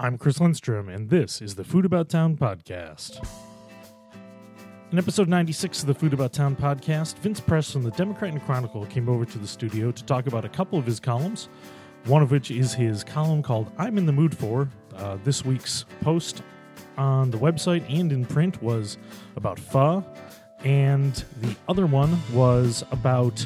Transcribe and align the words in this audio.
I'm 0.00 0.16
Chris 0.16 0.40
Lindstrom, 0.40 0.88
and 0.88 1.10
this 1.10 1.42
is 1.42 1.56
the 1.56 1.64
Food 1.64 1.84
About 1.84 2.08
Town 2.08 2.36
podcast. 2.36 3.20
In 4.92 4.96
episode 4.96 5.28
96 5.28 5.80
of 5.80 5.88
the 5.88 5.94
Food 5.94 6.12
About 6.12 6.32
Town 6.32 6.54
podcast, 6.54 7.18
Vince 7.18 7.40
Press 7.40 7.72
from 7.72 7.82
the 7.82 7.90
Democrat 7.90 8.30
and 8.30 8.40
Chronicle 8.40 8.86
came 8.86 9.08
over 9.08 9.24
to 9.24 9.38
the 9.38 9.46
studio 9.48 9.90
to 9.90 10.04
talk 10.04 10.28
about 10.28 10.44
a 10.44 10.48
couple 10.48 10.78
of 10.78 10.86
his 10.86 11.00
columns, 11.00 11.48
one 12.04 12.22
of 12.22 12.30
which 12.30 12.52
is 12.52 12.72
his 12.72 13.02
column 13.02 13.42
called 13.42 13.72
I'm 13.76 13.98
in 13.98 14.06
the 14.06 14.12
Mood 14.12 14.38
For. 14.38 14.68
Uh, 14.94 15.18
this 15.24 15.44
week's 15.44 15.84
post 16.00 16.42
on 16.96 17.32
the 17.32 17.38
website 17.38 17.84
and 17.92 18.12
in 18.12 18.24
print 18.24 18.62
was 18.62 18.98
about 19.34 19.58
pho, 19.58 20.06
and 20.62 21.24
the 21.40 21.56
other 21.68 21.86
one 21.86 22.16
was 22.32 22.84
about 22.92 23.44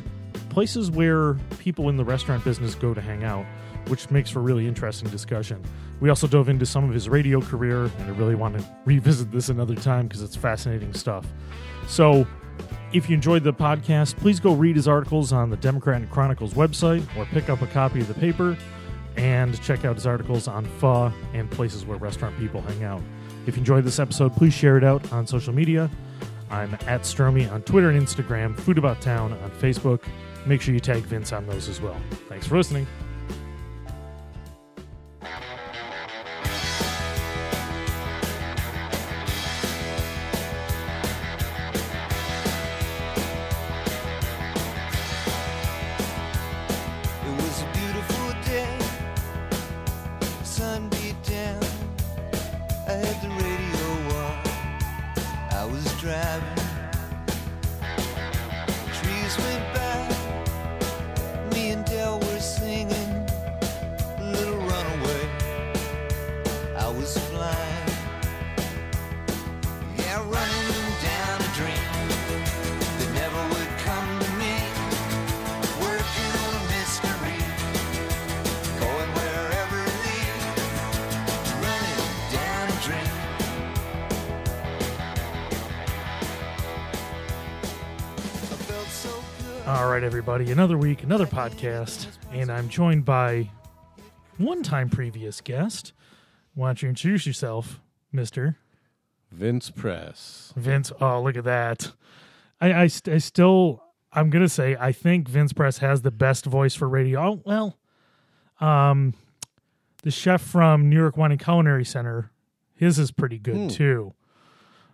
places 0.51 0.91
where 0.91 1.33
people 1.59 1.89
in 1.89 1.97
the 1.97 2.05
restaurant 2.05 2.45
business 2.45 2.75
go 2.75 2.93
to 2.93 3.01
hang 3.01 3.25
out, 3.25 3.47
which 3.89 4.11
makes 4.11 4.29
for 4.29 4.41
really 4.41 4.69
interesting 4.69 5.09
discussion. 5.09 5.65
We 6.03 6.09
also 6.09 6.27
dove 6.27 6.49
into 6.49 6.67
some 6.67 6.83
of 6.83 6.93
his 6.93 7.09
radio 7.09 7.41
career, 7.41 7.85
and 7.85 8.03
I 8.03 8.09
really 8.09 8.35
want 8.35 8.59
to 8.59 8.65
revisit 8.85 9.31
this 9.31 9.51
another 9.51 9.77
time 9.77 10.09
because 10.09 10.21
it's 10.21 10.35
fascinating 10.35 10.93
stuff. 10.95 11.25
So, 11.87 12.27
if 12.93 13.09
you 13.09 13.15
enjoyed 13.15 13.45
the 13.45 13.53
podcast, 13.53 14.17
please 14.17 14.41
go 14.41 14.53
read 14.53 14.75
his 14.75 14.89
articles 14.89 15.33
on 15.33 15.49
the 15.49 15.57
Democrat 15.59 16.03
and 16.03 16.11
Chronicles 16.11 16.55
website 16.55 17.07
or 17.17 17.25
pick 17.27 17.49
up 17.49 17.63
a 17.63 17.69
copy 17.69 18.01
of 18.01 18.09
the 18.09 18.15
paper 18.15 18.57
and 19.17 19.63
check 19.63 19.85
out 19.85 19.95
his 19.95 20.05
articles 20.05 20.49
on 20.49 20.65
pho 20.65 21.13
and 21.35 21.49
places 21.53 21.87
where 21.87 21.99
restaurant 21.99 22.37
people 22.37 22.61
hang 22.63 22.83
out. 22.83 23.01
If 23.47 23.55
you 23.55 23.61
enjoyed 23.61 23.85
this 23.85 24.01
episode, 24.01 24.35
please 24.35 24.53
share 24.53 24.77
it 24.77 24.83
out 24.83 25.13
on 25.13 25.25
social 25.25 25.55
media. 25.55 25.89
I'm 26.51 26.75
at 26.89 27.03
Stromy 27.03 27.49
on 27.53 27.63
Twitter 27.63 27.91
and 27.91 28.03
Instagram, 28.03 28.59
Food 28.59 28.77
About 28.77 29.01
Town 29.01 29.33
on 29.35 29.51
Facebook. 29.53 30.03
Make 30.47 30.63
sure 30.63 30.75
you 30.75 30.81
tag 30.81 31.05
Vince 31.05 31.33
on 31.33 31.47
those 31.47 31.69
as 31.69 31.81
well. 31.81 31.97
Thanks 32.29 32.49
for 32.49 32.57
listening. 32.57 32.89
Week, 91.03 91.05
another 91.05 91.27
podcast, 91.27 92.07
and 92.33 92.51
I'm 92.51 92.69
joined 92.69 93.05
by 93.05 93.51
one 94.39 94.63
time 94.63 94.89
previous 94.89 95.41
guest. 95.41 95.93
Why 96.55 96.69
don't 96.69 96.83
you 96.83 96.89
introduce 96.89 97.27
yourself, 97.27 97.81
Mister 98.13 98.57
Vince 99.31 99.71
Press. 99.71 100.53
Vince? 100.57 100.93
Oh, 101.01 101.23
look 101.23 101.37
at 101.37 101.45
that! 101.45 101.93
I, 102.61 102.73
I, 102.83 102.87
st- 102.87 103.15
I 103.15 103.19
still, 103.19 103.83
I'm 104.13 104.31
gonna 104.31 104.49
say, 104.49 104.77
I 104.79 104.93
think 104.93 105.29
Vince 105.29 105.53
Press 105.53 105.79
has 105.79 106.03
the 106.03 106.11
best 106.11 106.45
voice 106.47 106.75
for 106.75 106.89
radio. 106.89 107.21
Oh, 107.21 107.43
well, 107.45 107.79
um, 108.61 109.15
the 110.03 110.11
chef 110.11 110.41
from 110.43 110.89
New 110.89 110.97
York 110.97 111.17
Wine 111.17 111.33
and 111.33 111.43
Culinary 111.43 111.85
Center, 111.85 112.31
his 112.75 112.99
is 112.99 113.11
pretty 113.11 113.39
good 113.39 113.57
Hmm. 113.57 113.69
too. 113.69 114.15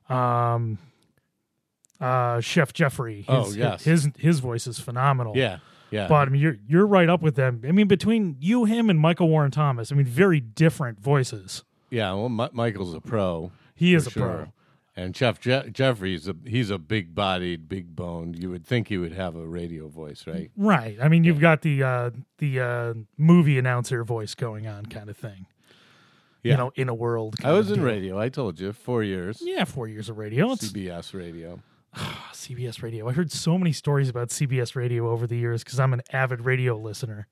Um, 0.09 0.79
uh, 2.01 2.41
Chef 2.41 2.73
Jeffrey. 2.73 3.19
His, 3.23 3.27
Oh, 3.29 3.51
yes. 3.53 3.83
his 3.85 4.09
his 4.17 4.39
voice 4.41 4.67
is 4.67 4.79
phenomenal. 4.79 5.37
Yeah, 5.37 5.59
yeah. 5.91 6.09
But 6.09 6.29
I 6.29 6.31
mean, 6.31 6.41
you're 6.41 6.57
you're 6.67 6.87
right 6.87 7.09
up 7.09 7.23
with 7.23 7.35
them. 7.37 7.63
I 7.67 7.73
mean, 7.73 7.89
between 7.89 8.37
you, 8.41 8.65
him, 8.65 8.91
and 8.91 8.99
Michael 8.99 9.29
Warren 9.29 9.51
Thomas, 9.51 9.91
I 9.93 9.95
mean, 9.95 10.07
very 10.07 10.41
different 10.41 11.01
voices. 11.01 11.65
yeah, 11.91 12.13
well, 12.13 12.29
Mi- 12.29 12.49
Michael's 12.53 12.95
a 12.95 13.01
pro. 13.01 13.51
He 13.75 13.95
is 13.95 14.07
a 14.07 14.11
pro. 14.11 14.53
And 14.97 15.15
Jeff 15.15 15.41
Je- 15.41 15.71
Jeffrey's 15.71 16.27
a 16.27 16.35
he's 16.45 16.71
a 16.71 16.79
big 16.79 17.15
bodied, 17.15 17.69
big 17.69 17.95
boned. 17.95 18.43
You 18.43 18.51
would 18.51 18.67
think 18.67 18.89
he 18.89 18.99
would 18.99 19.13
have 19.13 19.37
a 19.37 19.47
radio 19.47 19.87
voice, 19.87 20.27
right? 20.27 20.51
Right. 20.57 20.99
I 21.01 21.07
mean, 21.07 21.23
you've 21.23 21.39
got 21.41 21.63
the 21.63 21.83
uh, 21.85 22.11
the 22.39 22.59
uh, 22.61 22.95
movie 23.17 23.59
announcer 23.59 24.03
voice 24.03 24.35
going 24.35 24.67
on, 24.67 24.87
kind 24.87 25.09
of 25.09 25.17
thing. 25.17 25.47
Yeah. 26.43 26.53
You 26.53 26.57
know, 26.59 26.73
in 26.75 26.89
a 26.89 26.95
world. 26.95 27.37
I 27.45 27.53
was 27.53 27.69
in 27.71 27.77
deal. 27.77 27.85
radio. 27.85 28.19
I 28.19 28.29
told 28.29 28.59
you, 28.59 28.73
four 28.73 29.03
years. 29.05 29.39
Yeah, 29.41 29.65
four 29.65 29.87
years 29.87 30.09
of 30.09 30.19
radio. 30.19 30.51
It's 30.53 30.73
CBS 30.73 31.15
radio. 31.15 31.61
CBS 32.33 32.83
Radio. 32.83 33.09
I 33.09 33.13
heard 33.13 33.31
so 33.33 33.59
many 33.59 33.73
stories 33.73 34.09
about 34.09 34.29
CBS 34.29 34.75
Radio 34.75 35.11
over 35.11 35.27
the 35.27 35.37
years 35.37 35.65
because 35.65 35.81
I'm 35.81 35.93
an 35.93 36.03
avid 36.13 36.43
radio 36.43 36.77
listener. 36.77 37.27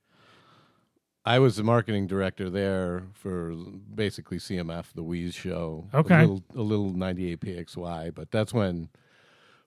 I 1.25 1.41
was 1.41 1.57
the 1.57 1.65
marketing 1.65 2.07
director 2.07 2.49
there 2.49 3.03
for 3.13 3.53
basically 3.93 4.39
CMF, 4.39 4.93
the 4.95 5.03
Wease 5.03 5.35
show. 5.35 5.89
Okay. 5.93 6.19
A 6.19 6.21
little, 6.21 6.43
a 6.55 6.63
little 6.63 6.93
98 6.93 7.41
PXY, 7.41 8.15
but 8.15 8.31
that's 8.31 8.55
when 8.55 8.91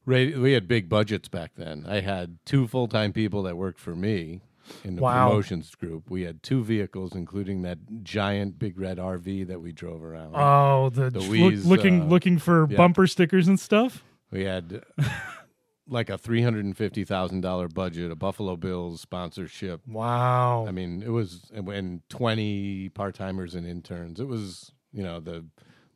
radio, 0.05 0.39
we 0.39 0.53
had 0.53 0.69
big 0.69 0.87
budgets 0.87 1.27
back 1.27 1.51
then. 1.57 1.85
I 1.87 1.99
had 1.99 2.37
two 2.45 2.65
full 2.67 2.87
time 2.87 3.11
people 3.11 3.43
that 3.43 3.57
worked 3.57 3.79
for 3.79 3.93
me 3.93 4.39
in 4.85 4.95
the 4.95 5.01
Wow. 5.01 5.27
promotions 5.29 5.75
group. 5.75 6.09
We 6.09 6.21
had 6.21 6.43
two 6.43 6.63
vehicles, 6.63 7.13
including 7.13 7.63
that 7.63 8.03
giant 8.03 8.57
big 8.57 8.79
red 8.79 8.97
RV 8.97 9.47
that 9.47 9.59
we 9.59 9.73
drove 9.73 10.01
around. 10.01 10.35
Oh, 10.35 10.89
the, 10.89 11.09
The 11.09 11.19
look- 11.19 11.29
Wease, 11.29 11.65
looking 11.65 12.03
uh, 12.03 12.05
looking 12.05 12.37
for 12.37 12.67
yeah. 12.69 12.77
bumper 12.77 13.05
stickers 13.05 13.49
and 13.49 13.59
stuff. 13.59 14.03
We 14.31 14.43
had 14.43 14.83
like 15.87 16.09
a 16.09 16.17
$350,000 16.17 17.73
budget, 17.73 18.11
a 18.11 18.15
Buffalo 18.15 18.55
Bills 18.55 19.01
sponsorship. 19.01 19.81
Wow. 19.87 20.65
I 20.67 20.71
mean, 20.71 21.01
it 21.01 21.09
was 21.09 21.49
and 21.53 22.01
twenty 22.09 22.89
part 22.89 23.15
timers 23.15 23.55
and 23.55 23.65
interns. 23.65 24.19
It 24.19 24.27
was 24.27 24.71
you 24.91 25.03
know 25.03 25.19
the 25.19 25.45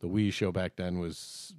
the 0.02 0.08
Wease 0.08 0.34
show 0.34 0.52
back 0.52 0.76
then 0.76 1.00
was 1.00 1.54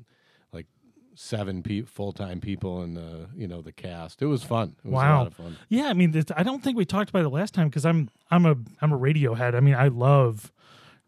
like 0.53 0.67
seven 1.15 1.62
pe- 1.62 1.83
full 1.83 2.12
time 2.12 2.41
people 2.41 2.83
in 2.83 2.95
the 2.95 3.29
you 3.37 3.47
know 3.49 3.61
the 3.62 3.73
cast. 3.73 4.21
It 4.23 4.27
was 4.27 4.43
fun. 4.43 4.77
It 4.85 4.89
was 4.89 4.93
a 4.93 4.95
Wow. 4.97 5.19
lot 5.19 5.27
of 5.29 5.35
fun. 5.35 5.56
Yeah, 5.69 5.87
I 5.87 5.93
mean, 5.93 6.15
I 6.37 6.43
don't 6.43 6.62
think 6.62 6.77
we 6.77 6.85
talked 6.85 7.11
about 7.11 7.25
it 7.25 7.29
last 7.31 7.55
time 7.55 7.69
because 7.69 7.87
I'm 7.87 8.09
I'm 8.31 8.47
a 8.47 8.56
I'm 8.81 8.93
a 8.93 8.97
radio 8.97 9.35
head. 9.35 9.55
I 9.55 9.61
mean, 9.61 9.75
I 9.75 9.89
love 9.89 10.53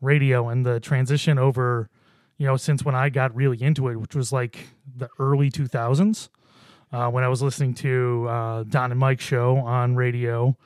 radio 0.00 0.48
and 0.48 0.64
the 0.64 0.78
transition 0.80 1.38
over, 1.38 1.88
you 2.38 2.46
know, 2.46 2.56
since 2.56 2.84
when 2.84 2.94
I 2.94 3.08
got 3.08 3.34
really 3.34 3.60
into 3.62 3.88
it, 3.88 3.96
which 3.96 4.14
was 4.14 4.32
like 4.32 4.68
the 4.96 5.08
early 5.18 5.50
2000s, 5.50 6.28
uh, 6.92 7.10
when 7.10 7.24
I 7.24 7.28
was 7.28 7.42
listening 7.42 7.74
to 7.74 8.26
uh, 8.28 8.62
Don 8.64 8.90
and 8.90 9.00
Mike 9.00 9.20
show 9.20 9.56
on 9.58 9.96
radio 9.96 10.56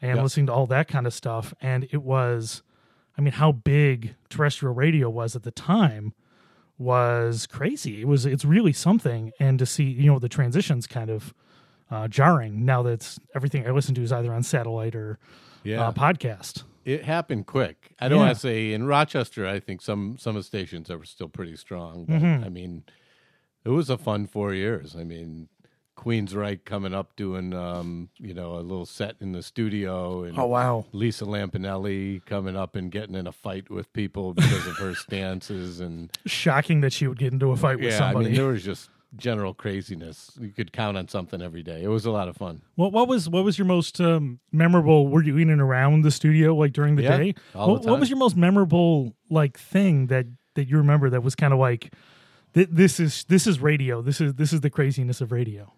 and 0.00 0.16
Yeah. 0.16 0.22
listening 0.22 0.46
to 0.46 0.52
all 0.52 0.66
that 0.66 0.88
kind 0.88 1.06
of 1.06 1.12
stuff, 1.14 1.52
and 1.60 1.88
it 1.90 2.02
was, 2.02 2.62
I 3.16 3.20
mean, 3.20 3.32
how 3.34 3.52
big 3.52 4.14
terrestrial 4.30 4.74
radio 4.74 5.10
was 5.10 5.34
at 5.36 5.42
the 5.42 5.50
time 5.50 6.14
was 6.78 7.46
crazy. 7.46 8.00
It 8.00 8.06
was 8.06 8.24
it's 8.24 8.44
really 8.44 8.72
something, 8.72 9.32
and 9.40 9.58
to 9.58 9.66
see 9.66 9.84
you 9.84 10.06
know 10.12 10.18
the 10.20 10.28
transitions 10.28 10.86
kind 10.86 11.10
of 11.10 11.34
uh, 11.90 12.06
jarring 12.06 12.64
now 12.64 12.82
that 12.84 13.18
everything 13.34 13.66
I 13.66 13.70
listen 13.72 13.94
to 13.96 14.02
is 14.02 14.12
either 14.12 14.32
on 14.32 14.42
satellite 14.44 14.94
or 14.94 15.18
Yeah, 15.64 15.88
uh, 15.88 15.92
podcast. 15.92 16.62
It 16.88 17.04
happened 17.04 17.46
quick. 17.46 17.94
I 18.00 18.08
don't 18.08 18.18
Yeah. 18.18 18.24
want 18.26 18.36
to 18.36 18.40
say 18.40 18.72
in 18.72 18.86
Rochester. 18.86 19.46
I 19.46 19.60
think 19.60 19.80
some 19.82 20.16
some 20.18 20.36
of 20.36 20.40
the 20.40 20.46
stations 20.46 20.90
are 20.90 21.04
still 21.04 21.28
pretty 21.28 21.56
strong. 21.56 22.06
But 22.06 22.16
Mm-hmm. 22.22 22.44
I 22.44 22.48
mean, 22.48 22.84
it 23.64 23.70
was 23.70 23.90
a 23.90 23.98
fun 23.98 24.26
four 24.26 24.54
years. 24.54 24.96
I 24.96 25.04
mean. 25.04 25.48
Queensryche 25.98 26.64
coming 26.64 26.94
up 26.94 27.16
doing 27.16 27.52
um, 27.52 28.08
you 28.18 28.32
know 28.32 28.52
a 28.54 28.62
little 28.62 28.86
set 28.86 29.16
in 29.20 29.32
the 29.32 29.42
studio 29.42 30.22
and 30.22 30.38
Oh 30.38 30.46
wow! 30.46 30.86
Lisa 30.92 31.24
Lampanelli 31.24 32.24
coming 32.24 32.54
up 32.56 32.76
and 32.76 32.88
getting 32.92 33.16
in 33.16 33.26
a 33.26 33.32
fight 33.32 33.68
with 33.68 33.92
people 33.92 34.32
because 34.32 34.64
of 34.68 34.76
her 34.76 34.94
stances 35.06 35.80
and 35.80 36.16
Shocking 36.24 36.82
that 36.82 36.92
she 36.92 37.08
would 37.08 37.18
get 37.18 37.32
into 37.32 37.50
a 37.50 37.56
fight 37.56 37.80
with 37.80 37.90
yeah, 37.90 37.98
somebody. 37.98 38.26
I 38.26 38.28
mean 38.28 38.36
there 38.38 38.46
was 38.46 38.62
just 38.62 38.90
general 39.16 39.54
craziness. 39.54 40.32
You 40.40 40.50
could 40.50 40.72
count 40.72 40.96
on 40.96 41.08
something 41.08 41.40
every 41.40 41.62
day. 41.62 41.82
It 41.82 41.88
was 41.88 42.04
a 42.04 42.10
lot 42.10 42.28
of 42.28 42.36
fun. 42.36 42.62
what 42.74 42.92
what 42.92 43.08
was 43.08 43.28
what 43.28 43.44
was 43.44 43.58
your 43.58 43.66
most 43.66 44.00
um, 44.00 44.40
memorable? 44.52 45.08
Were 45.08 45.22
you 45.22 45.36
in 45.38 45.50
and 45.50 45.60
around 45.60 46.02
the 46.02 46.10
studio 46.10 46.54
like 46.54 46.72
during 46.72 46.96
the 46.96 47.02
Yeah, 47.02 47.16
day? 47.16 47.34
all 47.54 47.72
what, 47.72 47.82
the 47.82 47.90
what 47.90 48.00
was 48.00 48.10
your 48.10 48.18
most 48.18 48.36
memorable 48.36 49.14
like 49.30 49.58
thing 49.58 50.06
that 50.08 50.26
that 50.54 50.68
you 50.68 50.76
remember 50.76 51.08
that 51.10 51.22
was 51.22 51.34
kind 51.34 51.52
of 51.52 51.58
like 51.58 51.92
th- 52.54 52.68
this 52.70 53.00
is 53.00 53.24
this 53.28 53.46
is 53.46 53.60
radio. 53.60 54.02
This 54.02 54.20
is 54.20 54.34
this 54.34 54.52
is 54.52 54.60
the 54.60 54.70
craziness 54.70 55.20
of 55.20 55.32
radio. 55.32 55.72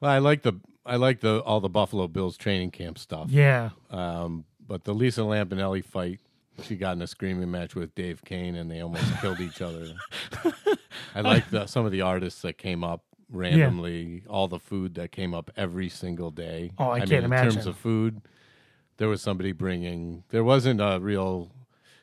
Well, 0.00 0.10
I 0.10 0.18
like 0.18 0.42
the 0.42 0.54
I 0.84 0.96
like 0.96 1.20
the 1.20 1.40
all 1.42 1.60
the 1.60 1.68
Buffalo 1.68 2.08
Bills 2.08 2.36
training 2.36 2.70
camp 2.72 2.98
stuff. 2.98 3.30
Yeah. 3.30 3.70
Um, 3.90 4.44
but 4.66 4.84
the 4.84 4.92
Lisa 4.94 5.20
Lampanelli 5.20 5.84
fight 5.84 6.20
she 6.62 6.74
got 6.74 6.96
in 6.96 7.02
a 7.02 7.06
screaming 7.06 7.50
match 7.50 7.74
with 7.74 7.94
Dave 7.94 8.24
Kane, 8.24 8.56
and 8.56 8.70
they 8.70 8.80
almost 8.80 9.04
killed 9.20 9.40
each 9.40 9.60
other. 9.60 9.88
I 11.14 11.20
like 11.20 11.50
the, 11.50 11.66
some 11.66 11.84
of 11.86 11.92
the 11.92 12.00
artists 12.02 12.42
that 12.42 12.58
came 12.58 12.84
up 12.84 13.04
randomly. 13.30 14.22
All 14.28 14.48
the 14.48 14.58
food 14.58 14.94
that 14.94 15.12
came 15.12 15.34
up 15.34 15.50
every 15.56 15.88
single 15.88 16.30
day. 16.30 16.70
Oh, 16.78 16.90
I 16.90 17.00
mean, 17.00 17.08
can't 17.08 17.12
in 17.12 17.24
imagine. 17.24 17.52
terms 17.52 17.66
of 17.66 17.76
food, 17.76 18.20
there 18.98 19.08
was 19.08 19.20
somebody 19.22 19.52
bringing. 19.52 20.24
There 20.30 20.44
wasn't 20.44 20.80
a 20.80 20.98
real, 21.00 21.50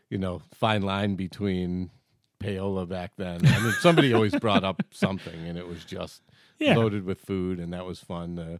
you 0.09 0.17
know, 0.17 0.41
fine 0.53 0.81
line 0.81 1.15
between 1.15 1.91
payola 2.39 2.87
back 2.87 3.11
then. 3.17 3.45
I 3.45 3.59
mean, 3.59 3.73
somebody 3.79 4.13
always 4.13 4.35
brought 4.35 4.63
up 4.63 4.81
something, 4.91 5.47
and 5.47 5.57
it 5.57 5.67
was 5.67 5.83
just 5.85 6.21
Yeah. 6.59 6.75
loaded 6.75 7.03
with 7.05 7.21
food, 7.21 7.59
and 7.59 7.73
that 7.73 7.85
was 7.85 7.99
fun. 7.99 8.37
Uh, 8.37 8.57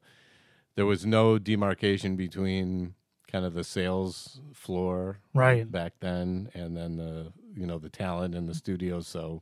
there 0.75 0.86
was 0.86 1.06
no 1.06 1.38
demarcation 1.38 2.15
between 2.15 2.95
kind 3.31 3.45
of 3.45 3.53
the 3.53 3.63
sales 3.63 4.39
floor 4.53 5.19
Right. 5.33 5.69
back 5.71 5.94
then 6.00 6.50
and 6.53 6.77
then 6.77 6.97
the 6.97 7.33
you 7.56 7.65
know 7.65 7.77
the 7.79 7.89
talent 7.89 8.36
in 8.36 8.45
the 8.45 8.53
studio. 8.53 9.00
so 9.00 9.41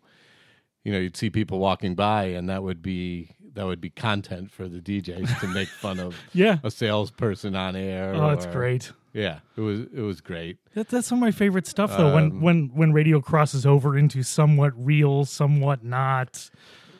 you 0.83 0.91
know 0.91 0.99
you'd 0.99 1.17
see 1.17 1.29
people 1.29 1.59
walking 1.59 1.95
by 1.95 2.23
and 2.25 2.49
that 2.49 2.63
would 2.63 2.81
be 2.81 3.29
that 3.53 3.65
would 3.65 3.81
be 3.81 3.89
content 3.89 4.49
for 4.51 4.67
the 4.67 4.79
DJs 4.79 5.39
to 5.41 5.47
make 5.47 5.67
fun 5.67 5.99
of 5.99 6.15
Yeah. 6.33 6.59
a 6.63 6.71
salesperson 6.71 7.55
on 7.55 7.75
air 7.75 8.13
Oh, 8.15 8.29
that's 8.29 8.45
or- 8.45 8.51
great. 8.51 8.91
yeah 9.13 9.39
it 9.57 9.61
was 9.61 9.81
it 9.93 10.01
was 10.01 10.21
great 10.21 10.57
That, 10.73 10.87
that's 10.89 11.07
some 11.07 11.17
of 11.17 11.21
my 11.21 11.31
favorite 11.31 11.67
stuff, 11.67 11.95
though. 11.97 12.13
when 12.15 12.23
Um, 12.31 12.41
when 12.41 12.69
when 12.73 12.93
radio 12.93 13.19
crosses 13.21 13.65
over 13.65 13.97
into 13.97 14.23
somewhat 14.23 14.73
real, 14.75 15.25
somewhat 15.25 15.83
not. 15.83 16.49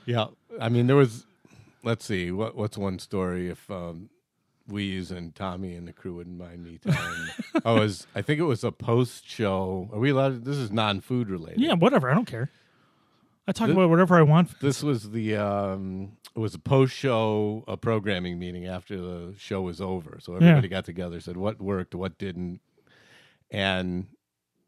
Yeah, 0.06 0.28
I 0.60 0.68
mean 0.69 0.88
there 0.88 0.95
was. 0.98 1.25
Let's 1.83 2.06
see 2.06 2.31
what 2.31 2.56
what's 2.56 2.78
one 2.78 3.00
story 3.00 3.50
if 3.50 3.69
um, 3.72 4.10
Wease 4.68 5.10
and 5.10 5.33
Tommy 5.33 5.74
and 5.75 5.88
the 5.88 5.94
crew 5.94 6.16
wouldn't 6.16 6.38
mind 6.38 6.63
me 6.63 6.78
telling. 6.80 7.28
I 7.66 7.72
was 7.80 8.06
I 8.13 8.22
think 8.22 8.39
it 8.39 8.44
was 8.45 8.63
a 8.63 8.72
post 8.72 9.28
show. 9.30 9.89
Are 9.94 10.00
we 10.00 10.10
allowed? 10.12 10.44
This 10.45 10.57
is 10.57 10.69
non 10.72 11.01
food 11.01 11.30
related. 11.30 11.60
Yeah, 11.62 11.74
whatever. 11.74 12.10
I 12.12 12.13
don't 12.13 12.25
care. 12.28 12.51
I 13.51 13.53
talk 13.53 13.68
Th- 13.68 13.75
about 13.75 13.89
whatever 13.89 14.15
I 14.15 14.21
want. 14.21 14.57
This 14.62 14.81
was 14.81 15.12
the 15.12 15.36
um, 15.36 16.13
it 16.33 16.39
was 16.39 16.56
a 16.56 16.59
post 16.59 16.94
show 16.94 17.65
a 17.68 17.75
programming 17.75 18.39
meeting 18.39 18.65
after 18.65 18.95
the 18.95 19.33
show 19.38 19.62
was 19.62 19.81
over. 19.81 20.19
So 20.21 20.36
everybody 20.36 20.69
got 20.69 20.86
together, 20.86 21.19
said 21.19 21.36
what 21.36 21.59
worked, 21.62 21.94
what 21.94 22.18
didn't, 22.18 22.62
and 23.50 24.07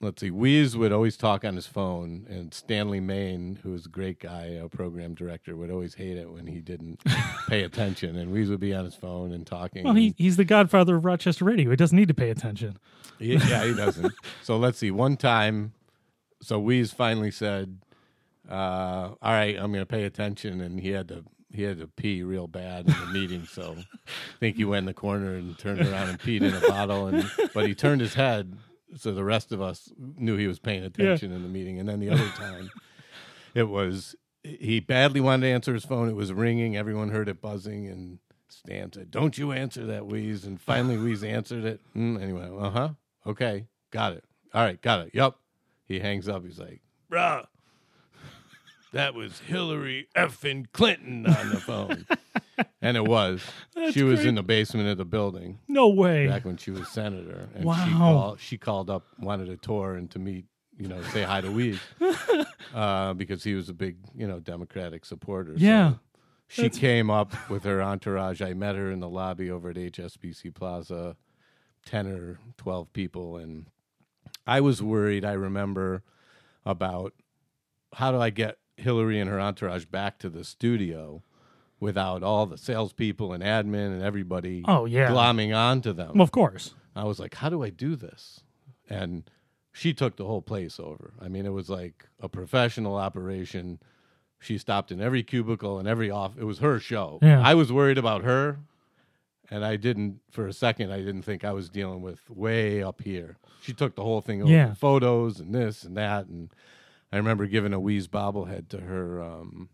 let's 0.02 0.20
see, 0.20 0.32
Wease 0.32 0.76
would 0.76 0.92
always 0.92 1.16
talk 1.16 1.46
on 1.46 1.56
his 1.56 1.66
phone, 1.66 2.28
and 2.30 2.54
Stanley 2.54 3.00
Main, 3.00 3.58
who 3.64 3.72
was 3.72 3.86
a 3.86 3.90
great 3.90 4.20
guy, 4.20 4.48
a 4.48 4.68
program 4.68 5.16
director, 5.16 5.56
would 5.56 5.72
always 5.72 5.96
hate 5.96 6.18
it 6.18 6.30
when 6.30 6.46
he 6.46 6.60
didn't 6.60 7.02
pay 7.48 7.64
attention, 7.64 8.18
and 8.18 8.34
Wease 8.34 8.50
would 8.50 8.60
be 8.60 8.74
on 8.74 8.84
his 8.84 8.96
phone 8.96 9.32
and 9.32 9.48
talking. 9.48 9.86
Well, 9.86 9.94
he 9.94 10.14
he's 10.18 10.36
the 10.36 10.44
godfather 10.44 10.98
of 10.98 11.06
Rochester 11.06 11.46
radio. 11.46 11.70
He 11.70 11.78
doesn't 11.78 11.98
need 11.98 12.10
to 12.10 12.14
pay 12.14 12.32
attention. 12.32 12.78
He- 13.18 13.36
yeah, 13.36 13.64
he 13.64 13.74
doesn't. 13.74 14.12
so 14.44 14.58
let's 14.58 14.78
see. 14.78 14.92
One 14.92 15.16
time, 15.16 15.72
so 16.42 16.60
Wease 16.60 16.92
finally 16.92 17.32
said, 17.32 17.78
uh, 18.50 18.54
"All 19.22 19.32
right, 19.32 19.56
I'm 19.56 19.72
going 19.72 19.86
to 19.86 19.86
pay 19.86 20.04
attention," 20.04 20.62
and 20.62 20.80
he 20.80 20.90
had 20.90 21.08
to 21.10 21.24
he 21.54 21.64
had 21.64 21.80
to 21.80 21.88
pee 21.88 22.24
real 22.24 22.48
bad 22.48 22.88
in 22.88 22.94
the 23.00 23.12
meeting. 23.14 23.46
So 23.46 23.76
I 23.78 24.38
think 24.40 24.58
he 24.58 24.66
went 24.66 24.80
in 24.80 24.86
the 24.86 24.94
corner 24.94 25.36
and 25.36 25.58
turned 25.58 25.82
around 25.82 26.10
and 26.10 26.20
peed 26.20 26.42
in 26.42 26.54
a 26.54 26.68
bottle. 26.68 27.08
And 27.08 27.30
but 27.54 27.68
he 27.68 27.76
turned 27.76 28.02
his 28.02 28.16
head, 28.16 28.58
so 28.98 29.14
the 29.14 29.24
rest 29.24 29.52
of 29.52 29.62
us 29.62 29.92
knew 29.98 30.36
he 30.36 30.48
was 30.48 30.60
paying 30.60 30.84
attention 30.84 31.32
in 31.32 31.44
the 31.44 31.50
meeting. 31.50 31.80
And 31.80 31.88
then 31.88 32.00
the 32.00 32.10
other 32.10 32.28
time, 32.30 32.72
it 33.54 33.70
was 33.70 34.16
he 34.44 34.80
badly 34.80 35.22
wanted 35.22 35.48
to 35.48 35.54
answer 35.54 35.74
his 35.74 35.86
phone. 35.86 36.10
It 36.10 36.16
was 36.16 36.34
ringing. 36.34 36.76
Everyone 36.76 37.10
heard 37.10 37.30
it 37.30 37.42
buzzing, 37.42 37.88
and 37.88 38.20
Stan 38.50 38.92
said, 38.92 39.12
"Don't 39.12 39.38
you 39.38 39.52
answer 39.52 39.86
that, 39.86 40.06
Wease." 40.06 40.44
And 40.44 40.60
finally, 40.60 40.98
Wease 40.98 41.24
answered 41.24 41.64
it, 41.66 41.82
mm, 41.96 42.34
went, 42.34 42.54
"Uh 42.54 42.70
huh, 42.72 42.90
okay, 43.26 43.68
got 43.92 44.14
it. 44.14 44.26
All 44.54 44.64
right, 44.64 44.82
got 44.82 45.08
it. 45.08 45.12
Yep." 45.14 45.36
He 45.86 46.00
hangs 46.00 46.28
up. 46.28 46.44
He's 46.44 46.60
like, 46.60 46.82
"Bruh, 47.12 47.46
that 48.94 49.14
was 49.14 49.40
Hillary 49.40 50.08
effing 50.16 50.72
Clinton 50.72 51.26
on 51.28 51.50
the 51.50 51.60
phone," 51.60 52.06
and 52.82 52.96
it 52.98 53.06
was. 53.06 53.44
That's 53.76 53.94
she 53.94 54.04
was 54.04 54.20
great. 54.22 54.30
in 54.30 54.36
the 54.36 54.44
basement 54.44 54.88
of 54.88 54.98
the 54.98 55.06
building 55.06 55.60
No 55.68 55.90
way. 55.90 56.28
back 56.28 56.46
when 56.46 56.58
she 56.58 56.72
was 56.72 56.88
senator, 56.88 57.50
and 57.54 57.64
she 57.64 57.68
Wow. 57.68 57.98
called, 57.98 58.40
she 58.40 58.58
called 58.58 58.90
up, 58.90 59.04
wanted 59.20 59.50
a 59.50 59.58
tour 59.58 59.96
and 59.96 60.10
to 60.12 60.20
meet, 60.20 60.46
you 60.78 60.88
know, 60.88 61.02
say 61.04 61.24
hi 61.24 61.42
to 61.42 61.52
Wease, 61.52 61.80
uh, 62.74 63.14
because 63.14 63.44
he 63.44 63.54
was 63.56 63.70
a 63.70 63.74
big, 63.74 63.98
you 64.16 64.28
know, 64.28 64.40
Democratic 64.40 65.06
supporter. 65.06 65.58
So 65.58 65.64
Yeah. 65.66 65.94
she 66.48 66.70
came 66.70 67.10
up 67.10 67.34
with 67.50 67.64
her 67.64 67.82
entourage. 67.82 68.42
I 68.42 68.54
met 68.54 68.76
her 68.76 68.92
in 68.92 69.00
the 69.00 69.10
lobby 69.10 69.50
over 69.52 69.70
at 69.72 69.76
HSBC 69.76 70.54
Plaza, 70.54 71.16
ten 71.86 72.08
or 72.08 72.40
twelve 72.58 72.92
people, 72.94 73.38
and 73.38 73.66
I 74.46 74.62
was 74.62 74.82
worried. 74.84 75.26
I 75.26 75.34
remember 75.34 76.04
about 76.66 77.14
how 77.94 78.12
do 78.12 78.20
I 78.20 78.30
get 78.30 78.58
Hillary 78.78 79.20
and 79.20 79.30
her 79.30 79.40
entourage 79.40 79.86
back 79.86 80.18
to 80.20 80.30
the 80.30 80.44
studio 80.44 81.24
without 81.80 82.24
all 82.24 82.46
the 82.46 82.58
salespeople 82.58 83.34
and 83.34 83.44
admin 83.44 83.88
and 83.94 84.02
everybody 84.02 84.64
Oh, 84.68 84.86
yeah. 84.86 85.10
glomming 85.10 85.56
onto 85.56 85.92
them. 85.94 86.14
Well, 86.16 86.24
of 86.24 86.32
course. 86.32 86.74
I 86.96 87.04
was 87.04 87.20
like, 87.20 87.36
how 87.36 87.50
do 87.50 87.64
I 87.64 87.70
do 87.70 87.96
this? 87.96 88.42
And 88.90 89.30
she 89.72 89.94
took 89.94 90.16
the 90.16 90.26
whole 90.26 90.42
place 90.42 90.80
over. 90.80 91.14
I 91.20 91.28
mean, 91.28 91.46
it 91.46 91.52
was 91.54 91.70
like 91.70 92.08
a 92.20 92.30
professional 92.30 92.96
operation. 92.96 93.80
She 94.40 94.58
stopped 94.58 94.92
in 94.92 95.02
every 95.02 95.24
cubicle 95.24 95.80
and 95.80 95.88
every 95.88 96.10
off. 96.12 96.38
It 96.38 96.44
was 96.46 96.60
her 96.60 96.80
show. 96.80 97.20
Yeah. 97.22 97.42
I 97.42 97.54
was 97.56 97.72
worried 97.72 97.98
about 97.98 98.24
her, 98.24 98.60
and 99.50 99.66
I 99.66 99.76
didn't 99.78 100.20
for 100.32 100.48
a 100.48 100.54
second. 100.54 100.92
I 100.92 100.98
didn't 101.00 101.24
think 101.24 101.44
I 101.44 101.52
was 101.54 101.70
dealing 101.70 102.02
with 102.02 102.30
way 102.30 102.84
up 102.84 103.02
here. 103.02 103.38
She 103.62 103.74
took 103.74 103.96
the 103.96 104.04
whole 104.04 104.22
thing 104.22 104.42
over, 104.44 104.52
Yeah. 104.52 104.74
photos 104.74 105.40
and 105.40 105.56
this 105.56 105.84
and 105.84 105.98
that. 105.98 106.28
And 106.28 106.50
I 107.14 107.18
remember 107.18 107.46
giving 107.46 107.74
a 107.74 107.80
Wease 107.80 108.08
bobblehead 108.08 108.70
to 108.70 108.82
her. 108.82 109.22
Um, 109.22 109.70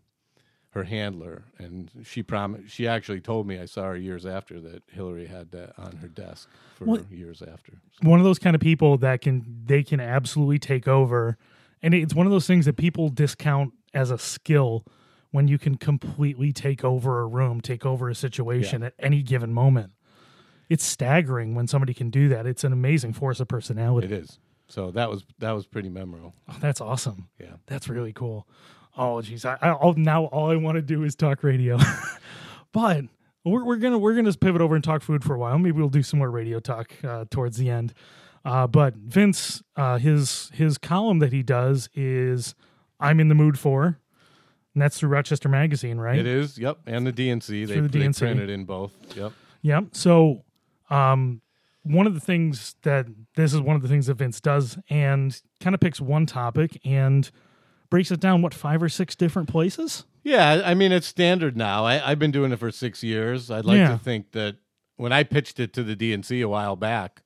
her 0.72 0.84
handler, 0.84 1.42
and 1.58 1.90
she 2.04 2.22
promised. 2.22 2.72
She 2.72 2.86
actually 2.86 3.20
told 3.20 3.46
me 3.46 3.58
I 3.58 3.64
saw 3.64 3.86
her 3.86 3.96
years 3.96 4.24
after 4.24 4.60
that 4.60 4.84
Hillary 4.86 5.26
had 5.26 5.50
that 5.50 5.72
on 5.76 5.96
her 5.96 6.06
desk 6.06 6.48
for 6.76 6.84
Well- 6.84 7.06
years 7.10 7.42
after. 7.42 7.72
One 8.02 8.20
of 8.20 8.24
those 8.24 8.38
kind 8.38 8.54
of 8.54 8.60
people 8.62 8.96
that 8.98 9.20
can 9.20 9.62
they 9.66 9.82
can 9.82 9.98
absolutely 10.00 10.60
take 10.60 10.86
over, 10.86 11.36
and 11.82 11.92
it's 11.92 12.14
one 12.14 12.26
of 12.26 12.30
those 12.30 12.46
things 12.46 12.66
that 12.66 12.76
people 12.76 13.08
discount 13.08 13.72
as 13.92 14.12
a 14.12 14.18
skill 14.18 14.84
when 15.32 15.48
you 15.48 15.58
can 15.58 15.76
completely 15.76 16.52
take 16.52 16.84
over 16.84 17.20
a 17.20 17.26
room, 17.26 17.60
take 17.60 17.84
over 17.84 18.08
a 18.08 18.14
situation 18.14 18.84
at 18.84 18.94
any 18.98 19.22
given 19.22 19.52
moment. 19.52 19.92
It's 20.68 20.84
staggering 20.84 21.56
when 21.56 21.66
somebody 21.66 21.94
can 21.94 22.10
do 22.10 22.28
that. 22.28 22.46
It's 22.46 22.62
an 22.62 22.72
amazing 22.72 23.14
force 23.14 23.40
of 23.40 23.48
personality. 23.48 24.06
It 24.06 24.12
is. 24.12 24.38
So 24.70 24.90
that 24.92 25.10
was 25.10 25.24
that 25.38 25.52
was 25.52 25.66
pretty 25.66 25.88
memorable. 25.88 26.32
Oh, 26.48 26.56
that's 26.60 26.80
awesome. 26.80 27.28
Yeah. 27.38 27.54
That's 27.66 27.88
really 27.88 28.12
cool. 28.12 28.46
Oh, 28.96 29.20
geez, 29.20 29.44
I, 29.44 29.58
I 29.60 29.68
I'll, 29.70 29.94
now 29.94 30.24
all 30.26 30.50
I 30.50 30.56
want 30.56 30.76
to 30.76 30.82
do 30.82 31.04
is 31.04 31.14
talk 31.14 31.42
radio, 31.42 31.78
but 32.72 33.04
we're 33.44 33.64
we're 33.64 33.76
gonna 33.76 33.98
we're 33.98 34.14
gonna 34.14 34.28
just 34.28 34.40
pivot 34.40 34.60
over 34.60 34.74
and 34.74 34.84
talk 34.84 35.02
food 35.02 35.24
for 35.24 35.34
a 35.34 35.38
while. 35.38 35.58
Maybe 35.58 35.72
we'll 35.72 35.88
do 35.88 36.02
some 36.02 36.18
more 36.18 36.30
radio 36.30 36.60
talk 36.60 36.92
uh, 37.04 37.24
towards 37.30 37.56
the 37.56 37.68
end. 37.70 37.94
Uh, 38.44 38.66
but 38.66 38.94
Vince, 38.94 39.62
uh, 39.76 39.98
his 39.98 40.50
his 40.54 40.78
column 40.78 41.18
that 41.20 41.32
he 41.32 41.42
does 41.42 41.88
is 41.94 42.54
"I'm 42.98 43.20
in 43.20 43.28
the 43.28 43.34
mood 43.34 43.58
for," 43.58 43.98
and 44.74 44.82
that's 44.82 44.98
through 44.98 45.10
Rochester 45.10 45.48
Magazine, 45.48 45.98
right? 45.98 46.18
It 46.18 46.26
is. 46.26 46.58
Yep. 46.58 46.78
And 46.86 47.06
the 47.06 47.12
D&C. 47.12 47.64
They, 47.64 47.74
Through 47.74 47.88
the 47.88 47.98
they 47.98 48.04
D&C. 48.04 48.24
printed 48.24 48.50
in 48.50 48.64
both. 48.64 48.92
Yep. 49.16 49.32
Yeah. 49.62 49.80
So, 49.92 50.44
um, 50.90 51.42
one 51.82 52.06
of 52.06 52.14
the 52.14 52.20
things 52.20 52.74
that 52.82 53.06
this 53.36 53.52
is 53.54 53.60
one 53.60 53.76
of 53.76 53.82
the 53.82 53.88
things 53.88 54.06
that 54.06 54.14
Vince 54.14 54.40
does, 54.40 54.78
and 54.90 55.40
kind 55.60 55.74
of 55.74 55.80
picks 55.80 56.00
one 56.00 56.26
topic 56.26 56.78
and 56.84 57.30
breaks 57.88 58.10
it 58.10 58.20
down. 58.20 58.42
What 58.42 58.54
five 58.54 58.82
or 58.82 58.88
six 58.88 59.14
different 59.16 59.48
places? 59.48 60.04
Yeah. 60.22 60.60
I 60.64 60.74
mean, 60.74 60.92
it's 60.92 61.06
standard 61.06 61.56
now. 61.56 61.84
I, 61.86 62.10
I've 62.10 62.18
been 62.18 62.30
doing 62.30 62.52
it 62.52 62.58
for 62.58 62.70
six 62.70 63.02
years. 63.02 63.50
I'd 63.50 63.64
like 63.64 63.78
Yeah. 63.78 63.92
to 63.92 63.98
think 63.98 64.32
that 64.32 64.56
when 64.96 65.12
I 65.12 65.22
pitched 65.22 65.58
it 65.58 65.72
to 65.72 65.82
the 65.82 65.96
D&C 65.96 66.42
a 66.42 66.48
while 66.48 66.76
back, 66.76 67.22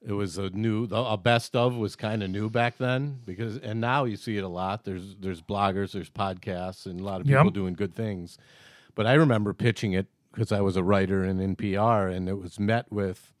it 0.00 0.12
was 0.12 0.38
a 0.38 0.48
new, 0.50 0.84
a 0.90 1.16
best 1.18 1.54
of 1.54 1.76
was 1.76 1.96
kind 1.96 2.22
of 2.22 2.30
new 2.30 2.48
back 2.48 2.78
then 2.78 3.20
because, 3.26 3.58
and 3.58 3.80
now 3.80 4.04
you 4.04 4.16
see 4.16 4.38
it 4.38 4.44
a 4.44 4.48
lot. 4.48 4.84
There's 4.84 5.14
there's 5.16 5.42
bloggers, 5.42 5.92
there's 5.92 6.08
podcasts, 6.10 6.86
and 6.86 6.98
a 7.00 7.04
lot 7.04 7.20
of 7.20 7.26
people 7.26 7.44
Yep. 7.44 7.52
doing 7.54 7.74
good 7.74 7.94
things. 7.94 8.38
But 8.94 9.06
I 9.06 9.12
remember 9.14 9.52
pitching 9.52 9.92
it 9.92 10.06
because 10.32 10.50
I 10.52 10.60
was 10.62 10.76
a 10.78 10.82
writer 10.82 11.24
in 11.24 11.38
NPR, 11.56 12.10
and 12.10 12.28
it 12.28 12.38
was 12.38 12.58
met 12.58 12.90
with, 12.90 13.32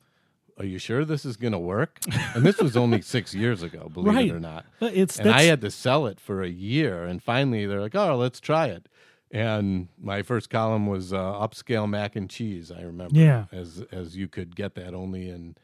"Are 0.58 0.64
you 0.64 0.78
sure 0.78 1.04
this 1.04 1.24
is 1.24 1.36
going 1.36 1.52
to 1.52 1.58
work?" 1.58 1.98
And 2.34 2.44
this 2.44 2.58
was 2.58 2.76
only 2.76 3.00
six 3.16 3.34
years 3.34 3.62
ago, 3.62 3.88
believe 3.92 4.14
Right. 4.14 4.28
it 4.28 4.32
or 4.34 4.40
not. 4.40 4.64
It's 4.80 5.18
And 5.18 5.30
I 5.30 5.42
had 5.42 5.60
to 5.62 5.70
sell 5.70 6.06
it 6.06 6.20
for 6.20 6.42
a 6.42 6.48
year, 6.48 7.04
and 7.04 7.22
finally 7.22 7.66
they're 7.66 7.80
like, 7.80 7.94
"Oh, 7.94 8.16
let's 8.16 8.40
try 8.40 8.66
it." 8.66 8.88
And 9.30 9.88
my 10.00 10.22
first 10.22 10.48
column 10.48 10.86
was 10.86 11.12
uh, 11.12 11.18
upscale 11.18 11.88
mac 11.88 12.14
and 12.14 12.30
cheese. 12.30 12.70
I 12.70 12.82
remember, 12.82 13.18
Yeah. 13.18 13.46
as 13.50 13.82
as 13.90 14.16
you 14.16 14.28
could 14.28 14.54
get 14.54 14.74
that 14.76 14.94
only 14.94 15.28
in 15.28 15.56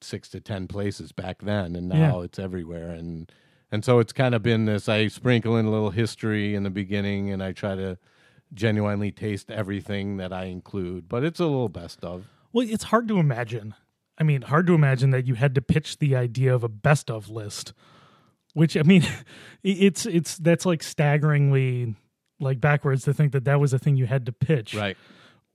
six 0.00 0.28
to 0.30 0.40
ten 0.40 0.66
places 0.68 1.12
back 1.12 1.42
then, 1.42 1.76
and 1.76 1.88
now 1.88 2.18
Yeah. 2.20 2.24
it's 2.24 2.38
everywhere. 2.38 2.90
And 2.90 3.30
and 3.72 3.84
so 3.84 3.98
it's 3.98 4.12
kind 4.12 4.34
of 4.34 4.42
been 4.42 4.64
this. 4.64 4.88
I 4.88 5.08
sprinkle 5.08 5.56
in 5.56 5.66
a 5.66 5.70
little 5.70 5.90
history 5.90 6.54
in 6.54 6.62
the 6.62 6.70
beginning, 6.70 7.30
and 7.30 7.42
I 7.42 7.52
try 7.52 7.74
to 7.74 7.98
genuinely 8.54 9.10
taste 9.10 9.50
everything 9.50 10.16
that 10.18 10.32
I 10.32 10.44
include. 10.44 11.08
But 11.08 11.24
it's 11.24 11.40
a 11.40 11.44
little 11.46 11.68
best 11.68 12.04
of. 12.04 12.28
well, 12.52 12.66
it's 12.66 12.84
hard 12.84 13.08
to 13.08 13.18
imagine 13.18 13.74
I 14.18 14.24
mean, 14.24 14.42
hard 14.42 14.66
to 14.68 14.74
imagine 14.74 15.10
that 15.10 15.26
you 15.26 15.34
had 15.34 15.54
to 15.56 15.62
pitch 15.62 15.98
the 15.98 16.16
idea 16.16 16.54
of 16.54 16.64
a 16.64 16.68
best 16.68 17.10
of 17.10 17.28
list, 17.28 17.72
which 18.54 18.76
I 18.76 18.82
mean, 18.82 19.06
it's 19.62 20.06
it's 20.06 20.36
that's 20.38 20.66
like 20.66 20.82
staggeringly 20.82 21.94
like 22.40 22.60
backwards 22.60 23.04
to 23.04 23.14
think 23.14 23.32
that 23.32 23.44
that 23.44 23.60
was 23.60 23.72
a 23.72 23.78
thing 23.78 23.96
you 23.96 24.06
had 24.06 24.26
to 24.26 24.32
pitch. 24.32 24.74
Right. 24.74 24.96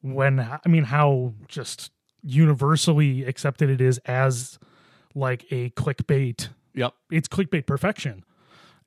When 0.02 0.40
I 0.40 0.68
mean, 0.68 0.84
how 0.84 1.34
just 1.48 1.92
universally 2.24 3.24
accepted 3.24 3.70
it 3.70 3.82
is 3.82 3.98
as 4.00 4.60
like 5.16 5.46
a 5.52 5.70
clickbait. 5.72 6.50
Yep. 6.74 6.94
It's 7.12 7.28
clickbait 7.28 7.66
perfection, 7.66 8.24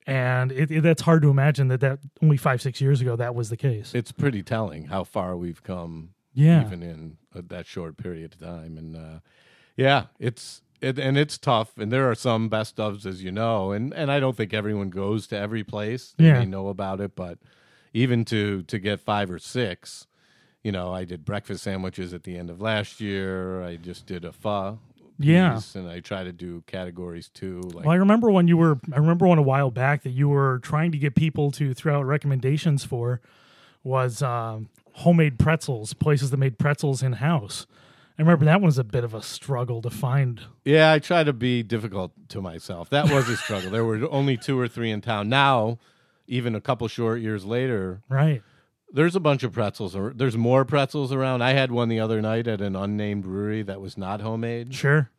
and 0.07 0.51
it, 0.51 0.71
it, 0.71 0.81
that's 0.81 1.03
hard 1.03 1.21
to 1.21 1.29
imagine 1.29 1.67
that 1.67 1.81
that 1.81 1.99
only 2.21 2.37
five 2.37 2.61
six 2.61 2.81
years 2.81 3.01
ago 3.01 3.15
that 3.15 3.35
was 3.35 3.49
the 3.49 3.57
case. 3.57 3.93
It's 3.93 4.11
pretty 4.11 4.41
telling 4.41 4.85
how 4.85 5.03
far 5.03 5.37
we've 5.37 5.61
come 5.61 6.15
yeah. 6.35 6.65
even 6.65 6.83
in 6.83 7.17
uh, 7.35 7.41
that 7.47 7.65
short 7.65 7.97
period 7.97 8.33
of 8.33 8.39
time. 8.39 8.77
And 8.77 8.95
uh, 8.95 9.19
yeah, 9.75 10.05
it's 10.19 10.61
it, 10.81 10.99
and 10.99 11.17
it's 11.17 11.37
tough. 11.37 11.77
And 11.77 11.91
there 11.91 12.09
are 12.09 12.15
some 12.15 12.49
best 12.49 12.75
ofs, 12.77 13.05
as 13.05 13.23
you 13.23 13.31
know, 13.31 13.71
and 13.71 13.93
and 13.93 14.11
I 14.11 14.19
don't 14.19 14.35
think 14.37 14.53
everyone 14.53 14.89
goes 14.89 15.27
to 15.27 15.37
every 15.37 15.63
place. 15.63 16.13
They 16.17 16.25
Yeah. 16.25 16.43
know 16.45 16.67
about 16.69 17.01
it, 17.01 17.15
but 17.15 17.39
even 17.93 18.25
to 18.25 18.63
to 18.63 18.79
get 18.79 18.99
five 18.99 19.31
or 19.31 19.39
six, 19.39 20.07
you 20.63 20.71
know, 20.71 20.93
I 20.93 21.05
did 21.05 21.25
breakfast 21.25 21.63
sandwiches 21.63 22.13
at 22.13 22.23
the 22.23 22.37
end 22.37 22.49
of 22.49 22.61
last 22.61 22.99
year. 22.99 23.63
I 23.63 23.77
just 23.77 24.05
did 24.05 24.25
a 24.25 24.31
pho. 24.31 24.79
Yeah. 25.17 25.53
piece, 25.53 25.75
and 25.75 25.87
I 25.89 26.01
try 26.01 26.25
to 26.25 26.33
do 26.33 26.61
categories 26.67 27.29
too. 27.29 27.61
Like 27.61 27.85
Well, 27.85 27.93
I 27.93 27.95
remember 27.95 28.29
when 28.31 28.49
you 28.49 28.57
were. 28.57 28.79
I 28.91 28.97
remember 28.97 29.25
one 29.25 29.37
a 29.37 29.41
while 29.41 29.71
back 29.71 30.03
that 30.03 30.09
you 30.09 30.27
were 30.27 30.59
trying 30.61 30.91
to 30.91 30.97
get 30.97 31.15
people 31.15 31.51
to 31.51 31.73
throw 31.73 31.99
out 31.99 32.05
recommendations 32.05 32.83
for 32.83 33.21
was 33.81 34.21
um, 34.21 34.67
homemade 34.91 35.39
pretzels, 35.39 35.93
places 35.93 36.31
that 36.31 36.37
made 36.37 36.57
pretzels 36.57 37.01
in 37.01 37.13
house. 37.13 37.65
I 38.17 38.21
remember 38.21 38.45
that 38.45 38.61
was 38.61 38.77
a 38.77 38.83
bit 38.83 39.03
of 39.03 39.13
a 39.13 39.21
struggle 39.21 39.81
to 39.81 39.89
find. 39.89 40.41
Yeah, 40.63 40.91
I 40.93 40.99
try 40.99 41.23
to 41.23 41.33
be 41.33 41.63
difficult 41.63 42.11
to 42.29 42.41
myself. 42.41 42.89
That 42.89 43.11
was 43.11 43.27
a 43.27 43.35
struggle. 43.37 43.69
there 43.71 43.83
were 43.83 44.09
only 44.09 44.37
two 44.37 44.57
or 44.59 44.67
three 44.69 44.89
in 44.91 45.01
town. 45.01 45.27
Now, 45.27 45.79
even 46.27 46.55
a 46.55 46.61
couple 46.61 46.87
short 46.87 47.19
years 47.19 47.43
later, 47.43 48.01
Right. 48.07 48.41
there's 48.91 49.15
a 49.15 49.19
bunch 49.19 49.43
of 49.43 49.51
pretzels. 49.51 49.95
ar- 49.95 50.13
There's 50.15 50.37
more 50.37 50.63
pretzels 50.63 51.11
around. 51.11 51.41
I 51.41 51.51
had 51.51 51.71
one 51.71 51.89
the 51.89 51.99
other 51.99 52.21
night 52.21 52.47
at 52.47 52.61
an 52.61 52.75
unnamed 52.75 53.23
brewery 53.23 53.63
that 53.63 53.81
was 53.81 53.97
not 53.97 54.21
homemade. 54.21 54.73
Sure. 54.73 55.09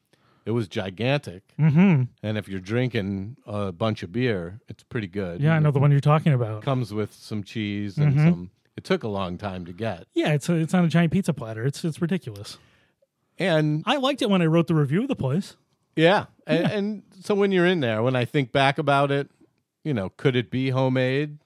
It 0.46 0.52
was 0.52 0.66
gigantic. 0.68 1.42
Mm-hmm. 1.58 2.04
And 2.22 2.38
if 2.38 2.48
you're 2.48 2.60
drinking 2.60 3.36
a 3.46 3.72
bunch 3.72 4.02
of 4.04 4.12
beer, 4.12 4.60
it's 4.68 4.84
pretty 4.84 5.08
good. 5.08 5.40
Yeah, 5.42 5.54
I 5.54 5.58
know 5.58 5.70
the 5.72 5.80
one 5.80 5.90
you're 5.90 6.00
talking 6.00 6.32
about. 6.32 6.62
Comes 6.62 6.94
with 6.94 7.12
some 7.12 7.42
cheese 7.42 7.98
and 7.98 8.14
Mhm. 8.16 8.24
some. 8.24 8.50
It 8.76 8.84
took 8.84 9.02
a 9.02 9.08
long 9.08 9.38
time 9.38 9.64
to 9.66 9.72
get. 9.72 10.06
Yeah, 10.14 10.32
it's 10.34 10.48
a, 10.48 10.54
it's 10.54 10.72
on 10.74 10.84
a 10.84 10.88
giant 10.88 11.12
pizza 11.12 11.32
platter. 11.34 11.64
It's 11.64 11.84
it's 11.84 12.00
ridiculous. 12.00 12.58
And 13.38 13.82
I 13.86 13.96
liked 13.96 14.22
it 14.22 14.30
when 14.30 14.42
I 14.42 14.46
wrote 14.46 14.66
the 14.66 14.74
review 14.74 15.02
of 15.02 15.08
the 15.08 15.16
place. 15.16 15.56
Yeah. 15.94 16.26
And, 16.46 16.66
and 16.72 17.02
so 17.22 17.34
when 17.34 17.52
you're 17.52 17.66
in 17.66 17.80
there, 17.80 18.02
when 18.02 18.16
I 18.16 18.24
think 18.24 18.52
back 18.52 18.78
about 18.78 19.10
it, 19.10 19.30
you 19.84 19.94
know, 19.94 20.10
could 20.10 20.36
it 20.36 20.50
be 20.50 20.70
homemade? 20.70 21.38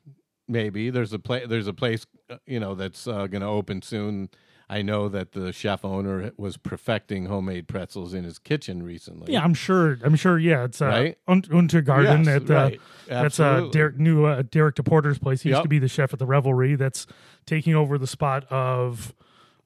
Maybe 0.49 0.90
there's 0.90 1.12
a 1.12 1.18
place. 1.18 1.44
There's 1.49 1.66
a 1.68 1.73
place, 1.73 2.06
uh, 2.28 2.37
you 2.47 2.59
know, 2.59 2.75
that's 2.75 3.06
uh, 3.06 3.26
going 3.26 3.42
to 3.42 3.47
open 3.47 3.82
soon. 3.82 4.28
I 4.68 4.82
know 4.82 5.09
that 5.09 5.32
the 5.32 5.52
chef 5.52 5.85
owner 5.85 6.30
was 6.37 6.56
perfecting 6.56 7.26
homemade 7.26 7.66
pretzels 7.66 8.14
in 8.14 8.23
his 8.23 8.38
kitchen 8.38 8.85
recently. 8.85 9.32
Yeah, 9.32 9.42
I'm 9.42 9.54
sure. 9.54 9.99
I'm 10.04 10.14
sure. 10.14 10.38
Yeah, 10.38 10.64
it's 10.64 10.80
uh, 10.80 10.87
Right? 10.87 11.18
Un- 11.26 11.42
Untergarden 11.42 12.25
Yes, 12.25 12.37
at 12.37 12.50
uh, 12.50 12.54
right. 12.54 12.80
that's 13.09 13.40
uh. 13.40 13.68
Derek 13.73 13.99
new 13.99 14.25
uh, 14.26 14.42
Derek 14.49 14.76
DePorter's 14.76 15.18
place. 15.18 15.42
He 15.42 15.49
used 15.49 15.62
to 15.62 15.68
be 15.68 15.80
the 15.80 15.88
chef 15.88 16.12
at 16.12 16.20
the 16.20 16.26
Revelry. 16.26 16.76
That's 16.76 17.06
taking 17.47 17.75
over 17.75 17.99
the 17.99 18.06
spot 18.06 18.44
of 18.50 19.12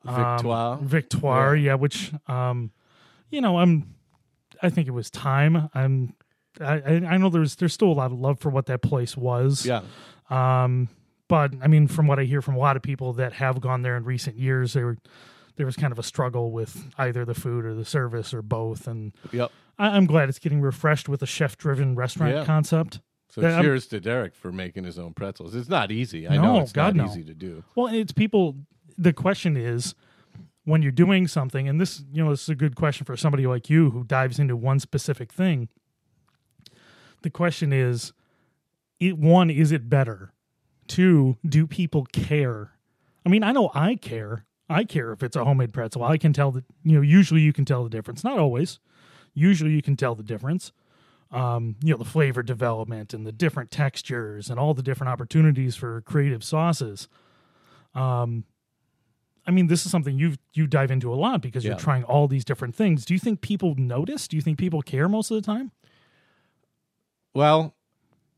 um, 0.07 0.37
Victoire. 0.37 0.79
Victoire, 0.83 1.57
yeah. 1.57 1.75
which 1.75 2.13
um, 2.29 2.71
you 3.31 3.41
know, 3.41 3.59
I'm. 3.59 3.95
I 4.63 4.71
think 4.71 4.89
it 4.89 4.93
was 4.93 5.11
time. 5.11 5.69
I'm. 5.75 6.15
I 6.61 7.03
I 7.09 7.17
know 7.19 7.29
there's 7.31 7.57
there's 7.57 7.73
still 7.73 7.89
a 7.89 7.95
lot 7.95 8.13
of 8.13 8.19
love 8.21 8.39
for 8.39 8.51
what 8.51 8.67
that 8.67 8.83
place 8.83 9.17
was. 9.17 9.67
Yeah. 9.67 9.83
Um, 10.31 10.89
but 11.29 11.53
I 11.63 11.67
mean, 11.67 11.89
from 11.89 12.07
what 12.07 12.19
I 12.19 12.25
hear 12.25 12.41
from 12.43 12.55
a 12.55 12.59
lot 12.59 12.77
of 12.77 12.83
people 12.83 13.13
that 13.15 13.33
have 13.35 13.61
gone 13.61 13.83
there 13.83 13.97
in 13.97 14.05
recent 14.05 14.37
years, 14.37 14.73
there 14.75 14.87
were 14.87 14.99
there 15.57 15.67
was 15.67 15.77
kind 15.77 15.93
of 15.93 15.99
a 15.99 16.03
struggle 16.03 16.51
with 16.51 16.85
either 16.99 17.25
the 17.25 17.35
food 17.35 17.65
or 17.65 17.75
the 17.75 17.85
service 17.85 18.35
or 18.35 18.43
both. 18.43 18.87
And 18.89 19.13
Yep. 19.33 19.51
I, 19.79 19.89
I'm 19.97 20.07
glad 20.07 20.29
it's 20.29 20.39
getting 20.41 20.61
refreshed 20.61 21.09
with 21.09 21.23
a 21.23 21.27
chef-driven 21.27 21.95
restaurant 21.95 22.35
Yeah. 22.35 22.45
concept. 22.45 23.01
So 23.29 23.41
Yeah, 23.41 23.55
I'm- 23.55 23.63
cheers 23.63 23.87
to 23.89 24.01
Derek 24.01 24.35
for 24.35 24.51
making 24.51 24.83
his 24.85 24.99
own 24.99 25.15
pretzels. 25.15 25.55
It's 25.55 25.69
not 25.69 25.93
easy. 25.93 26.27
I 26.29 26.37
No, 26.37 26.43
know 26.43 26.61
it's 26.61 26.73
God, 26.73 26.97
not 26.97 27.07
no. 27.07 27.11
easy 27.13 27.23
to 27.25 27.35
do. 27.35 27.63
Well, 27.77 27.87
it's 27.87 28.13
people. 28.13 28.57
The 28.97 29.13
question 29.13 29.57
is, 29.57 29.95
when 30.65 30.83
you're 30.83 30.93
doing 30.93 31.29
something, 31.29 31.69
and 31.69 31.81
this, 31.81 32.03
you 32.13 32.25
know, 32.25 32.31
this 32.31 32.43
is 32.43 32.49
a 32.49 32.55
good 32.55 32.77
question 32.77 33.05
for 33.05 33.17
somebody 33.17 33.47
like 33.47 33.69
you 33.69 33.91
who 33.91 34.05
dives 34.05 34.39
into 34.39 34.57
one 34.57 34.81
specific 34.81 35.33
thing. 35.33 35.69
The 37.23 37.31
question 37.31 37.73
is, 37.73 38.13
it, 39.01 39.19
one, 39.19 39.51
is 39.51 39.73
it 39.73 39.89
better? 39.89 40.33
Two, 40.87 41.37
do 41.47 41.67
people 41.67 42.07
care? 42.13 42.73
I 43.25 43.29
mean, 43.29 43.43
I 43.43 43.53
know 43.53 43.71
I 43.75 43.97
care. 43.97 44.47
I 44.69 44.85
care 44.85 45.13
if 45.13 45.23
it's 45.23 45.37
a 45.37 45.45
homemade 45.45 45.73
pretzel. 45.73 46.05
I 46.05 46.17
can 46.17 46.33
tell 46.33 46.51
that, 46.53 46.65
you 46.83 46.97
know, 46.97 47.03
usually 47.03 47.43
you 47.43 47.53
can 47.53 47.65
tell 47.65 47.85
the 47.85 47.91
difference. 47.91 48.25
Not 48.25 48.39
always. 48.39 48.79
Usually 49.35 49.73
you 49.73 49.83
can 49.83 49.97
tell 49.97 50.15
the 50.15 50.23
difference. 50.23 50.73
Um, 51.31 51.77
you 51.83 51.93
know, 51.93 51.99
the 51.99 52.05
flavor 52.05 52.43
development 52.43 53.13
and 53.13 53.27
the 53.27 53.33
different 53.33 53.71
textures 53.71 54.49
and 54.49 54.59
all 54.59 54.73
the 54.73 54.83
different 54.83 55.11
opportunities 55.11 55.75
for 55.77 56.01
creative 56.03 56.45
sauces. 56.45 57.09
Um, 57.95 58.45
I 59.47 59.51
mean, 59.51 59.67
this 59.67 59.85
is 59.85 59.91
something 59.93 60.19
you 60.19 60.35
you 60.55 60.67
dive 60.67 60.91
into 60.91 61.13
a 61.13 61.17
lot 61.17 61.43
because 61.43 61.65
you're 61.65 61.75
Yeah. 61.75 61.79
trying 61.79 62.05
all 62.05 62.29
these 62.29 62.45
different 62.45 62.75
things. 62.75 63.05
Do 63.05 63.13
you 63.15 63.21
think 63.21 63.41
people 63.41 63.75
notice? 63.77 64.27
Do 64.29 64.37
you 64.37 64.43
think 64.43 64.59
people 64.59 64.81
care 64.83 65.09
most 65.09 65.31
of 65.31 65.37
the 65.37 65.43
time? 65.43 65.71
Well, 67.35 67.75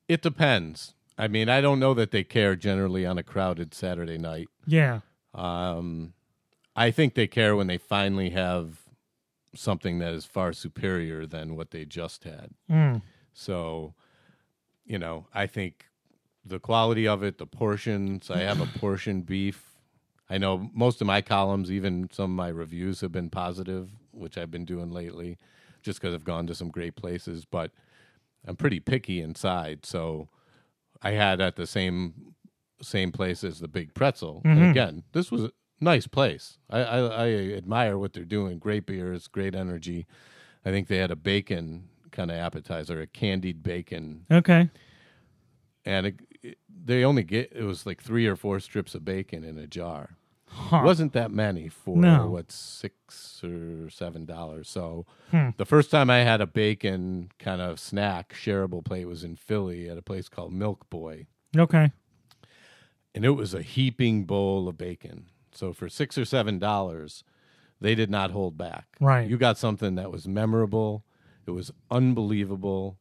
it 0.09 0.23
depends. 0.23 0.95
I 1.19 1.29
mean, 1.29 1.49
I 1.49 1.61
don't 1.61 1.79
know 1.81 1.95
that 1.95 2.11
they 2.11 2.25
care 2.25 2.57
generally 2.57 3.07
on 3.07 3.19
a 3.19 3.23
crowded 3.23 3.73
Saturday 3.75 4.19
night. 4.19 4.49
Yeah. 4.67 5.01
Um, 5.35 6.13
I 6.75 6.91
think 6.91 7.15
they 7.15 7.27
care 7.27 7.57
when 7.57 7.67
they 7.69 7.79
finally 7.79 8.31
have 8.31 8.81
something 9.55 9.99
that 10.01 10.13
is 10.13 10.25
far 10.27 10.53
superior 10.53 11.25
than 11.27 11.57
what 11.57 11.71
they 11.71 11.85
just 11.87 12.25
had. 12.25 12.51
Mm. 12.71 13.01
So, 13.33 13.95
you 14.85 14.99
know, 14.99 15.27
I 15.33 15.47
think 15.47 15.87
the 16.45 16.59
quality 16.59 17.09
of 17.09 17.23
it, 17.23 17.39
the 17.39 17.47
portions. 17.47 18.31
I 18.31 18.41
have 18.41 18.61
a 18.61 18.79
portion 18.79 19.23
beef. 19.23 19.76
I 20.29 20.39
know 20.39 20.71
most 20.75 21.01
of 21.01 21.07
my 21.07 21.23
columns, 21.23 21.71
even 21.71 22.09
some 22.13 22.25
of 22.33 22.37
my 22.37 22.49
reviews, 22.49 23.01
have 23.01 23.13
been 23.13 23.31
positive, 23.31 23.91
which 24.11 24.37
I've 24.37 24.51
been 24.51 24.65
doing 24.65 24.91
lately, 24.91 25.39
just 25.83 26.01
because 26.01 26.15
I've 26.15 26.25
gone 26.25 26.47
to 26.49 26.55
some 26.55 26.69
great 26.71 26.97
places. 26.97 27.45
But 27.45 27.71
I'm 28.47 28.57
pretty 28.57 28.81
picky 28.81 29.21
inside, 29.21 29.87
so 29.87 30.29
I 31.03 31.13
had 31.13 31.41
at 31.41 31.57
the 31.57 31.67
same 31.67 32.35
same 32.83 33.11
place 33.13 33.43
as 33.43 33.61
the 33.61 33.69
Big 33.69 33.95
Pretzel. 33.95 34.43
Mhm. 34.45 34.51
And 34.53 34.71
again, 34.71 35.03
this 35.13 35.31
was 35.33 35.45
a 35.45 35.51
nice 35.81 36.07
place. 36.07 36.59
I, 36.69 36.81
I, 36.81 36.99
I 36.99 37.29
admire 37.57 37.97
what 37.97 38.13
they're 38.13 38.25
doing. 38.25 38.59
Great 38.59 38.85
beers, 38.85 39.29
great 39.29 39.55
energy. 39.55 40.07
I 40.65 40.71
think 40.71 40.89
they 40.89 40.99
had 40.99 41.11
a 41.11 41.17
bacon 41.17 41.89
kind 42.11 42.31
of 42.31 42.37
appetizer, 42.37 43.01
a 43.01 43.07
candied 43.07 43.63
bacon, 43.63 44.27
Okay. 44.31 44.69
and 45.85 46.07
it, 46.07 46.21
it- 46.43 46.59
they 46.69 47.05
only 47.05 47.23
get 47.23 47.53
it 47.55 47.63
was 47.65 47.87
like 47.87 48.03
three 48.03 48.27
or 48.27 48.37
four 48.37 48.61
strips 48.61 48.95
of 48.95 49.05
bacon 49.05 49.45
in 49.45 49.59
a 49.59 49.67
jar. 49.67 50.17
Huh. 50.49 50.83
wasn't 50.85 51.13
that 51.13 51.31
many 51.33 51.69
for 51.69 51.97
No. 51.97 52.31
what 52.31 52.51
six 52.53 53.43
or 53.45 53.91
seven 53.91 54.25
dollars. 54.25 54.69
So 54.69 55.05
Hmm. 55.33 55.51
the 55.57 55.67
first 55.67 55.91
time 55.91 56.09
I 56.09 56.19
had 56.19 56.41
a 56.41 56.47
bacon 56.47 57.31
kind 57.39 57.61
of 57.61 57.79
snack 57.81 58.33
shareable 58.33 58.83
plate 58.85 59.05
was 59.07 59.25
in 59.25 59.37
Philly 59.37 59.89
at 59.89 59.99
a 59.99 60.03
place 60.03 60.29
called 60.29 60.53
Milk 60.53 60.89
Boy, 60.89 61.27
Okay. 61.57 61.91
and 63.15 63.25
it 63.25 63.31
was 63.31 63.55
a 63.55 63.63
heaping 63.63 64.25
bowl 64.25 64.69
of 64.69 64.79
bacon. 64.79 65.27
So 65.53 65.73
for 65.73 65.89
six 65.89 66.17
or 66.17 66.25
seven 66.25 66.59
dollars, 66.59 67.25
they 67.81 67.95
did 67.95 68.09
not 68.09 68.31
hold 68.31 68.57
back. 68.57 68.87
Right. 69.01 69.29
you 69.29 69.37
got 69.37 69.59
something 69.59 69.97
that 69.97 70.11
was 70.13 70.27
memorable. 70.29 71.05
It 71.47 71.51
was 71.51 71.71
unbelievable. 71.91 72.99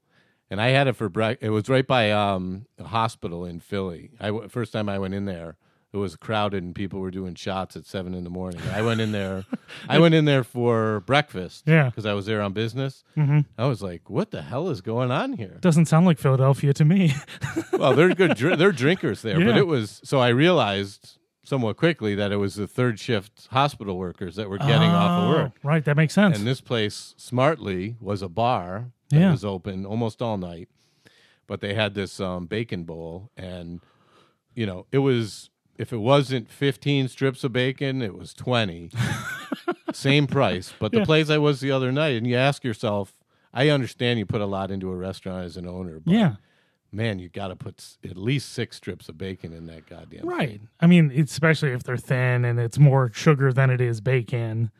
And 0.50 0.62
I 0.62 0.70
had 0.70 0.88
it 0.88 0.94
for 0.96 1.10
breakfast. 1.10 1.44
It 1.46 1.50
was 1.50 1.68
right 1.70 1.86
by 1.88 2.12
um, 2.12 2.68
a 2.78 2.84
hospital 2.86 3.46
in 3.46 3.60
Philly. 3.60 4.12
I 4.20 4.28
w- 4.28 4.48
first 4.48 4.72
time 4.74 4.88
I 4.90 5.00
went 5.00 5.14
in 5.16 5.25
there, 5.25 5.58
it 5.92 5.98
was 5.98 6.16
crowded 6.18 6.62
and 6.62 6.75
people 6.75 7.00
were 7.00 7.10
doing 7.10 7.36
shots 7.36 7.75
at 7.78 7.86
seven 7.86 8.14
in 8.14 8.24
the 8.25 8.30
morning. 8.30 8.60
I 8.74 8.82
went 8.82 9.00
in 9.02 9.12
there. 9.14 9.46
I 9.90 9.98
went 9.98 10.14
in 10.14 10.25
there 10.25 10.44
for 10.44 11.00
breakfast. 11.02 11.64
Yeah. 11.66 11.86
because 11.90 12.06
I 12.06 12.14
was 12.14 12.25
there 12.25 12.42
on 12.42 12.52
business. 12.54 13.04
hmm 13.16 13.40
I 13.58 13.66
was 13.66 13.82
like, 13.82 14.10
"What 14.10 14.32
the 14.32 14.42
hell 14.42 14.70
is 14.70 14.82
going 14.82 15.10
on 15.10 15.34
here?" 15.34 15.58
Doesn't 15.62 15.86
sound 15.86 16.06
like 16.06 16.20
Philadelphia 16.20 16.74
to 16.74 16.84
me. 16.86 17.14
well, 17.74 17.96
they're 17.96 18.14
good. 18.14 18.36
Dr- 18.36 18.58
they're 18.60 18.72
drinkers 18.74 19.22
there, 19.22 19.40
but 19.40 19.58
it 19.58 19.68
was. 19.68 20.02
So 20.04 20.20
I 20.20 20.30
realized 20.30 21.18
somewhat 21.46 21.78
quickly 21.78 22.14
that 22.16 22.32
it 22.32 22.38
was 22.38 22.56
the 22.56 22.68
third 22.68 23.00
shift 23.00 23.48
hospital 23.52 23.98
workers 23.98 24.36
that 24.36 24.50
were 24.50 24.58
getting 24.58 24.90
off 24.90 25.12
of 25.24 25.30
work. 25.30 25.52
Oh, 25.56 25.60
Right. 25.70 25.86
That 25.86 25.96
makes 25.96 26.14
sense. 26.14 26.38
And 26.38 26.46
this 26.46 26.60
place, 26.60 27.14
smartly, 27.18 27.96
was 28.02 28.22
a 28.22 28.28
bar 28.30 28.92
that 29.16 29.22
Yeah. 29.22 29.32
was 29.32 29.44
open 29.46 29.86
almost 29.86 30.22
all 30.22 30.38
night. 30.38 30.70
But 31.48 31.62
they 31.62 31.74
had 31.74 31.94
this 31.94 32.20
um, 32.20 32.46
bacon 32.48 32.84
bowl, 32.84 33.30
and 33.38 33.80
you 34.56 34.66
know, 34.66 34.86
it 34.92 35.00
was 35.00 35.50
if 35.78 35.92
it 35.94 35.98
wasn't 35.98 36.50
fifteen 36.50 37.08
strips 37.08 37.44
of 37.44 37.54
bacon, 37.54 38.02
it 38.02 38.16
was 38.18 38.34
twenty. 38.34 38.92
same 39.94 40.28
price. 40.28 40.74
But 40.80 40.92
the 40.92 41.00
Yeah. 41.00 41.06
place 41.06 41.30
I 41.30 41.38
was 41.38 41.60
the 41.60 41.72
other 41.72 41.92
night, 41.92 42.16
and 42.18 42.28
you 42.28 42.36
ask 42.36 42.64
yourself, 42.64 43.14
I 43.54 43.70
understand 43.70 44.20
you 44.20 44.26
put 44.26 44.42
a 44.42 44.46
lot 44.46 44.72
into 44.72 44.90
a 44.92 44.96
restaurant 44.96 45.46
as 45.46 45.56
an 45.58 45.68
owner, 45.68 46.00
but 46.00 46.14
yeah. 46.14 46.36
man, 46.92 47.20
you 47.20 47.30
got 47.30 47.48
to 47.50 47.56
put 47.56 47.76
s- 47.80 47.98
at 48.04 48.18
least 48.18 48.52
six 48.52 48.76
strips 48.78 49.08
of 49.08 49.18
bacon 49.18 49.54
in 49.54 49.68
that 49.68 49.88
goddamn. 49.88 50.28
Right. 50.28 50.60
I 50.82 50.88
mean, 50.88 51.12
especially 51.12 51.72
if 51.72 51.84
they're 51.84 51.96
thin 51.98 52.44
and 52.44 52.60
it's 52.60 52.78
more 52.80 53.10
sugar 53.14 53.54
than 53.54 53.70
it 53.70 53.80
is 53.80 54.02
bacon. 54.02 54.72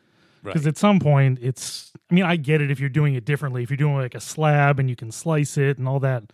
Because 0.46 0.64
Right. 0.64 0.70
at 0.70 0.78
some 0.78 0.98
point, 0.98 1.38
it's. 1.42 1.92
I 2.10 2.14
mean, 2.14 2.24
I 2.24 2.36
get 2.36 2.60
it 2.60 2.70
if 2.70 2.78
you're 2.80 2.88
doing 2.88 3.14
it 3.14 3.24
differently. 3.24 3.62
If 3.62 3.70
you're 3.70 3.76
doing 3.76 3.96
like 3.96 4.14
a 4.14 4.20
slab 4.20 4.78
and 4.78 4.88
you 4.88 4.96
can 4.96 5.10
slice 5.10 5.56
it 5.58 5.76
and 5.78 5.88
all 5.88 5.98
that, 6.00 6.24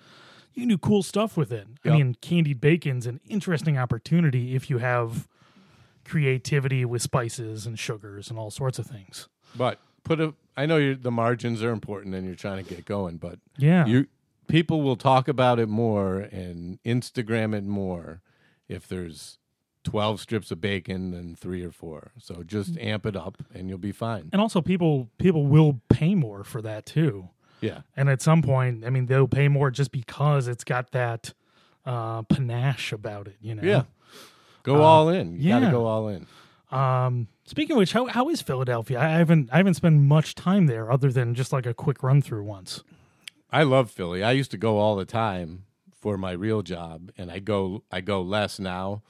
you 0.55 0.63
can 0.63 0.69
do 0.69 0.79
cool 0.79 1.03
stuff 1.03 1.37
with 1.37 1.51
it. 1.51 1.67
I 1.85 1.91
mean, 1.91 2.15
candied 2.21 2.61
bacon's 2.61 3.07
an 3.07 3.21
interesting 3.27 3.79
opportunity 3.79 4.55
if 4.55 4.69
you 4.69 4.79
have 4.79 5.27
creativity 6.05 6.85
with 6.85 7.01
spices 7.03 7.67
and 7.67 7.79
sugars 7.79 8.29
and 8.31 8.39
all 8.39 8.51
sorts 8.51 8.79
of 8.79 8.87
things. 8.87 9.29
But 9.57 9.79
put 10.05 10.21
a. 10.21 10.35
I 10.57 10.67
know 10.67 10.95
the 10.95 11.11
margins 11.11 11.63
are 11.63 11.71
important 11.71 12.15
and 12.15 12.27
you're 12.27 12.35
trying 12.35 12.63
to 12.63 12.69
get 12.75 12.85
going, 12.85 13.17
but 13.17 13.39
Yeah. 13.57 13.87
you 13.87 14.09
people 14.49 14.83
will 14.83 14.97
talk 14.97 15.29
about 15.29 15.59
it 15.59 15.69
more 15.69 16.19
and 16.19 16.79
Instagram 16.85 17.55
it 17.55 17.65
more 17.65 18.21
if 18.69 18.87
there's 18.87 19.39
12 19.85 20.21
strips 20.21 20.51
of 20.51 20.61
bacon 20.61 21.13
and 21.15 21.39
3 21.39 21.65
or 21.65 21.71
4. 21.71 22.13
So 22.19 22.43
just 22.43 22.79
amp 22.79 23.07
it 23.07 23.17
up 23.17 23.39
and 23.55 23.69
you'll 23.69 23.79
be 23.79 23.93
fine. 23.93 24.31
and 24.33 24.41
also, 24.41 24.61
people 24.61 25.09
people 25.19 25.47
will 25.47 25.81
pay 25.89 26.15
more 26.15 26.45
for 26.45 26.63
that 26.63 26.87
too. 26.87 27.29
Yeah. 27.61 27.83
And 27.97 28.09
at 28.09 28.21
some 28.21 28.43
point, 28.43 28.85
I 28.85 28.91
mean, 28.91 29.07
they'll 29.07 29.29
pay 29.29 29.49
more 29.49 29.71
just 29.71 29.93
because 29.93 30.49
it's 30.49 30.65
got 30.65 30.91
that 30.93 31.33
uh, 31.87 32.23
panache 32.23 32.93
about 32.93 33.29
it. 33.29 33.37
You 33.41 33.55
know. 33.55 33.63
Yeah. 33.63 33.83
Go 34.63 34.83
all 34.83 35.09
in. 35.09 35.39
You 35.41 35.49
got 35.49 35.61
to 35.61 35.71
go 35.71 35.87
all 35.87 36.09
in. 36.09 36.27
Um, 36.71 37.29
speaking 37.45 37.73
of 37.73 37.79
which, 37.79 37.93
how 37.93 38.07
how 38.07 38.29
is 38.31 38.41
Philadelphia? 38.41 38.99
I 39.01 39.09
haven't 39.09 39.51
I 39.53 39.59
haven't 39.59 39.75
spent 39.75 40.01
much 40.01 40.35
time 40.35 40.67
there 40.67 40.91
other 40.91 41.11
than 41.13 41.35
just 41.35 41.53
like 41.53 41.67
a 41.67 41.75
quick 41.75 42.03
run 42.03 42.23
through 42.23 42.45
once. 42.45 42.83
I 43.51 43.65
love 43.65 43.91
Philly. 43.91 44.23
I 44.23 44.33
used 44.33 44.51
to 44.53 44.57
go 44.57 44.79
all 44.79 44.97
the 44.97 45.05
time 45.05 45.65
for 46.01 46.17
my 46.17 46.33
real 46.33 46.63
job 46.63 47.11
and 47.19 47.31
I 47.31 47.39
go 47.39 47.83
I 47.91 48.01
go 48.01 48.23
less 48.23 48.59
now, 48.59 49.03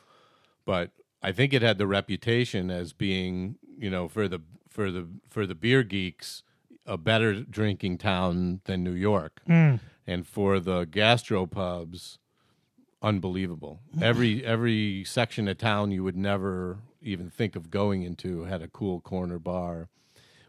but 0.64 0.90
I 1.22 1.32
think 1.32 1.52
it 1.52 1.62
had 1.62 1.78
the 1.78 1.86
reputation 1.86 2.70
as 2.70 2.92
being, 2.92 3.56
you 3.78 3.90
know, 3.90 4.08
for 4.08 4.28
the 4.28 4.40
for 4.68 4.90
the 4.90 5.08
for 5.28 5.46
the 5.46 5.54
beer 5.54 5.82
geeks 5.82 6.42
a 6.86 6.96
better 6.96 7.42
drinking 7.42 7.98
town 7.98 8.60
than 8.64 8.82
New 8.82 8.92
York. 8.92 9.40
Mm. 9.48 9.80
And 10.06 10.26
for 10.26 10.58
the 10.58 10.84
gastropubs 10.84 12.18
unbelievable. 13.02 13.80
Every 14.00 14.44
every 14.44 15.04
section 15.04 15.48
of 15.48 15.58
town 15.58 15.90
you 15.90 16.04
would 16.04 16.16
never 16.16 16.78
even 17.02 17.30
think 17.30 17.56
of 17.56 17.70
going 17.70 18.02
into 18.02 18.44
had 18.44 18.62
a 18.62 18.68
cool 18.68 19.00
corner 19.00 19.38
bar 19.38 19.88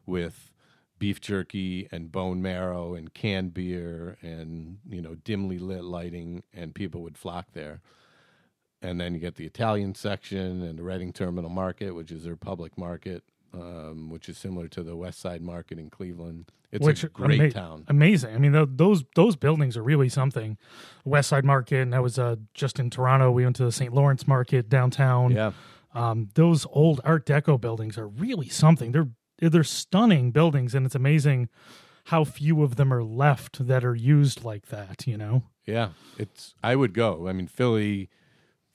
with 0.06 0.52
beef 1.00 1.20
jerky 1.20 1.88
and 1.92 2.12
bone 2.12 2.42
marrow 2.42 2.94
and 2.94 3.14
canned 3.14 3.54
beer 3.54 4.18
and 4.22 4.78
you 4.88 5.02
know 5.02 5.16
dimly 5.16 5.58
lit 5.58 5.84
lighting 5.84 6.44
and 6.54 6.76
people 6.76 7.02
would 7.02 7.18
flock 7.18 7.48
there. 7.54 7.82
And 8.84 9.00
then 9.00 9.14
you 9.14 9.20
get 9.20 9.36
the 9.36 9.46
Italian 9.46 9.96
section 9.96 10.62
and 10.62 10.78
the 10.78 10.84
Reading 10.84 11.14
Terminal 11.14 11.50
Market, 11.50 11.92
which 11.96 12.12
is 12.12 12.26
their 12.26 12.36
public 12.36 12.78
market, 12.78 13.24
um, 13.54 14.10
which 14.10 14.28
is 14.28 14.38
similar 14.38 14.68
to 14.68 14.84
the 14.84 14.96
West 14.96 15.20
Side 15.20 15.42
Market 15.42 15.80
in 15.80 15.90
Cleveland. 15.90 16.52
It's 16.72 16.86
which 16.86 17.04
a 17.04 17.08
great 17.08 17.40
ama- 17.40 17.52
town. 17.52 17.86
amazing. 17.88 18.36
I 18.36 18.40
mean, 18.40 18.52
th- 18.52 18.70
those 18.72 19.04
those 19.16 19.36
buildings 19.36 19.78
are 19.78 19.84
really 19.84 20.10
something. 20.10 20.58
West 21.06 21.30
Side 21.30 21.46
Market, 21.46 21.82
and 21.82 21.94
that 21.94 22.04
was 22.04 22.20
uh, 22.20 22.36
just 22.54 22.80
in 22.80 22.90
Toronto. 22.90 23.32
We 23.32 23.44
went 23.44 23.56
to 23.58 23.66
the 23.66 23.72
St. 23.72 23.94
Lawrence 23.94 24.28
Market 24.28 24.70
downtown. 24.70 25.32
Yeah. 25.32 25.52
Um, 25.94 26.30
those 26.34 26.66
old 26.72 27.00
Art 27.06 27.26
Deco 27.26 27.62
buildings 27.62 27.98
are 27.98 28.08
really 28.08 28.50
something. 28.50 28.92
They're 28.92 29.10
they're 29.40 29.64
stunning 29.64 30.32
buildings, 30.32 30.74
and 30.74 30.86
it's 30.86 30.96
amazing 30.96 31.48
how 32.06 32.24
few 32.24 32.64
of 32.64 32.76
them 32.76 32.92
are 32.92 33.04
left 33.04 33.66
that 33.68 33.86
are 33.86 33.96
used 33.96 34.44
like 34.44 34.68
that. 34.68 35.06
You 35.08 35.18
know. 35.18 35.44
Yeah, 35.66 35.90
it's. 36.18 36.56
I 36.64 36.76
would 36.76 36.94
go. 36.94 37.28
I 37.28 37.34
mean, 37.34 37.48
Philly, 37.48 38.10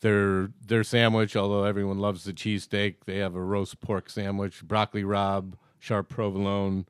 their 0.00 0.50
their 0.67 0.85
sandwich. 0.85 1.37
Although 1.37 1.65
everyone 1.65 1.99
loves 1.99 2.25
the 2.25 2.32
cheesesteak, 2.32 2.97
they 3.06 3.19
have 3.19 3.34
a 3.34 3.43
roast 3.43 3.80
pork 3.80 4.11
sandwich, 4.11 4.63
broccoli 4.65 5.02
rabe, 5.04 5.54
sharp 5.78 6.08
provolone. 6.08 6.87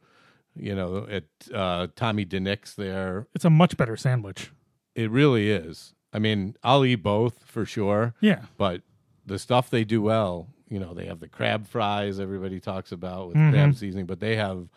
You 0.61 0.75
know, 0.75 1.07
at 1.09 1.25
uh, 1.55 1.87
Tommy 1.95 2.27
DiNic's 2.27 2.75
there, 2.75 3.29
It's 3.33 3.45
a 3.45 3.51
much 3.51 3.77
better 3.77 3.97
sandwich. 3.97 4.51
it 4.97 5.09
really 5.09 5.51
is. 5.51 5.95
I 6.13 6.19
mean, 6.19 6.57
I'll 6.65 6.85
eat 6.85 6.97
both 6.97 7.45
for 7.45 7.65
sure. 7.65 8.15
Yeah. 8.21 8.43
but 8.57 8.83
the 9.25 9.39
stuff 9.39 9.71
they 9.71 9.85
do 9.85 10.03
well, 10.03 10.49
you 10.69 10.81
know, 10.81 10.95
they 10.95 11.05
have 11.07 11.21
the 11.21 11.29
crab 11.29 11.69
fries 11.69 12.19
everybody 12.19 12.59
talks 12.59 12.91
about 12.91 13.29
with 13.29 13.37
Mm-hmm. 13.37 13.53
crab 13.53 13.77
seasoning, 13.77 14.07
but 14.07 14.19
they 14.19 14.35
have 14.35 14.69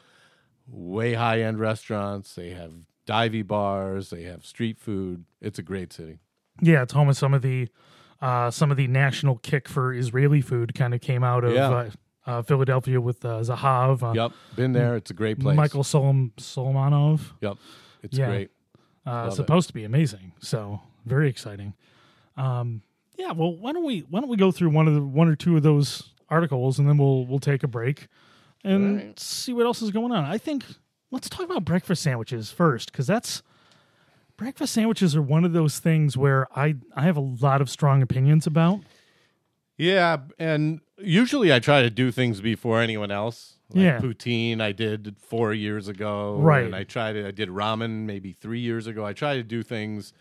way 0.67 1.13
high 1.15 1.41
end 1.41 1.59
restaurants. 1.59 2.35
They 2.35 2.51
have 2.51 2.73
divey 3.07 3.47
bars. 3.47 4.11
They 4.11 4.23
have 4.23 4.45
street 4.45 4.77
food. 4.77 5.25
It's 5.41 5.57
a 5.57 5.63
great 5.63 5.91
city. 5.93 6.19
Yeah, 6.61 6.83
it's 6.83 6.93
home 6.93 7.09
of 7.09 7.17
some 7.17 7.33
of 7.33 7.41
the 7.41 7.69
uh, 8.21 8.51
some 8.51 8.71
of 8.71 8.77
the 8.77 8.87
national 8.87 9.37
kick 9.37 9.67
for 9.67 9.93
Israeli 9.93 10.41
food 10.41 10.75
kind 10.75 10.93
of 10.93 11.01
came 11.01 11.23
out 11.23 11.43
of 11.43 11.53
Yeah. 11.53 11.69
uh, 11.69 11.89
uh, 12.27 12.41
Philadelphia 12.43 13.01
with 13.01 13.25
uh, 13.25 13.39
Zahav, 13.41 14.03
uh, 14.03 14.13
Yep, 14.13 14.31
been 14.55 14.73
there. 14.73 14.95
It's 14.95 15.09
a 15.09 15.13
great 15.13 15.39
place. 15.39 15.55
Michael 15.57 15.83
Solom- 15.83 16.31
Solomonov. 16.35 17.21
Yep, 17.41 17.57
it's 18.03 18.17
Yeah. 18.17 18.27
great. 18.27 18.51
Uh, 19.07 19.11
Love 19.11 19.27
it. 19.29 19.35
supposed 19.35 19.67
to 19.69 19.73
be 19.73 19.83
amazing, 19.83 20.33
so 20.39 20.79
very 21.05 21.27
exciting. 21.29 21.73
Um, 22.37 22.83
yeah, 23.17 23.31
well, 23.31 23.55
why 23.55 23.71
don't 23.71 23.83
we 23.83 24.01
why 24.09 24.19
don't 24.19 24.29
we 24.29 24.37
go 24.37 24.51
through 24.51 24.69
one 24.69 24.87
of 24.87 24.93
the 24.93 25.01
one 25.01 25.27
or 25.27 25.35
two 25.35 25.57
of 25.57 25.63
those 25.63 26.13
articles 26.29 26.77
and 26.79 26.87
then 26.87 26.97
we'll 26.97 27.25
we'll 27.25 27.39
take 27.39 27.63
a 27.63 27.67
break 27.67 28.07
and 28.63 29.17
see 29.19 29.53
what 29.53 29.65
else 29.65 29.81
is 29.81 29.89
going 29.91 30.11
on. 30.11 30.23
I 30.23 30.37
think 30.37 30.63
let's 31.09 31.27
talk 31.27 31.41
about 31.45 31.65
breakfast 31.65 32.03
sandwiches 32.03 32.51
first 32.51 32.91
because 32.91 33.07
that's 33.07 33.41
breakfast 34.41 34.73
sandwiches 34.73 35.15
are 35.15 35.21
one 35.21 35.45
of 35.45 35.53
those 35.53 35.77
things 35.79 36.17
where 36.17 36.47
I 36.57 36.75
I 36.95 37.03
have 37.03 37.15
a 37.17 37.21
lot 37.21 37.61
of 37.61 37.69
strong 37.69 38.01
opinions 38.01 38.47
about. 38.47 38.79
Yeah, 39.77 40.17
and 40.39 40.81
usually 40.97 41.53
I 41.53 41.59
try 41.59 41.81
to 41.83 41.89
do 41.89 42.11
things 42.11 42.41
before 42.41 42.81
anyone 42.81 43.11
else. 43.11 43.57
Like 43.69 43.83
Yeah. 43.83 43.99
poutine 43.99 44.59
I 44.59 44.71
did 44.71 45.15
four 45.19 45.53
years 45.53 45.87
ago. 45.87 46.37
Right. 46.39 46.65
And 46.65 46.75
I 46.75 46.83
tried 46.83 47.13
to 47.13 47.27
I 47.27 47.31
did 47.31 47.49
ramen 47.49 48.05
maybe 48.05 48.31
three 48.33 48.59
years 48.59 48.87
ago. 48.87 49.05
I 49.05 49.13
try 49.13 49.35
to 49.35 49.43
do 49.43 49.61
things 49.63 50.11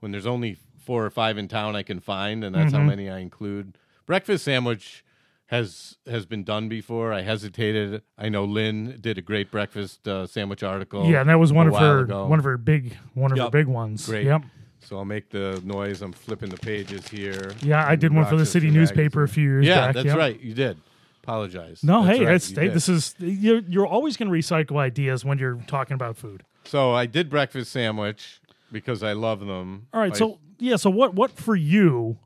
when 0.00 0.10
there's 0.12 0.26
only 0.26 0.56
four 0.78 1.04
or 1.04 1.10
five 1.10 1.38
in 1.38 1.46
town 1.48 1.76
I 1.76 1.82
can 1.84 2.00
find, 2.00 2.42
and 2.44 2.54
that's 2.54 2.72
how 2.72 2.78
Mm-hmm. 2.78 2.88
many 2.88 3.10
I 3.10 3.18
include. 3.18 3.76
Breakfast 4.06 4.44
sandwich 4.44 5.04
has 5.48 5.96
has 6.06 6.24
been 6.26 6.44
done 6.44 6.68
before. 6.68 7.12
I 7.12 7.22
hesitated. 7.22 8.02
I 8.16 8.28
know 8.28 8.44
Lynn 8.44 8.98
did 9.00 9.18
a 9.18 9.22
great 9.22 9.50
breakfast 9.50 10.06
uh, 10.08 10.26
sandwich 10.26 10.62
article. 10.62 11.04
yeah, 11.06 11.20
and 11.20 11.28
that 11.30 11.38
was 11.38 11.52
one 11.52 11.66
of 11.68 11.76
her 11.76 12.00
ago. 12.00 12.26
one 12.26 12.38
of 12.38 12.44
her 12.44 12.56
big 12.56 12.96
one 13.14 13.32
of 13.32 13.38
her 13.38 13.50
big 13.50 13.66
ones. 13.66 14.06
Great. 14.06 14.24
Yep. 14.26 14.42
So 14.80 14.96
I'll 14.96 15.04
make 15.04 15.28
the 15.30 15.60
noise. 15.64 16.00
I'm 16.02 16.12
flipping 16.12 16.48
the 16.50 16.56
pages 16.56 17.08
here. 17.08 17.50
Yeah, 17.60 17.84
I 17.86 17.96
did 17.96 18.14
one 18.14 18.24
for 18.26 18.36
the 18.36 18.46
city 18.46 18.70
newspaper 18.70 19.22
a 19.22 19.28
few 19.28 19.42
years 19.44 19.66
Yeah, 19.66 19.86
back. 19.88 19.94
that's 19.96 20.06
Yep. 20.06 20.16
right. 20.16 20.40
You 20.40 20.54
did. 20.54 20.78
Apologize. 21.24 21.82
No, 21.84 22.04
That's 22.06 22.18
hey, 22.18 22.24
right, 22.24 22.42
hey, 22.42 22.68
this 22.68 22.88
is 22.88 23.14
you're 23.18 23.60
you're 23.68 23.86
always 23.86 24.16
going 24.16 24.30
to 24.30 24.34
recycle 24.38 24.78
ideas 24.78 25.24
when 25.26 25.38
you're 25.38 25.56
talking 25.66 25.94
about 25.94 26.16
food. 26.16 26.42
So 26.64 26.92
I 26.94 27.04
did 27.06 27.28
breakfast 27.28 27.70
sandwich 27.70 28.40
because 28.72 29.02
I 29.02 29.12
love 29.12 29.40
them. 29.40 29.88
All 29.92 30.00
right, 30.00 30.12
I- 30.14 30.16
so 30.18 30.38
yeah, 30.58 30.76
so 30.76 30.88
what 30.88 31.14
what 31.14 31.32
for 31.32 31.54
you? 31.56 32.18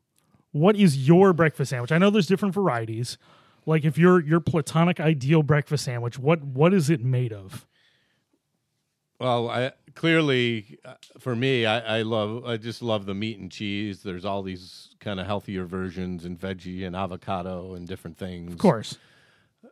What 0.53 0.77
is 0.77 1.09
your 1.09 1.33
breakfast 1.33 1.71
sandwich? 1.71 1.91
I 1.93 1.99
know 1.99 2.11
there's 2.11 2.27
different 2.27 2.55
varieties. 2.55 3.19
Like 3.67 3.85
if 3.85 3.99
your 3.99 4.21
your 4.21 4.41
platonic 4.41 5.01
ideal 5.01 5.43
breakfast 5.43 5.85
sandwich, 5.85 6.19
what 6.19 6.43
what 6.43 6.73
is 6.73 6.91
it 6.91 7.03
made 7.03 7.33
of? 7.33 7.67
well, 9.23 9.49
I 9.49 9.71
clearly 9.95 10.79
uh, 10.85 10.95
for 11.21 11.37
me, 11.37 11.65
I, 11.65 11.99
I 11.99 12.03
love. 12.03 12.45
I 12.45 12.57
just 12.57 12.83
love 12.83 13.07
the 13.07 13.15
meat 13.15 13.39
and 13.39 13.53
cheese. 13.53 14.03
There's 14.03 14.25
all 14.25 14.43
these 14.43 14.97
kind 14.99 15.21
of 15.21 15.27
healthier 15.27 15.65
versions 15.65 16.25
and 16.25 16.39
veggie 16.39 16.85
and 16.85 16.97
avocado 16.97 17.75
and 17.75 17.87
different 17.87 18.19
things. 18.19 18.53
Of 18.53 18.59
course. 18.59 18.99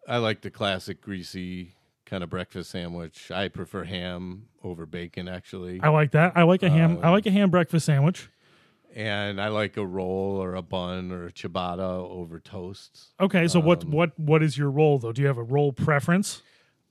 I 0.06 0.18
like 0.18 0.42
the 0.42 0.50
classic 0.50 1.00
greasy 1.00 1.74
kind 2.06 2.22
of 2.22 2.30
breakfast 2.30 2.70
sandwich. 2.70 3.32
I 3.32 3.48
prefer 3.48 3.82
ham 3.82 4.46
over 4.62 4.86
bacon, 4.86 5.28
actually. 5.28 5.80
I 5.82 5.88
like 5.88 6.12
that. 6.12 6.36
I 6.36 6.44
like 6.44 6.62
a 6.62 6.70
ham 6.70 6.98
Um, 6.98 7.04
I 7.04 7.10
like 7.10 7.26
a 7.26 7.30
ham 7.32 7.50
breakfast 7.50 7.86
sandwich. 7.86 8.28
And 8.94 9.40
I 9.40 9.48
like 9.48 9.76
a 9.76 9.86
roll 9.86 10.42
or 10.42 10.54
a 10.56 10.62
bun 10.62 11.12
or 11.12 11.26
a 11.26 11.32
ciabatta 11.32 11.78
over 12.10 12.40
toast. 12.40 13.10
Okay, 13.20 13.46
so 13.46 13.60
what 13.60 13.84
um, 13.84 13.90
what 13.92 14.18
what 14.18 14.42
is 14.42 14.58
your 14.58 14.70
roll 14.70 14.98
though? 14.98 15.12
Do 15.12 15.22
you 15.22 15.28
have 15.28 15.38
a 15.38 15.42
roll 15.44 15.72
preference? 15.72 16.42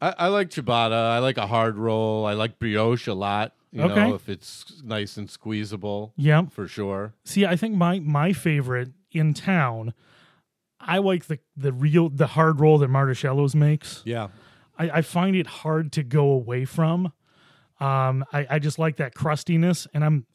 I, 0.02 0.16
I 0.18 0.28
like 0.28 0.50
ciabatta. 0.50 0.94
I 0.94 1.20
like 1.20 1.38
a 1.38 1.48
hard 1.48 1.78
roll. 1.78 2.26
I 2.26 2.34
like 2.34 2.58
brioche 2.58 3.08
a 3.08 3.14
lot. 3.14 3.54
You 3.72 3.82
Okay. 3.84 4.10
know, 4.10 4.16
if 4.16 4.30
it's 4.30 4.82
nice 4.84 5.18
and 5.18 5.30
squeezable, 5.30 6.14
Yeah. 6.16 6.46
for 6.48 6.68
sure. 6.68 7.14
See, 7.26 7.46
I 7.46 7.56
think 7.56 7.76
my 7.76 8.00
my 8.00 8.32
favorite 8.34 8.90
in 9.12 9.34
town, 9.34 9.94
I 10.80 11.00
like 11.00 11.26
the 11.26 11.40
the 11.58 11.74
real 11.74 12.10
the 12.10 12.28
hard 12.28 12.60
roll 12.62 12.78
that 12.78 12.90
Martusciello's 12.90 13.56
makes. 13.56 14.02
Yeah. 14.06 14.30
I, 14.78 14.90
I 14.90 15.02
find 15.02 15.36
it 15.36 15.46
hard 15.48 15.92
to 15.94 16.04
go 16.04 16.30
away 16.32 16.64
from. 16.64 17.12
Um, 17.82 18.26
I, 18.34 18.48
I 18.50 18.60
just 18.60 18.80
like 18.80 18.98
that 18.98 19.14
crustiness, 19.14 19.88
and 19.94 20.04
I'm 20.04 20.26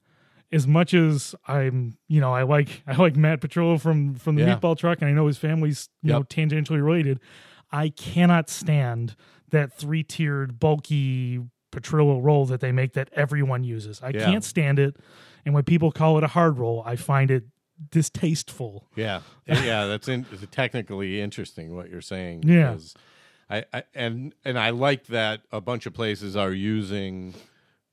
as 0.54 0.66
much 0.66 0.94
as 0.94 1.34
I'm, 1.48 1.98
you 2.08 2.20
know, 2.20 2.32
I 2.32 2.42
like 2.44 2.82
I 2.86 2.94
like 2.96 3.16
Matt 3.16 3.40
Petrillo 3.40 3.78
from 3.80 4.14
from 4.14 4.36
the 4.36 4.42
Yeah. 4.44 4.56
Meatball 4.56 4.78
Truck, 4.78 5.00
and 5.02 5.10
I 5.10 5.12
know 5.12 5.26
his 5.26 5.36
family's 5.38 5.88
you 6.02 6.12
know 6.12 6.22
tangentially 6.22 6.82
related. 6.82 7.20
I 7.72 7.88
cannot 7.90 8.48
stand 8.48 9.16
that 9.50 9.72
three 9.72 10.02
tiered, 10.04 10.58
bulky 10.60 11.40
Petrillo 11.72 12.22
roll 12.22 12.46
that 12.46 12.60
they 12.60 12.72
make 12.72 12.92
that 12.94 13.08
everyone 13.12 13.64
uses. 13.64 14.00
I 14.02 14.10
Yeah. 14.10 14.24
can't 14.26 14.44
stand 14.44 14.78
it. 14.78 14.96
And 15.44 15.54
when 15.54 15.64
people 15.64 15.90
call 15.92 16.16
it 16.18 16.24
a 16.24 16.28
hard 16.28 16.58
roll, 16.58 16.82
I 16.86 16.96
find 16.96 17.30
it 17.30 17.44
distasteful. 17.90 18.86
Yeah, 18.96 19.20
yeah, 19.46 19.86
that's 19.86 20.08
in, 20.08 20.26
it's 20.32 20.44
technically 20.50 21.20
interesting 21.20 21.74
what 21.74 21.90
you're 21.90 22.00
saying. 22.00 22.44
Yeah. 22.44 22.76
I, 23.50 23.64
I 23.72 23.82
and 23.94 24.34
and 24.44 24.58
I 24.58 24.70
like 24.70 25.06
that 25.06 25.42
a 25.52 25.60
bunch 25.60 25.86
of 25.86 25.92
places 25.92 26.36
are 26.36 26.52
using, 26.52 27.34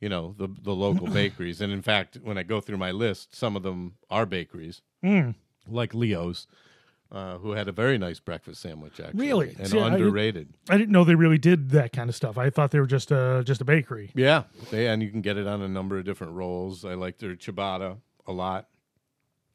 you 0.02 0.10
know, 0.10 0.36
the 0.38 0.50
the 0.62 0.74
local 0.76 1.08
bakeries, 1.22 1.62
and 1.62 1.72
in 1.72 1.82
fact, 1.82 2.18
when 2.22 2.38
I 2.38 2.44
go 2.44 2.60
through 2.60 2.78
my 2.78 2.92
list, 2.92 3.34
some 3.36 3.56
of 3.56 3.64
them 3.64 3.94
are 4.10 4.26
bakeries, 4.26 4.82
Mm. 5.04 5.36
like 5.68 5.94
Leo's. 5.94 6.48
Uh, 7.14 7.38
who 7.40 7.52
had 7.52 7.68
a 7.68 7.74
very 7.74 7.98
nice 7.98 8.22
breakfast 8.22 8.62
sandwich 8.62 8.98
actually, 8.98 9.28
Really? 9.28 9.54
and 9.60 9.68
See, 9.68 9.78
I- 9.78 9.88
underrated. 9.94 10.54
I 10.70 10.78
didn't 10.78 10.94
know 10.94 11.04
they 11.04 11.14
really 11.16 11.38
did 11.38 11.72
that 11.72 11.92
kind 11.92 12.10
of 12.10 12.16
stuff. 12.16 12.38
I 12.38 12.50
thought 12.50 12.72
they 12.72 12.80
were 12.80 12.88
just 12.88 13.12
a 13.12 13.44
just 13.46 13.60
a 13.60 13.66
bakery. 13.66 14.12
Yeah, 14.16 14.44
they, 14.70 14.88
and 14.88 15.04
you 15.04 15.10
can 15.10 15.20
get 15.20 15.36
it 15.36 15.46
on 15.46 15.62
a 15.62 15.68
number 15.68 15.98
of 15.98 16.06
different 16.06 16.36
rolls. 16.36 16.86
I 16.86 16.94
like 16.94 17.18
their 17.18 17.36
ciabatta 17.36 17.98
a 18.28 18.32
lot. 18.32 18.70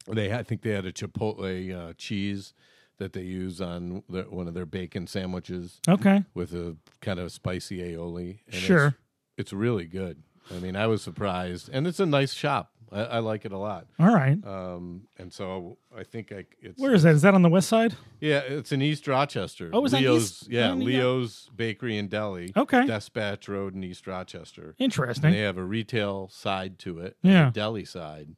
They, 0.07 0.31
I 0.31 0.43
think 0.43 0.61
they 0.61 0.69
had 0.69 0.85
a 0.85 0.91
chipotle 0.91 1.75
uh, 1.89 1.93
cheese 1.97 2.53
that 2.99 3.13
they 3.13 3.23
use 3.23 3.59
on 3.59 4.03
their, 4.07 4.25
one 4.25 4.47
of 4.47 4.53
their 4.53 4.67
bacon 4.67 5.07
sandwiches 5.07 5.81
Okay. 5.89 6.23
with 6.35 6.53
a 6.53 6.77
kind 7.01 7.19
of 7.19 7.31
spicy 7.31 7.79
aioli. 7.79 8.39
And 8.45 8.55
Sure. 8.55 8.85
it's, 8.87 8.97
it's 9.37 9.53
really 9.53 9.85
good. 9.85 10.21
I 10.55 10.59
mean, 10.59 10.75
I 10.75 10.87
was 10.87 11.01
surprised, 11.01 11.69
and 11.71 11.85
it's 11.87 11.99
a 11.99 12.05
nice 12.05 12.33
shop. 12.33 12.71
I, 12.89 13.01
I 13.01 13.19
like 13.19 13.43
it 13.43 13.51
a 13.51 13.57
lot. 13.57 13.85
All 13.99 14.13
right. 14.15 14.37
Um, 14.47 15.07
and 15.17 15.33
so 15.33 15.77
I 15.93 16.03
think 16.03 16.31
I 16.31 16.45
it's 16.61 16.79
Where 16.81 16.93
is 16.93 17.03
that? 17.03 17.15
Is 17.15 17.21
that 17.23 17.33
on 17.33 17.41
the 17.41 17.49
west 17.49 17.67
side? 17.67 17.95
yeah, 18.21 18.39
it's 18.39 18.71
in 18.71 18.81
East 18.81 19.09
Rochester. 19.09 19.69
Oh, 19.73 19.83
is 19.83 19.91
that 19.91 19.99
Leo's? 20.01 20.23
East- 20.23 20.49
Yeah. 20.49 20.73
Leo's 20.73 21.49
Bakery 21.53 21.97
and 21.97 22.09
Deli. 22.09 22.53
Okay. 22.55 22.85
Dispatch 22.85 23.49
Road 23.49 23.75
in 23.75 23.83
East 23.83 24.07
Rochester. 24.07 24.73
Interesting. 24.79 25.25
And 25.25 25.35
they 25.35 25.39
have 25.41 25.57
a 25.57 25.63
retail 25.65 26.29
side 26.29 26.79
to 26.79 26.99
it, 26.99 27.17
and 27.23 27.33
Yeah. 27.33 27.47
a 27.49 27.51
deli 27.51 27.83
side. 27.83 28.29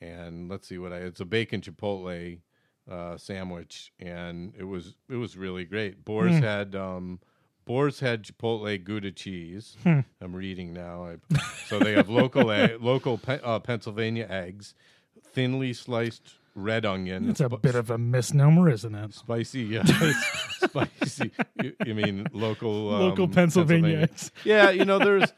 And 0.00 0.48
let's 0.48 0.66
see 0.66 0.78
what 0.78 0.92
I 0.92 0.96
it's 0.98 1.20
a 1.20 1.24
bacon 1.24 1.60
chipotle 1.60 2.38
uh, 2.90 3.16
sandwich, 3.18 3.92
and 4.00 4.52
it 4.58 4.64
was 4.64 4.96
it 5.08 5.16
was 5.16 5.36
really 5.36 5.64
great. 5.64 6.04
Boars 6.04 6.32
Hmm. 6.38 6.42
had 6.42 6.74
um, 6.74 7.20
Boar's 7.70 8.00
Head 8.00 8.24
chipotle 8.24 8.82
Gouda 8.82 9.12
cheese. 9.12 9.76
Hmm. 9.84 10.00
I'm 10.20 10.34
reading 10.34 10.72
now. 10.72 11.04
I, 11.06 11.38
so 11.68 11.78
they 11.78 11.92
have 11.92 12.08
local 12.08 12.50
egg, 12.50 12.78
local 12.82 13.16
Pe- 13.16 13.38
uh, 13.44 13.60
Pennsylvania 13.60 14.26
eggs, 14.28 14.74
thinly 15.24 15.72
sliced 15.72 16.34
red 16.56 16.84
onion. 16.84 17.30
It's 17.30 17.38
a 17.40 17.46
sp- 17.46 17.62
bit 17.62 17.76
of 17.76 17.88
a 17.90 17.96
misnomer, 17.96 18.68
isn't 18.70 18.92
it? 18.92 19.14
spicy. 19.14 19.60
Yeah, 19.62 19.84
spicy. 20.64 21.30
You, 21.62 21.72
you 21.86 21.94
mean 21.94 22.26
local 22.32 22.92
um, 22.92 23.02
Local 23.02 23.28
Pennsylvania 23.28 23.98
eggs. 23.98 24.32
Yeah, 24.42 24.70
you 24.70 24.84
know, 24.84 24.98
there's 24.98 25.32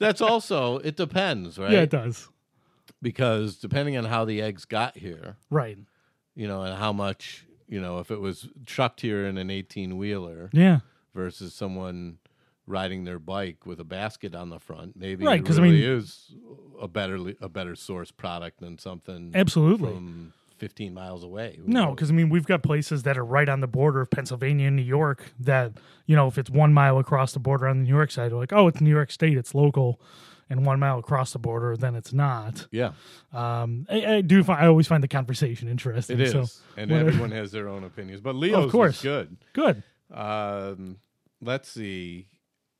that's 0.00 0.20
also 0.20 0.78
it 0.78 0.96
depends, 0.96 1.56
right? 1.56 1.70
Yeah, 1.70 1.82
it 1.82 1.90
does. 1.90 2.28
because 3.00 3.58
depending 3.58 3.96
on 3.96 4.06
how 4.06 4.24
the 4.24 4.42
eggs 4.42 4.64
got 4.64 4.96
here, 4.98 5.36
Right. 5.50 5.78
you 6.34 6.48
know, 6.48 6.62
and 6.62 6.76
how 6.76 6.92
much, 6.92 7.44
you 7.68 7.80
know, 7.80 8.00
if 8.00 8.10
it 8.10 8.20
was 8.20 8.48
trucked 8.66 9.02
here 9.02 9.24
in 9.26 9.38
an 9.38 9.50
18 9.50 9.96
wheeler 9.96 10.50
Yeah. 10.52 10.80
Versus 11.16 11.52
someone 11.54 12.18
riding 12.68 13.04
their 13.04 13.18
bike 13.18 13.64
with 13.66 13.80
a 13.80 13.84
basket 13.84 14.34
on 14.34 14.50
the 14.50 14.58
front, 14.58 14.96
maybe 14.96 15.24
Right, 15.24 15.40
it 15.40 15.46
'cause, 15.46 15.58
I 15.58 15.62
mean- 15.62 15.74
is 15.74 16.34
a 16.80 16.86
better 16.88 17.16
a 17.40 17.48
better 17.48 17.74
source 17.74 18.10
product 18.12 18.60
than 18.60 18.78
something 18.78 19.32
Absolutely. 19.34 19.92
from 19.94 20.32
15 20.58 20.92
miles 20.94 21.22
away. 21.24 21.58
No, 21.66 21.90
because 21.90 22.10
I 22.10 22.14
mean 22.14 22.28
we've 22.28 22.46
got 22.46 22.62
places 22.62 23.02
that 23.04 23.16
are 23.18 23.24
right 23.24 23.48
on 23.48 23.60
the 23.60 23.66
border 23.66 24.00
of 24.00 24.10
Pennsylvania 24.10 24.66
and 24.68 24.76
New 24.76 24.82
York 24.82 25.32
that 25.40 25.72
you 26.06 26.14
know 26.16 26.26
if 26.28 26.38
it's 26.38 26.50
one 26.50 26.72
mile 26.74 26.98
across 26.98 27.32
the 27.32 27.38
border 27.40 27.66
on 27.68 27.78
the 27.78 27.84
New 27.84 27.94
York 27.94 28.10
side, 28.10 28.32
like, 28.32 28.52
oh, 28.52 28.66
it's 28.68 28.80
New 28.80 28.90
York 28.90 29.10
State, 29.10 29.36
it's 29.38 29.54
local, 29.54 30.00
and 30.50 30.66
one 30.66 30.78
mile 30.80 30.98
across 30.98 31.32
the 31.32 31.38
border, 31.38 31.76
then 31.76 31.94
it's 31.94 32.12
not. 32.12 32.66
yeah, 32.72 32.92
Um, 33.32 33.86
I, 33.90 34.16
I 34.16 34.20
do. 34.22 34.42
Find, 34.44 34.60
I 34.62 34.66
always 34.66 34.86
find 34.88 35.02
the 35.04 35.08
conversation 35.08 35.68
interesting. 35.68 36.18
it 36.20 36.28
is, 36.28 36.32
So 36.32 36.46
and 36.76 36.90
whatever. 36.90 37.08
everyone 37.10 37.30
has 37.32 37.52
their 37.52 37.68
own 37.68 37.84
opinions. 37.84 38.20
But 38.20 38.34
Leo's 38.34 38.70
course. 38.72 38.96
is 38.96 39.02
good. 39.02 39.36
good. 39.52 39.82
Um, 40.12 40.96
let's 41.46 41.68
see, 41.70 42.26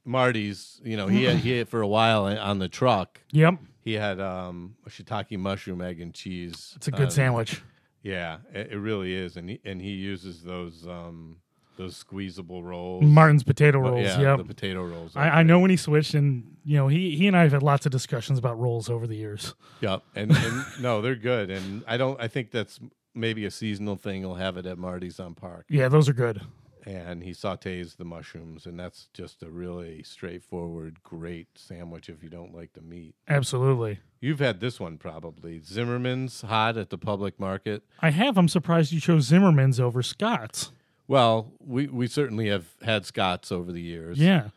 Marty's. 0.04 0.80
You 0.84 0.96
know, 0.96 1.06
he 1.06 1.24
had, 1.24 1.36
he 1.36 1.52
had 1.58 1.68
for 1.68 1.80
a 1.80 1.86
while 1.88 2.24
on 2.24 2.58
the 2.58 2.68
truck. 2.68 3.20
Yep, 3.32 3.58
He 3.80 3.94
had 3.94 4.20
um, 4.20 4.76
a 4.86 4.90
shiitake 4.90 5.38
mushroom 5.38 5.80
egg 5.80 6.00
and 6.00 6.12
cheese. 6.12 6.72
it's 6.76 6.88
a 6.88 6.90
good 6.90 7.06
on- 7.06 7.10
sandwich. 7.10 7.62
Yeah, 8.02 8.38
it, 8.52 8.72
it 8.72 8.76
really 8.78 9.14
is, 9.14 9.36
and 9.36 9.50
he, 9.50 9.60
and 9.64 9.80
he 9.82 9.90
uses 9.90 10.42
those 10.42 10.86
um, 10.86 11.38
those 11.76 11.96
squeezable 11.96 12.62
rolls. 12.62 13.02
Martin's 13.04 13.42
potato 13.42 13.80
rolls. 13.80 14.04
yeah, 14.04 14.20
yep. 14.20 14.38
the 14.38 14.44
potato 14.44 14.84
rolls. 14.84 15.16
I, 15.16 15.28
I 15.28 15.42
know 15.42 15.58
when 15.58 15.70
he 15.70 15.76
switched, 15.76 16.14
and 16.14 16.56
you 16.64 16.76
know 16.76 16.86
he 16.86 17.16
he 17.16 17.26
and 17.26 17.36
I 17.36 17.42
have 17.42 17.52
had 17.52 17.64
lots 17.64 17.84
of 17.84 17.90
discussions 17.92 18.38
about 18.38 18.60
rolls 18.60 18.88
over 18.88 19.06
the 19.08 19.16
years. 19.16 19.54
Yep, 19.80 20.02
and, 20.14 20.30
and 20.30 20.64
no, 20.80 21.02
they're 21.02 21.16
good, 21.16 21.50
and 21.50 21.82
I 21.88 21.96
don't. 21.96 22.20
I 22.20 22.28
think 22.28 22.52
that's 22.52 22.78
maybe 23.12 23.44
a 23.44 23.50
seasonal 23.50 23.96
thing. 23.96 24.20
He'll 24.20 24.34
have 24.34 24.56
it 24.56 24.66
at 24.66 24.78
Marty's 24.78 25.18
on 25.18 25.34
Park, 25.34 25.64
Yeah, 25.68 25.88
those 25.88 26.08
are 26.08 26.12
good. 26.12 26.42
And 26.86 27.24
he 27.24 27.32
sautés 27.32 27.96
the 27.96 28.04
mushrooms, 28.04 28.64
and 28.64 28.78
that's 28.78 29.08
just 29.12 29.42
a 29.42 29.50
really 29.50 30.02
straightforward, 30.04 31.02
great 31.02 31.48
sandwich 31.56 32.08
if 32.08 32.22
you 32.22 32.28
don't 32.28 32.54
like 32.54 32.74
the 32.74 32.80
meat. 32.80 33.16
Absolutely. 33.28 33.98
You've 34.20 34.38
had 34.38 34.60
this 34.60 34.78
one 34.78 34.96
probably. 34.96 35.60
Zimmerman's 35.60 36.42
hot 36.42 36.76
at 36.78 36.90
the 36.90 36.98
public 36.98 37.40
market. 37.40 37.82
I 38.00 38.10
have. 38.10 38.38
I'm 38.38 38.48
surprised 38.48 38.92
you 38.92 39.00
chose 39.00 39.24
Zimmerman's 39.24 39.80
over 39.80 40.02
Scott's. 40.02 40.70
Well, 41.08 41.52
we, 41.58 41.88
we 41.88 42.06
certainly 42.06 42.48
have 42.48 42.66
had 42.82 43.04
Scott's 43.04 43.50
over 43.50 43.72
the 43.72 43.82
years. 43.82 44.18
Yeah. 44.18 44.48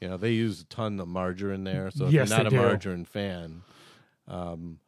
You 0.00 0.08
know, 0.08 0.16
they 0.16 0.32
use 0.32 0.60
a 0.60 0.64
ton 0.66 1.00
of 1.00 1.08
margarine 1.08 1.64
there. 1.64 1.90
So 1.90 2.06
if 2.06 2.12
Yes, 2.12 2.28
you're 2.28 2.38
not 2.38 2.46
a 2.46 2.50
do. 2.50 2.56
margarine 2.56 3.04
fan, 3.04 3.62
um, 4.28 4.78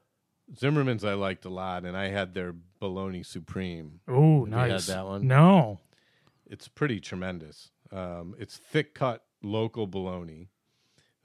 Zimmerman's 0.56 1.04
I 1.04 1.14
liked 1.14 1.44
a 1.44 1.50
lot, 1.50 1.84
and 1.84 1.96
I 1.96 2.08
had 2.08 2.34
their 2.34 2.54
bologna 2.78 3.22
supreme. 3.22 4.00
Oh, 4.06 4.46
you 4.46 4.52
had 4.52 4.68
nice. 4.70 4.86
that 4.86 5.04
one? 5.06 5.26
No. 5.26 5.80
It's 6.50 6.68
pretty 6.68 7.00
tremendous. 7.00 7.70
Um, 7.92 8.34
it's 8.38 8.56
thick 8.56 8.94
cut 8.94 9.24
local 9.42 9.86
bologna. 9.86 10.48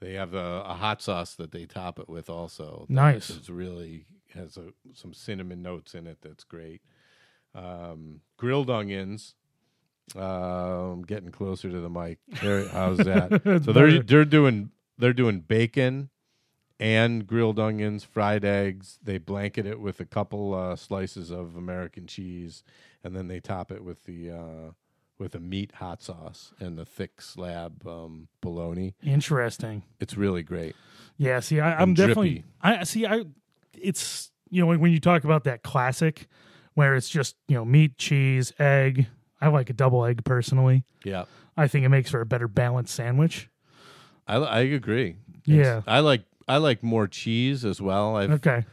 They 0.00 0.14
have 0.14 0.34
a, 0.34 0.62
a 0.64 0.74
hot 0.74 1.02
sauce 1.02 1.34
that 1.34 1.52
they 1.52 1.66
top 1.66 1.98
it 1.98 2.08
with 2.08 2.30
also. 2.30 2.86
Nice. 2.88 3.28
It's 3.28 3.50
really 3.50 4.06
has 4.34 4.56
a, 4.56 4.72
some 4.94 5.12
cinnamon 5.12 5.62
notes 5.62 5.94
in 5.94 6.06
it. 6.06 6.18
That's 6.22 6.44
great. 6.44 6.80
Um, 7.54 8.20
grilled 8.36 8.70
onions. 8.70 9.34
I'm 10.14 11.02
getting 11.02 11.30
closer 11.30 11.70
to 11.70 11.80
the 11.80 11.90
mic. 11.90 12.18
There, 12.40 12.68
how's 12.68 12.98
that? 12.98 13.42
So 13.64 13.72
they're 13.72 14.02
they're 14.02 14.24
doing 14.24 14.70
they're 14.98 15.12
doing 15.12 15.40
bacon 15.40 16.10
and 16.78 17.26
grilled 17.26 17.58
onions, 17.58 18.04
fried 18.04 18.44
eggs. 18.44 18.98
They 19.02 19.18
blanket 19.18 19.66
it 19.66 19.80
with 19.80 19.98
a 19.98 20.04
couple 20.04 20.54
uh, 20.54 20.76
slices 20.76 21.30
of 21.30 21.56
American 21.56 22.06
cheese, 22.06 22.62
and 23.02 23.16
then 23.16 23.28
they 23.28 23.40
top 23.40 23.72
it 23.72 23.82
with 23.82 24.04
the 24.04 24.30
uh, 24.30 24.70
with 25.18 25.34
a 25.34 25.40
meat 25.40 25.72
hot 25.76 26.02
sauce 26.02 26.52
and 26.60 26.78
the 26.78 26.84
thick 26.84 27.20
slab 27.20 27.86
um, 27.86 28.28
bologna. 28.40 28.94
Interesting. 29.02 29.82
It's 30.00 30.16
really 30.16 30.42
great. 30.42 30.76
Yeah. 31.16 31.40
See, 31.40 31.60
I, 31.60 31.80
I'm 31.80 31.94
definitely. 31.94 32.44
I 32.62 32.84
see. 32.84 33.06
I. 33.06 33.24
It's 33.74 34.30
you 34.50 34.60
know 34.60 34.66
when, 34.66 34.80
when 34.80 34.92
you 34.92 35.00
talk 35.00 35.24
about 35.24 35.44
that 35.44 35.62
classic, 35.62 36.28
where 36.74 36.94
it's 36.94 37.08
just 37.08 37.36
you 37.48 37.54
know 37.54 37.64
meat, 37.64 37.98
cheese, 37.98 38.52
egg. 38.58 39.06
I 39.40 39.48
like 39.48 39.68
a 39.68 39.74
double 39.74 40.04
egg 40.04 40.24
personally. 40.24 40.84
Yeah, 41.04 41.24
I 41.56 41.68
think 41.68 41.84
it 41.84 41.90
makes 41.90 42.10
for 42.10 42.20
a 42.20 42.26
better 42.26 42.48
balanced 42.48 42.94
sandwich. 42.94 43.50
I, 44.26 44.36
I 44.36 44.60
agree. 44.60 45.16
Yeah. 45.44 45.82
I 45.86 46.00
like 46.00 46.22
I 46.48 46.56
like 46.58 46.82
more 46.82 47.06
cheese 47.06 47.64
as 47.64 47.80
well. 47.80 48.16
I've, 48.16 48.30
Okay. 48.30 48.64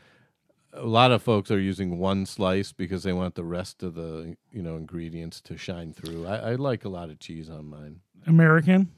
A 0.73 0.85
lot 0.85 1.11
of 1.11 1.21
folks 1.21 1.51
are 1.51 1.59
using 1.59 1.97
one 1.99 2.25
slice 2.25 2.71
because 2.71 3.03
they 3.03 3.13
want 3.13 3.35
the 3.35 3.43
rest 3.43 3.83
of 3.83 3.93
the 3.95 4.35
you 4.51 4.61
know 4.61 4.75
ingredients 4.75 5.39
to 5.41 5.57
shine 5.57 5.93
through. 5.93 6.25
I, 6.25 6.51
I 6.51 6.55
like 6.55 6.83
a 6.85 6.89
lot 6.89 7.09
of 7.09 7.19
cheese 7.19 7.49
on 7.49 7.69
mine. 7.69 7.99
American. 8.27 8.91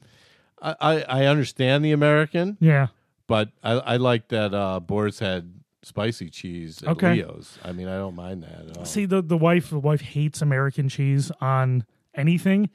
I, 0.62 0.74
I, 0.80 1.02
I 1.02 1.24
understand 1.26 1.84
the 1.84 1.92
American, 1.92 2.56
Yeah. 2.60 2.86
but 3.26 3.50
I, 3.62 3.72
I 3.72 3.96
like 3.98 4.28
that 4.28 4.54
uh, 4.54 4.80
Boar's 4.80 5.18
Head 5.18 5.52
spicy 5.82 6.30
cheese 6.30 6.82
at 6.82 6.88
Okay. 6.90 7.14
Leo's. 7.16 7.58
I 7.62 7.72
mean, 7.72 7.88
I 7.88 7.96
don't 7.96 8.14
mind 8.16 8.42
that 8.42 8.70
at 8.70 8.76
all. 8.78 8.84
See 8.86 9.04
the 9.04 9.20
the 9.22 9.36
wife 9.36 9.70
the 9.70 9.78
wife 9.78 10.00
hates 10.00 10.40
American 10.40 10.88
cheese 10.88 11.30
on 11.40 11.84
anything. 12.14 12.70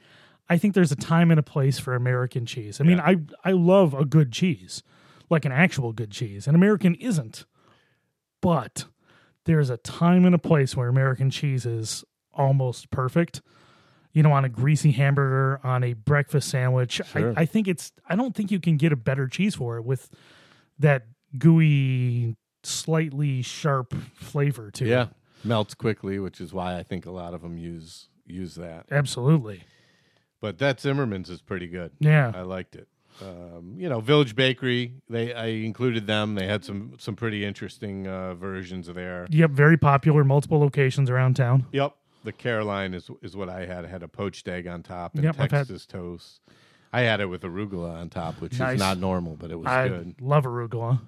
I 0.48 0.58
think 0.58 0.74
there's 0.74 0.92
a 0.92 0.96
time 0.96 1.30
and 1.30 1.40
a 1.40 1.42
place 1.42 1.78
for 1.78 1.94
American 1.94 2.46
cheese. 2.46 2.80
I 2.80 2.84
mean, 2.84 3.00
I 3.00 3.16
I 3.44 3.52
love 3.52 3.94
a 3.94 4.04
good 4.04 4.30
cheese, 4.32 4.82
like 5.28 5.44
an 5.44 5.52
actual 5.52 5.92
good 5.92 6.10
cheese. 6.10 6.46
And 6.46 6.54
American 6.54 6.94
isn't. 6.96 7.46
But 8.40 8.84
there's 9.44 9.70
a 9.70 9.76
time 9.78 10.24
and 10.24 10.34
a 10.34 10.38
place 10.38 10.76
where 10.76 10.88
American 10.88 11.30
cheese 11.30 11.66
is 11.66 12.04
almost 12.34 12.90
perfect. 12.90 13.42
You 14.12 14.22
know, 14.22 14.32
on 14.32 14.44
a 14.44 14.48
greasy 14.50 14.90
hamburger, 14.92 15.58
on 15.64 15.82
a 15.82 15.94
breakfast 15.94 16.50
sandwich. 16.50 17.00
Sure. 17.12 17.32
I, 17.36 17.42
I 17.42 17.46
think 17.46 17.66
it's 17.66 17.92
I 18.08 18.14
don't 18.14 18.34
think 18.34 18.50
you 18.50 18.60
can 18.60 18.76
get 18.76 18.92
a 18.92 18.96
better 18.96 19.26
cheese 19.26 19.54
for 19.54 19.78
it 19.78 19.84
with 19.84 20.10
that 20.78 21.06
gooey, 21.38 22.36
slightly 22.62 23.40
sharp 23.42 23.94
flavor 24.14 24.70
to 24.72 24.84
it. 24.84 24.88
yeah, 24.88 25.06
melts 25.44 25.74
quickly, 25.74 26.18
which 26.18 26.40
is 26.42 26.52
why 26.52 26.78
I 26.78 26.82
think 26.82 27.06
a 27.06 27.10
lot 27.10 27.32
of 27.32 27.40
them 27.40 27.56
use 27.56 28.08
use 28.26 28.54
that. 28.56 28.84
Absolutely. 28.90 29.62
but 30.40 30.58
that 30.58 30.78
Zimmerman's 30.80 31.30
is 31.30 31.40
pretty 31.40 31.66
good. 31.68 31.92
Yeah. 31.98 32.32
I 32.34 32.42
liked 32.42 32.76
it. 32.76 32.88
Um, 33.20 33.74
you 33.76 33.88
know, 33.88 34.00
Village 34.00 34.34
Bakery. 34.34 34.94
They 35.08 35.32
I 35.34 35.46
included 35.46 36.06
them. 36.06 36.34
They 36.34 36.46
had 36.46 36.64
some 36.64 36.94
some 36.98 37.14
pretty 37.14 37.44
interesting 37.44 38.06
uh, 38.06 38.34
versions 38.34 38.88
of 38.88 38.94
there. 38.94 39.26
Yep, 39.30 39.50
very 39.50 39.76
popular, 39.76 40.24
multiple 40.24 40.58
locations 40.58 41.10
around 41.10 41.34
town. 41.36 41.66
Yep, 41.72 41.94
the 42.24 42.32
Caroline 42.32 42.94
is 42.94 43.10
is 43.22 43.36
what 43.36 43.48
I 43.48 43.66
had. 43.66 43.84
I 43.84 43.88
had 43.88 44.02
a 44.02 44.08
poached 44.08 44.48
egg 44.48 44.66
on 44.66 44.82
top 44.82 45.14
and 45.14 45.24
Yep, 45.24 45.36
Texas 45.48 45.84
toast. 45.86 46.40
I 46.92 47.02
had 47.02 47.20
it 47.20 47.26
with 47.26 47.42
arugula 47.42 47.94
on 48.00 48.08
top, 48.10 48.40
which 48.40 48.58
Nice. 48.58 48.74
is 48.74 48.78
not 48.80 48.98
normal, 48.98 49.36
but 49.36 49.50
it 49.50 49.56
was 49.58 49.66
I 49.66 49.88
good. 49.88 50.14
love 50.20 50.44
arugula. 50.44 51.00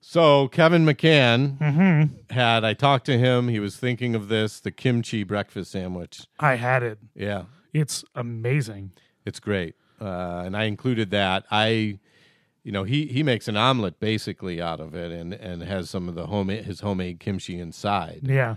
So 0.00 0.48
Kevin 0.48 0.84
McCann 0.84 1.58
Mm-hmm. 1.58 2.32
had. 2.34 2.64
I 2.64 2.74
talked 2.74 3.06
to 3.06 3.18
him. 3.18 3.48
He 3.48 3.58
was 3.60 3.76
thinking 3.76 4.14
of 4.14 4.28
this, 4.28 4.60
the 4.60 4.70
kimchi 4.70 5.22
breakfast 5.24 5.70
sandwich. 5.72 6.22
I 6.38 6.54
had 6.56 6.82
it. 6.82 6.98
Yeah, 7.14 7.44
It's 7.72 8.04
amazing. 8.14 8.92
it's 9.24 9.40
great, 9.40 9.74
uh, 10.00 10.42
and 10.44 10.56
I 10.56 10.64
included 10.64 11.10
that. 11.10 11.44
I, 11.50 11.98
you 12.64 12.72
know, 12.72 12.84
he 12.84 13.06
he 13.06 13.22
makes 13.22 13.48
an 13.48 13.56
omelet 13.56 14.00
basically 14.00 14.60
out 14.60 14.80
of 14.80 14.94
it, 14.94 15.10
and 15.12 15.32
and 15.32 15.62
has 15.62 15.90
some 15.90 16.08
of 16.08 16.14
the 16.14 16.26
homemade 16.26 16.64
his 16.64 16.80
homemade 16.80 17.20
kimchi 17.20 17.58
inside. 17.58 18.20
Yeah. 18.22 18.56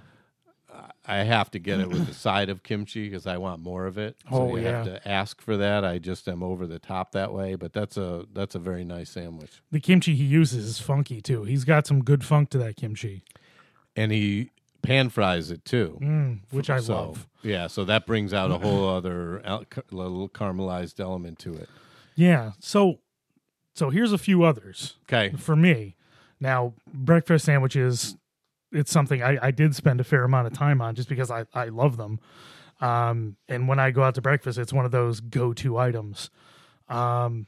I 1.05 1.17
have 1.17 1.51
to 1.51 1.59
get 1.59 1.79
it 1.79 1.89
with 1.89 2.07
the 2.07 2.13
side 2.13 2.49
of 2.49 2.63
kimchi 2.63 3.09
because 3.09 3.27
I 3.27 3.37
want 3.37 3.61
more 3.61 3.85
of 3.87 3.97
it. 3.97 4.15
So 4.29 4.35
Oh, 4.37 4.55
you 4.55 4.65
have 4.67 4.85
to 4.85 5.05
ask 5.07 5.41
for 5.41 5.57
that. 5.57 5.83
I 5.83 5.97
just 5.97 6.27
am 6.29 6.41
over 6.43 6.65
the 6.67 6.79
top 6.79 7.11
that 7.11 7.33
way, 7.33 7.55
but 7.55 7.73
that's 7.73 7.97
a 7.97 8.25
that's 8.33 8.55
a 8.55 8.59
very 8.59 8.83
nice 8.85 9.09
sandwich. 9.09 9.61
The 9.71 9.79
kimchi 9.79 10.15
he 10.15 10.23
uses 10.23 10.65
is 10.65 10.79
funky 10.79 11.19
too. 11.19 11.43
He's 11.43 11.65
got 11.65 11.87
some 11.87 12.03
good 12.03 12.23
funk 12.23 12.51
to 12.51 12.57
that 12.59 12.77
kimchi, 12.77 13.23
And 13.95 14.11
he 14.11 14.51
pan 14.81 15.09
fries 15.09 15.51
it 15.51 15.63
too. 15.65 15.97
mm, 16.01 16.39
which 16.51 16.69
I 16.69 16.79
So, 16.79 16.93
love. 16.95 17.27
Yeah, 17.43 17.67
so 17.67 17.85
that 17.85 18.05
brings 18.05 18.33
out 18.33 18.51
a 18.51 18.57
whole 18.63 18.89
other 18.89 19.41
little 19.91 20.29
caramelized 20.29 20.99
element 20.99 21.39
to 21.39 21.53
it. 21.53 21.69
Yeah. 22.15 22.51
So, 22.59 22.99
so 23.73 23.89
here's 23.89 24.11
a 24.13 24.17
few 24.17 24.43
others 24.43 24.97
Okay. 25.03 25.35
for 25.37 25.55
me. 25.55 25.95
Now, 26.39 26.73
breakfast 26.93 27.45
sandwiches, 27.45 28.17
it's 28.71 28.91
something 28.91 29.21
I, 29.23 29.37
I 29.47 29.51
did 29.51 29.75
spend 29.75 29.99
a 29.99 30.03
fair 30.03 30.23
amount 30.23 30.47
of 30.47 30.53
time 30.53 30.81
on 30.81 30.95
just 30.95 31.07
because 31.09 31.29
I, 31.31 31.45
I 31.53 31.65
love 31.65 31.97
them. 31.97 32.19
Um, 32.79 33.37
and 33.47 33.67
when 33.67 33.79
I 33.79 33.91
go 33.91 34.01
out 34.03 34.15
to 34.15 34.21
breakfast, 34.21 34.57
it's 34.57 34.73
one 34.73 34.85
of 34.85 34.91
those 34.91 35.19
go 35.19 35.53
to 35.53 35.77
items. 35.77 36.29
Um, 36.89 37.47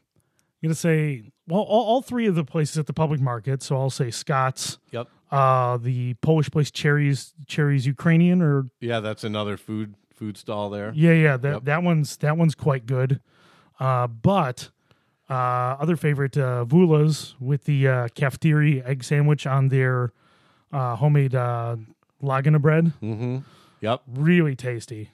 I'm 0.62 0.68
gonna 0.70 0.76
say, 0.76 1.32
well, 1.48 1.62
all, 1.62 1.84
all 1.86 2.02
three 2.02 2.26
of 2.28 2.36
the 2.36 2.44
places 2.44 2.78
at 2.78 2.86
the 2.88 2.94
public 2.94 3.20
market. 3.22 3.62
So 3.64 3.76
I'll 3.78 3.90
say 3.90 4.12
Scott's, 4.12 4.78
Yep. 4.92 5.08
uh, 5.32 5.78
the 5.78 6.14
Polish 6.16 6.50
place 6.52 6.72
Cherries, 6.72 7.34
Cherries 7.48 7.86
Ukrainian, 7.86 8.42
or 8.42 8.70
Yeah, 8.80 9.00
that's 9.00 9.24
another 9.24 9.58
food 9.58 9.96
food 10.14 10.38
stall 10.38 10.70
there. 10.70 10.92
yeah, 10.96 11.12
yeah, 11.14 11.38
that 11.38 11.54
Yep. 11.54 11.64
that 11.66 11.84
one's 11.84 12.18
that 12.18 12.38
one's 12.38 12.56
quite 12.56 12.86
good. 12.86 13.20
Uh, 13.80 14.08
but 14.08 14.70
uh, 15.30 15.34
other 15.80 15.96
favorite 15.96 16.38
uh, 16.38 16.64
Vula's 16.66 17.36
with 17.40 17.64
the 17.66 17.88
uh, 17.88 18.08
cafeteria 18.14 18.86
egg 18.86 19.04
sandwich 19.04 19.48
on 19.48 19.70
their 19.70 20.14
uh, 20.72 20.96
homemade 20.96 21.34
uh, 21.36 21.76
lagana 22.22 22.62
bread, 22.62 22.94
Mm-hmm. 23.02 23.38
Yep. 23.82 24.02
really 24.08 24.56
tasty. 24.56 25.10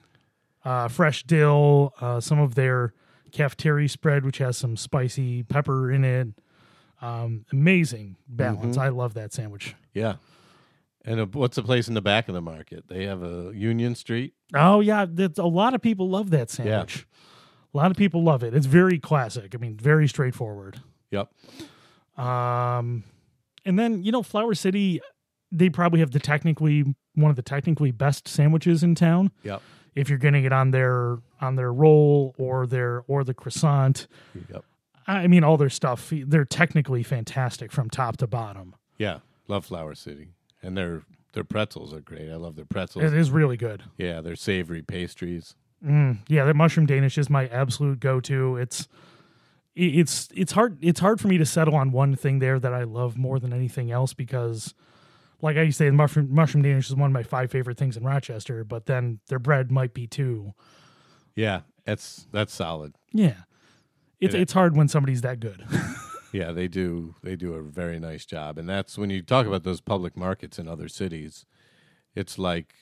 Uh, 0.64 0.88
fresh 0.88 1.22
dill, 1.24 1.94
uh, 2.00 2.20
some 2.20 2.38
of 2.38 2.54
their 2.54 2.92
cafeteria 3.32 3.88
spread, 3.88 4.24
which 4.24 4.38
has 4.38 4.56
some 4.56 4.76
spicy 4.76 5.42
pepper 5.42 5.90
in 5.90 6.04
it. 6.04 6.28
Um, 7.02 7.46
amazing 7.52 8.16
balance. 8.28 8.76
I 8.76 8.88
love 8.88 9.14
that 9.14 9.32
sandwich. 9.32 9.74
Yeah. 9.94 10.16
And 11.04 11.18
uh 11.18 11.26
what's 11.32 11.56
the 11.56 11.62
place 11.62 11.88
in 11.88 11.94
the 11.94 12.02
back 12.02 12.28
of 12.28 12.34
the 12.34 12.42
market? 12.42 12.88
They 12.88 13.06
have 13.06 13.22
a 13.22 13.52
Union 13.54 13.94
Street. 13.94 14.34
Oh 14.54 14.80
yeah, 14.80 15.06
that's, 15.08 15.38
a 15.38 15.44
lot 15.44 15.74
of 15.74 15.80
people 15.80 16.10
love 16.10 16.30
that 16.30 16.50
sandwich. 16.50 17.06
Yeah. 17.08 17.16
A 17.72 17.76
lot 17.76 17.90
of 17.90 17.96
people 17.96 18.22
love 18.22 18.42
it. 18.42 18.54
It's 18.54 18.66
very 18.66 18.98
classic. 18.98 19.54
I 19.54 19.58
mean, 19.58 19.76
very 19.76 20.08
straightforward. 20.08 20.80
Yep. 21.10 21.32
Um, 22.18 23.04
and 23.64 23.78
then 23.78 24.02
you 24.02 24.12
know, 24.12 24.22
Flower 24.22 24.54
City, 24.54 25.00
they 25.50 25.70
probably 25.70 26.00
have 26.00 26.10
the 26.10 26.20
technically 26.20 26.84
one 27.14 27.30
of 27.30 27.36
the 27.36 27.42
technically 27.42 27.92
best 27.92 28.28
sandwiches 28.28 28.82
in 28.82 28.94
town. 28.94 29.30
Yep. 29.42 29.62
If 29.94 30.08
you're 30.08 30.18
getting 30.18 30.44
it 30.44 30.52
on 30.52 30.70
their 30.70 31.18
on 31.40 31.56
their 31.56 31.72
roll 31.72 32.34
or 32.38 32.66
their 32.66 33.02
or 33.08 33.24
the 33.24 33.34
croissant, 33.34 34.06
Yep. 34.52 34.64
I 35.06 35.26
mean, 35.26 35.42
all 35.42 35.56
their 35.56 35.70
stuff, 35.70 36.12
they're 36.12 36.44
technically 36.44 37.02
fantastic 37.02 37.72
from 37.72 37.90
top 37.90 38.18
to 38.18 38.26
bottom. 38.28 38.76
Yeah. 38.96 39.18
Love 39.48 39.66
Flower 39.66 39.94
City. 39.96 40.28
And 40.62 40.76
their 40.76 41.02
their 41.32 41.44
pretzels 41.44 41.92
are 41.92 42.00
great. 42.00 42.30
I 42.30 42.36
love 42.36 42.56
their 42.56 42.64
pretzels. 42.64 43.04
It 43.04 43.14
is 43.14 43.30
really 43.30 43.56
good. 43.56 43.82
Yeah, 43.96 44.20
their 44.20 44.36
savory 44.36 44.82
pastries. 44.82 45.54
Mm, 45.84 46.18
yeah, 46.28 46.44
that 46.44 46.54
mushroom 46.54 46.86
Danish 46.86 47.16
is 47.16 47.30
my 47.30 47.46
absolute 47.48 48.00
go-to. 48.00 48.56
It's 48.56 48.86
it's 49.74 50.28
it's 50.34 50.52
hard 50.52 50.78
it's 50.82 51.00
hard 51.00 51.20
for 51.20 51.28
me 51.28 51.38
to 51.38 51.46
settle 51.46 51.74
on 51.74 51.90
one 51.92 52.14
thing 52.16 52.38
there 52.38 52.58
that 52.60 52.74
I 52.74 52.84
love 52.84 53.16
more 53.16 53.38
than 53.38 53.52
anything 53.52 53.90
else 53.90 54.12
because 54.12 54.74
like 55.42 55.56
I 55.56 55.62
used 55.62 55.78
to 55.78 55.84
say, 55.84 55.88
the 55.88 55.94
mushroom 55.96 56.28
mushroom 56.34 56.62
Danish 56.62 56.88
is 56.88 56.94
one 56.96 57.10
of 57.10 57.14
my 57.14 57.22
five 57.22 57.50
favorite 57.50 57.78
things 57.78 57.96
in 57.96 58.04
Rochester, 58.04 58.64
but 58.64 58.86
then 58.86 59.20
their 59.28 59.38
bread 59.38 59.70
might 59.70 59.94
be 59.94 60.06
too. 60.06 60.52
Yeah, 61.34 61.60
that's 61.84 62.26
that's 62.32 62.54
solid. 62.54 62.94
Yeah. 63.12 63.34
It's 64.20 64.34
It- 64.34 64.40
it's 64.42 64.52
hard 64.52 64.76
when 64.76 64.88
somebody's 64.88 65.22
that 65.22 65.40
good. 65.40 65.64
Yeah, 66.32 66.52
they 66.52 66.68
do 66.68 67.16
they 67.24 67.34
do 67.34 67.54
a 67.54 67.62
very 67.62 67.98
nice 67.98 68.24
job. 68.24 68.56
And 68.56 68.68
that's 68.68 68.96
when 68.96 69.10
you 69.10 69.20
talk 69.20 69.46
about 69.46 69.64
those 69.64 69.80
public 69.80 70.16
markets 70.16 70.60
in 70.60 70.68
other 70.68 70.86
cities, 70.86 71.44
it's 72.14 72.38
like 72.38 72.72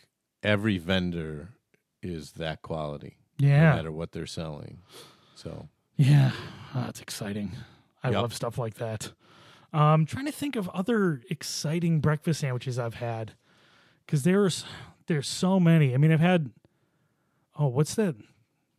every 0.42 0.76
vendor 0.76 1.54
is 2.02 2.32
that 2.32 2.60
quality. 2.60 3.16
Yeah, 3.38 3.70
no 3.70 3.76
matter 3.76 3.92
what 3.92 4.12
they're 4.12 4.26
selling. 4.26 4.82
So 5.34 5.70
Yeah. 5.96 6.32
Ah, 6.34 6.42
oh, 6.74 6.84
that's 6.84 7.00
exciting. 7.00 7.52
I 8.02 8.10
Yep. 8.10 8.20
love 8.20 8.34
stuff 8.34 8.58
like 8.58 8.74
that. 8.74 9.12
Um 9.72 10.06
trying 10.06 10.26
to 10.26 10.32
think 10.32 10.56
of 10.56 10.68
other 10.70 11.20
exciting 11.30 12.00
breakfast 12.00 12.40
sandwiches 12.40 12.78
I've 12.78 12.94
had 12.94 13.32
cuz 14.06 14.22
there's 14.24 14.64
there's 15.06 15.28
so 15.28 15.58
many. 15.60 15.94
I 15.94 15.96
mean, 15.98 16.12
I've 16.12 16.20
had 16.20 16.50
Oh, 17.58 17.66
what's 17.68 17.94
that? 17.96 18.14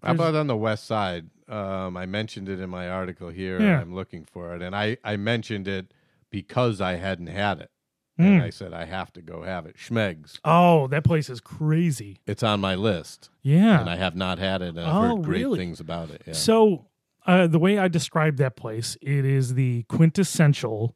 How 0.02 0.13
about 0.13 0.36
on 0.36 0.47
the 0.47 0.56
west 0.56 0.86
side? 0.86 1.30
Um, 1.49 1.97
I 1.97 2.06
mentioned 2.06 2.47
it 2.47 2.60
in 2.60 2.69
my 2.69 2.88
article 2.89 3.30
here. 3.30 3.60
Yeah. 3.60 3.82
I'm 3.82 3.93
looking 3.93 4.23
for 4.23 4.56
it, 4.56 4.62
and 4.62 4.75
I 4.75 4.97
I 5.04 5.17
mentioned 5.17 5.67
it 5.67 5.93
because 6.30 6.80
I 6.80 6.93
hadn't 6.93 7.28
had 7.28 7.60
it, 7.60 7.71
and 8.17 8.39
Mm. 8.41 8.43
I 8.45 8.49
said 8.52 8.71
I 8.73 8.86
have 8.86 9.12
to 9.13 9.21
go 9.21 9.41
have 9.43 9.65
it. 9.65 9.75
Schmeg's. 9.75 10.39
Oh, 10.45 10.88
that 10.88 11.04
place 11.04 11.30
is 11.30 11.41
crazy. 11.41 12.19
It's 12.28 12.43
on 12.43 12.62
my 12.62 12.75
list, 12.75 13.30
Yeah. 13.41 13.82
and 13.82 13.89
I 13.89 13.95
have 13.97 14.15
not 14.15 14.38
had 14.39 14.62
it. 14.62 14.78
I've 14.78 14.95
Oh, 14.95 15.15
heard 15.17 15.23
great 15.25 15.41
really? 15.41 15.60
things 15.60 15.80
about 15.80 16.12
it. 16.12 16.21
Yeah. 16.28 16.34
So, 16.34 16.86
uh, 17.30 17.48
the 17.48 17.60
way 17.60 17.78
I 17.78 17.88
describe 17.88 18.38
that 18.38 18.56
place, 18.56 18.98
it 19.02 19.24
is 19.26 19.54
the 19.54 19.84
quintessential 19.84 20.96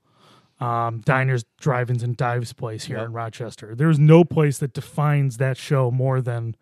um, 0.60 1.02
diners, 1.02 1.43
drive-ins, 1.60 2.04
and 2.04 2.15
dives 2.15 2.54
place 2.54 2.86
here 2.86 2.98
Yep. 2.98 3.06
in 3.08 3.13
Rochester. 3.13 3.76
There's 3.76 4.00
no 4.00 4.24
place 4.24 4.58
that 4.60 4.74
defines 4.74 5.38
that 5.38 5.58
show 5.58 5.91
more 5.91 6.22
than 6.22 6.56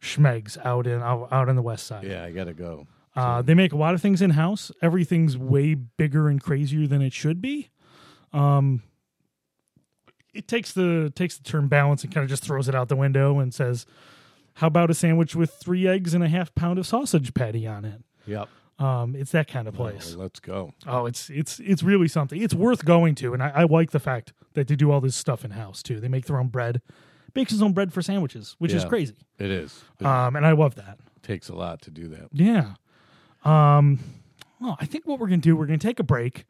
Schmeg's 0.00 0.58
out 0.64 0.86
in 0.86 1.00
out, 1.02 1.28
out 1.30 1.48
on 1.48 1.54
the 1.56 1.62
west 1.62 1.86
side. 1.86 2.04
yeah, 2.04 2.24
I 2.24 2.32
gotta 2.32 2.54
go. 2.54 2.86
Uh, 3.16 3.42
they 3.42 3.54
make 3.54 3.72
a 3.72 3.76
lot 3.76 3.94
of 3.94 4.00
things 4.02 4.22
in 4.22 4.30
house. 4.30 4.70
Everything's 4.82 5.36
way 5.36 5.74
bigger 5.74 6.28
and 6.28 6.40
crazier 6.40 6.86
than 6.86 7.02
it 7.02 7.12
should 7.12 7.40
be. 7.42 7.70
Um, 8.32 8.82
it 10.34 10.46
takes 10.46 10.72
the 10.72 11.12
takes 11.14 11.36
the 11.36 11.42
term 11.44 11.68
balance 11.68 12.04
and 12.04 12.12
kind 12.14 12.22
of 12.24 12.30
just 12.30 12.44
throws 12.44 12.68
it 12.68 12.74
out 12.74 12.88
the 12.88 12.96
window 12.96 13.38
and 13.40 13.52
says, 13.52 13.86
"How 14.54 14.66
about 14.68 14.90
a 14.90 14.94
sandwich 14.94 15.34
with 15.34 15.50
three 15.52 15.86
eggs 15.88 16.14
and 16.14 16.22
a 16.22 16.28
half 16.28 16.54
pound 16.54 16.78
of 16.78 16.86
sausage 16.86 17.34
patty 17.34 17.66
on 17.66 17.84
it?" 17.84 18.02
Yep. 18.26 18.48
Um, 18.78 19.16
it's 19.16 19.32
that 19.32 19.48
kind 19.48 19.66
of 19.66 19.74
place. 19.74 20.14
Let's 20.14 20.38
go. 20.40 20.72
Oh, 20.86 21.06
it's 21.06 21.30
it's 21.30 21.58
it's 21.60 21.82
really 21.82 22.06
something. 22.08 22.40
It's 22.40 22.54
worth 22.54 22.84
going 22.84 23.14
to, 23.16 23.34
and 23.34 23.42
I, 23.42 23.48
I 23.54 23.64
like 23.64 23.90
the 23.90 23.98
fact 23.98 24.32
that 24.54 24.68
they 24.68 24.76
do 24.76 24.92
all 24.92 25.00
this 25.00 25.16
stuff 25.16 25.44
in 25.44 25.50
house 25.52 25.82
too. 25.82 25.98
They 26.00 26.06
make 26.08 26.26
their 26.26 26.38
own 26.38 26.46
bread, 26.48 26.80
bakes 27.34 27.50
his 27.50 27.60
own 27.60 27.72
bread 27.72 27.92
for 27.92 28.02
sandwiches, 28.02 28.54
which 28.58 28.72
is 28.72 28.84
Yeah. 28.84 28.88
crazy. 28.88 29.16
It 29.38 29.50
is. 29.50 29.82
It 30.00 30.06
Um, 30.06 30.36
and 30.36 30.46
I 30.46 30.52
love 30.52 30.76
that. 30.76 30.98
takes 31.22 31.48
a 31.48 31.54
lot 31.54 31.82
to 31.82 31.90
do 31.90 32.06
that. 32.08 32.28
Yeah. 32.32 32.74
Um, 33.44 33.98
well, 34.60 34.76
I 34.80 34.86
think 34.86 35.06
what 35.06 35.18
we're 35.18 35.28
going 35.28 35.40
to 35.40 35.48
do, 35.48 35.56
we're 35.56 35.66
going 35.66 35.78
to 35.78 35.86
take 35.86 35.98
a 36.00 36.04
break. 36.04 36.44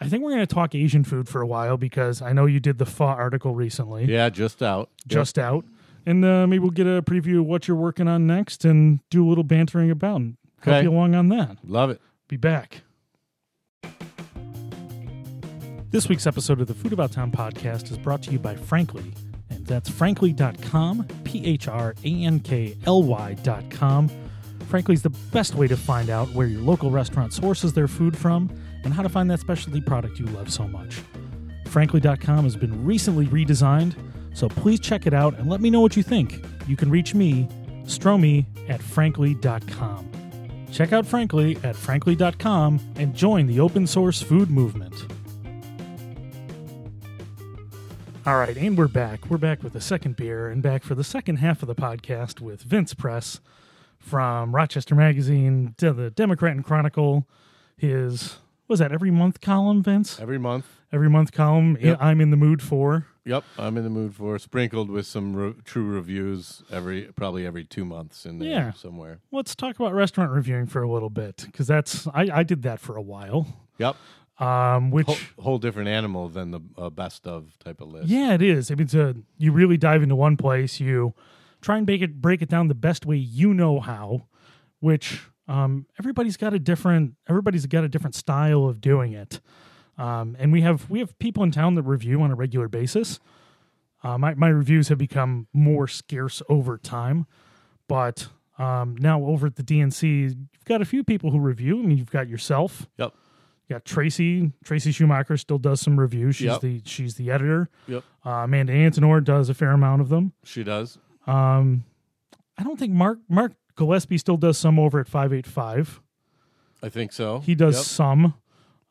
I 0.00 0.08
think 0.08 0.22
we're 0.22 0.30
going 0.30 0.46
to 0.46 0.54
talk 0.54 0.74
Asian 0.74 1.02
food 1.02 1.28
for 1.28 1.40
a 1.40 1.46
while 1.46 1.76
because 1.76 2.22
I 2.22 2.32
know 2.32 2.46
you 2.46 2.60
did 2.60 2.78
the 2.78 2.86
pho 2.86 3.04
article 3.06 3.54
recently, 3.54 4.04
Yeah, 4.04 4.28
just 4.28 4.62
out. 4.62 4.90
Just 5.06 5.38
out. 5.38 5.64
And 6.06 6.24
uh, 6.24 6.46
maybe 6.46 6.60
we'll 6.60 6.70
get 6.70 6.86
a 6.86 7.02
preview 7.02 7.40
of 7.40 7.46
what 7.46 7.66
you're 7.68 7.76
working 7.76 8.06
on 8.06 8.26
next 8.26 8.64
and 8.64 9.00
do 9.10 9.26
a 9.26 9.28
little 9.28 9.44
bantering 9.44 9.90
about 9.90 10.22
and 10.64 10.72
help 10.74 10.84
you 10.84 10.90
along 10.90 11.14
on 11.14 11.28
that. 11.28 11.56
love 11.64 11.90
it. 11.90 12.00
Be 12.28 12.36
back. 12.36 12.82
This 15.90 16.08
week's 16.08 16.26
episode 16.26 16.60
of 16.60 16.66
the 16.66 16.74
Food 16.74 16.92
About 16.92 17.12
Town 17.12 17.30
podcast 17.30 17.90
is 17.90 17.96
brought 17.96 18.22
to 18.24 18.30
you 18.30 18.38
by 18.38 18.54
Phrankly, 18.54 19.14
and 19.48 19.66
that's 19.66 19.88
phrankly.com, 19.88 21.06
P 21.24 21.46
H 21.46 21.66
R 21.66 21.94
A 22.04 22.24
N 22.24 22.40
K 22.40 22.76
L 22.84 23.02
Y.com. 23.02 24.10
Phrankly 24.70 24.92
is 24.92 25.02
the 25.02 25.08
best 25.32 25.54
way 25.54 25.66
to 25.66 25.78
find 25.78 26.10
out 26.10 26.28
where 26.34 26.46
your 26.46 26.60
local 26.60 26.90
restaurant 26.90 27.32
sources 27.32 27.72
their 27.72 27.88
food 27.88 28.14
from 28.16 28.50
and 28.84 28.92
how 28.92 29.02
to 29.02 29.08
find 29.08 29.30
that 29.30 29.40
specialty 29.40 29.80
product 29.80 30.18
you 30.18 30.26
love 30.26 30.52
so 30.52 30.68
much. 30.68 31.00
Phrankly.com 31.64 32.44
has 32.44 32.56
been 32.56 32.84
recently 32.84 33.24
redesigned, 33.26 33.94
so 34.34 34.46
please 34.48 34.80
check 34.80 35.06
it 35.06 35.14
out 35.14 35.38
and 35.38 35.48
let 35.48 35.62
me 35.62 35.70
know 35.70 35.80
what 35.80 35.96
you 35.96 36.02
think. 36.02 36.44
You 36.66 36.76
can 36.76 36.90
reach 36.90 37.14
me 37.14 37.48
Stromy 37.84 38.44
at 38.68 38.80
phrankly.com. 38.80 40.17
Check 40.72 40.92
out 40.92 41.04
Phrankly 41.04 41.62
at 41.64 41.74
phrankly.com 41.74 42.80
and 42.96 43.14
join 43.14 43.46
the 43.46 43.60
open 43.60 43.86
source 43.86 44.22
food 44.22 44.50
movement. 44.50 44.94
All 48.26 48.36
right, 48.36 48.56
and 48.56 48.76
we're 48.76 48.88
back. 48.88 49.30
We're 49.30 49.38
back 49.38 49.62
with 49.62 49.72
the 49.72 49.80
second 49.80 50.16
beer 50.16 50.48
and 50.48 50.62
back 50.62 50.82
for 50.82 50.94
the 50.94 51.02
second 51.02 51.36
half 51.36 51.62
of 51.62 51.66
the 51.66 51.74
podcast 51.74 52.40
with 52.42 52.60
Vince 52.60 52.92
Press 52.92 53.40
from 53.98 54.54
Rochester 54.54 54.94
Magazine 54.94 55.74
to 55.78 55.94
the 55.94 56.10
Democrat 56.10 56.54
and 56.54 56.62
Chronicle. 56.62 57.26
His, 57.78 58.36
was 58.68 58.78
that 58.78 58.92
every 58.92 59.10
month 59.10 59.40
column, 59.40 59.82
Vince? 59.82 60.20
Every 60.20 60.38
month. 60.38 60.66
Every 60.92 61.10
month 61.10 61.32
column, 61.32 61.76
Yep. 61.80 61.98
I'm 62.00 62.20
in 62.20 62.30
the 62.30 62.36
mood 62.36 62.62
for. 62.62 63.06
Yep, 63.26 63.44
I'm 63.58 63.76
in 63.76 63.84
the 63.84 63.90
mood 63.90 64.14
for 64.14 64.38
sprinkled 64.38 64.88
with 64.90 65.06
some 65.06 65.36
re- 65.36 65.54
true 65.64 65.84
reviews 65.86 66.62
every 66.70 67.02
probably 67.14 67.44
every 67.44 67.62
two 67.64 67.84
months 67.84 68.24
in 68.24 68.38
there 68.38 68.48
Yeah. 68.48 68.72
somewhere. 68.72 69.18
Let's 69.30 69.54
talk 69.54 69.76
about 69.78 69.92
restaurant 69.92 70.30
reviewing 70.32 70.64
for 70.66 70.82
a 70.82 70.90
little 70.90 71.10
bit 71.10 71.42
because 71.44 71.66
that's 71.66 72.06
I, 72.08 72.28
I 72.32 72.42
did 72.42 72.62
that 72.62 72.80
for 72.80 72.96
a 72.96 73.02
while. 73.02 73.46
Yep, 73.76 73.96
Um, 74.38 74.90
which 74.90 75.06
whole, 75.06 75.16
whole 75.40 75.58
different 75.58 75.88
animal 75.90 76.28
than 76.30 76.52
the 76.52 76.60
uh, 76.78 76.88
best 76.88 77.26
of 77.26 77.58
type 77.58 77.82
of 77.82 77.88
list. 77.88 78.08
yeah, 78.08 78.32
it 78.32 78.40
is. 78.42 78.70
I 78.70 78.74
mean, 78.76 78.84
it's 78.84 78.94
a, 78.94 79.14
you 79.36 79.52
really 79.52 79.76
dive 79.76 80.02
into 80.02 80.16
one 80.16 80.36
place. 80.38 80.80
You 80.80 81.12
try 81.60 81.76
and 81.76 81.84
break 81.84 82.00
it 82.00 82.22
break 82.22 82.40
it 82.40 82.48
down 82.48 82.68
the 82.68 82.74
best 82.74 83.04
way 83.04 83.16
you 83.18 83.52
know 83.52 83.78
how. 83.80 84.22
Which 84.80 85.20
um, 85.48 85.86
everybody's 85.98 86.36
got 86.36 86.52
a 86.54 86.58
different 86.58 87.14
everybody's 87.28 87.66
got 87.66 87.82
a 87.84 87.88
different 87.88 88.14
style 88.14 88.64
of 88.66 88.80
doing 88.80 89.12
it. 89.12 89.40
Um, 89.96 90.36
and 90.38 90.52
we 90.52 90.60
have 90.60 90.88
we 90.90 91.00
have 91.00 91.18
people 91.18 91.42
in 91.42 91.50
town 91.50 91.74
that 91.74 91.82
review 91.82 92.22
on 92.22 92.30
a 92.30 92.34
regular 92.34 92.68
basis. 92.68 93.18
Uh, 94.02 94.16
my 94.16 94.34
my 94.34 94.48
reviews 94.48 94.88
have 94.88 94.98
become 94.98 95.48
more 95.52 95.88
scarce 95.88 96.40
over 96.48 96.78
time, 96.78 97.26
but 97.88 98.28
um, 98.58 98.96
now 98.98 99.22
over 99.24 99.46
at 99.46 99.56
the 99.56 99.62
D&C, 99.62 100.06
you've 100.08 100.36
got 100.64 100.80
a 100.82 100.84
few 100.84 101.02
people 101.04 101.30
who 101.30 101.38
review. 101.40 101.78
I 101.78 101.82
mean, 101.82 101.96
you've 101.98 102.10
got 102.10 102.28
yourself, 102.28 102.88
Yep. 102.98 103.14
you 103.68 103.74
got 103.74 103.84
Tracy. 103.84 104.52
Tracy 104.64 104.90
Schumacher 104.92 105.36
still 105.36 105.58
does 105.58 105.80
some 105.80 105.98
reviews. 105.98 106.36
She's 106.36 106.46
Yep. 106.46 106.60
the 106.60 106.82
she's 106.84 107.14
the 107.16 107.30
editor. 107.30 107.68
Yep. 107.88 108.04
Uh, 108.24 108.30
Amanda 108.30 108.72
Antonor 108.72 109.20
does 109.20 109.48
a 109.48 109.54
fair 109.54 109.70
amount 109.72 110.00
of 110.00 110.08
them. 110.10 110.32
She 110.44 110.62
does. 110.62 110.98
Um, 111.26 111.84
I 112.56 112.62
don't 112.62 112.78
think 112.78 112.92
Mark 112.92 113.18
Mark 113.28 113.52
Gillespie 113.78 114.18
still 114.18 114.36
does 114.36 114.58
some 114.58 114.78
over 114.78 114.98
at 115.00 115.08
five 115.08 115.32
eight 115.32 115.46
five. 115.46 116.00
I 116.82 116.88
think 116.88 117.12
so. 117.12 117.40
He 117.40 117.54
does 117.54 117.76
Yep. 117.76 117.84
some, 117.84 118.34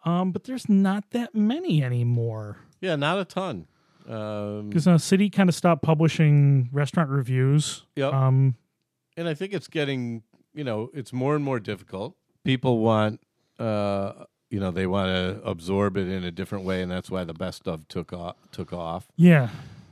um, 0.06 0.32
but 0.32 0.45
there's 0.45 0.67
not 0.69 1.12
that 1.12 1.36
many 1.36 1.84
anymore. 1.84 2.58
Yeah, 2.82 2.95
not 2.95 3.19
a 3.19 3.26
ton. 3.26 3.67
Um, 4.08 4.69
Because 4.69 4.88
uh, 4.88 4.97
City 4.97 5.30
kind 5.30 5.50
of 5.50 5.56
stopped 5.56 5.84
publishing 5.84 6.69
restaurant 6.71 7.10
reviews. 7.10 7.86
Yep. 7.95 8.13
Um, 8.13 8.56
and 9.17 9.28
I 9.28 9.34
think 9.34 9.54
it's 9.54 9.67
getting, 9.67 10.23
you 10.54 10.63
know, 10.63 10.89
it's 10.93 11.12
more 11.13 11.36
and 11.36 11.43
more 11.43 11.60
difficult. 11.60 12.15
People 12.43 12.80
want, 12.80 13.19
uh, 13.60 14.13
you 14.50 14.60
know, 14.60 14.71
they 14.71 14.88
want 14.88 15.10
to 15.10 15.41
absorb 15.43 15.97
it 15.97 16.08
in 16.08 16.23
a 16.23 16.32
different 16.32 16.63
way, 16.65 16.82
and 16.82 16.89
that's 16.91 17.10
why 17.12 17.23
the 17.26 17.34
best 17.34 17.67
of 17.67 17.88
took 17.89 18.13
off. 18.13 18.36
Took 18.52 18.71
off. 18.73 19.08
yeah, 19.17 19.50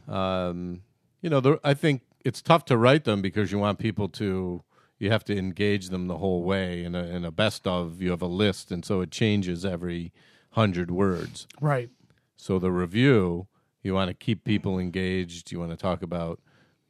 Um, 0.08 0.82
you 1.22 1.30
know, 1.30 1.40
there, 1.42 1.60
I 1.64 1.74
think 1.74 2.02
it's 2.24 2.42
tough 2.42 2.66
to 2.66 2.78
write 2.78 3.04
them 3.04 3.22
because 3.22 3.52
you 3.52 3.60
want 3.60 3.80
people 3.80 4.08
to. 4.10 4.64
You 4.98 5.12
have 5.12 5.24
to 5.26 5.38
engage 5.38 5.90
them 5.90 6.08
the 6.08 6.18
whole 6.18 6.44
way. 6.44 6.84
In 6.84 6.96
a, 6.96 7.04
in 7.04 7.26
a 7.26 7.32
best 7.32 7.68
of, 7.68 8.02
you 8.02 8.12
have 8.12 8.22
a 8.22 8.28
list, 8.28 8.72
and 8.72 8.86
so 8.86 9.02
it 9.02 9.12
changes 9.12 9.66
every 9.66 10.14
hundred 10.52 10.90
words. 10.90 11.48
right. 11.60 11.90
So 12.38 12.60
the 12.60 12.72
review, 12.72 13.48
you 13.82 13.94
want 13.94 14.10
to 14.10 14.14
keep 14.14 14.44
people 14.44 14.78
engaged. 14.78 15.52
You 15.52 15.60
want 15.60 15.72
to 15.72 15.78
talk 15.78 16.02
about, 16.02 16.42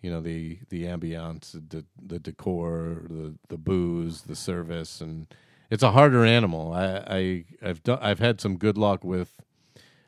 you 0.02 0.10
know, 0.12 0.22
the 0.22 0.60
the 0.70 0.84
ambiance, 0.84 1.52
the 1.52 1.86
the 2.04 2.20
decor, 2.20 3.04
the 3.10 3.36
the 3.50 3.58
booze, 3.58 4.24
the 4.24 4.36
service, 4.36 5.02
and 5.02 5.28
it's 5.70 5.84
a 5.84 5.92
harder 5.92 6.26
animal. 6.26 6.74
I, 6.74 7.04
I 7.08 7.46
I've 7.62 7.84
done 7.84 8.00
I've 8.02 8.20
had 8.20 8.40
some 8.42 8.58
good 8.58 8.78
luck 8.78 9.04
with. 9.04 9.40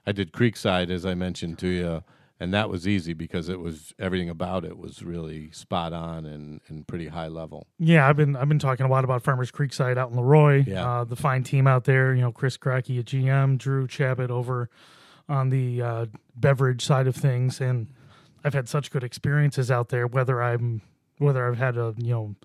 I 0.05 0.11
did 0.11 0.31
Creekside 0.31 0.89
as 0.89 1.05
I 1.05 1.13
mentioned 1.15 1.59
to 1.59 1.67
you, 1.67 2.03
and 2.39 2.53
that 2.53 2.69
was 2.69 2.87
easy 2.87 3.13
because 3.13 3.49
it 3.49 3.59
was 3.59 3.93
everything 3.97 4.29
about 4.29 4.63
it 4.63 4.77
was 4.77 5.01
really 5.01 5.51
spot 5.51 5.93
on 5.93 6.25
and 6.25 6.61
and 6.67 6.87
pretty 6.87 7.07
high 7.07 7.27
level. 7.27 7.67
Yeah, 7.79 8.07
I've 8.07 8.17
been 8.17 8.35
I've 8.35 8.49
been 8.49 8.59
talking 8.59 8.85
a 8.85 8.89
lot 8.89 9.03
about 9.03 9.23
Farmers 9.23 9.51
Creekside 9.51 9.97
out 9.97 10.11
in 10.11 10.17
Le 10.17 10.23
Roy. 10.23 10.63
Yeah. 10.67 10.87
Uh, 10.87 11.03
the 11.03 11.15
fine 11.15 11.43
team 11.43 11.67
out 11.67 11.85
there. 11.85 12.13
You 12.13 12.21
know, 12.21 12.31
Chris 12.31 12.57
Cracky 12.57 12.99
at 12.99 13.05
GM, 13.05 13.57
Drew 13.57 13.87
Chabot 13.87 14.29
over 14.29 14.69
on 15.29 15.49
the 15.49 15.81
uh, 15.81 16.05
beverage 16.35 16.85
side 16.85 17.07
of 17.07 17.15
things, 17.15 17.59
and 17.59 17.87
I've 18.43 18.53
had 18.53 18.69
such 18.69 18.91
good 18.91 19.03
experiences 19.03 19.71
out 19.71 19.89
there. 19.89 20.07
Whether 20.07 20.41
I'm 20.41 20.81
whether 21.17 21.47
I've 21.47 21.57
had 21.57 21.77
a 21.77 21.95
you 21.97 22.13
know 22.13 22.35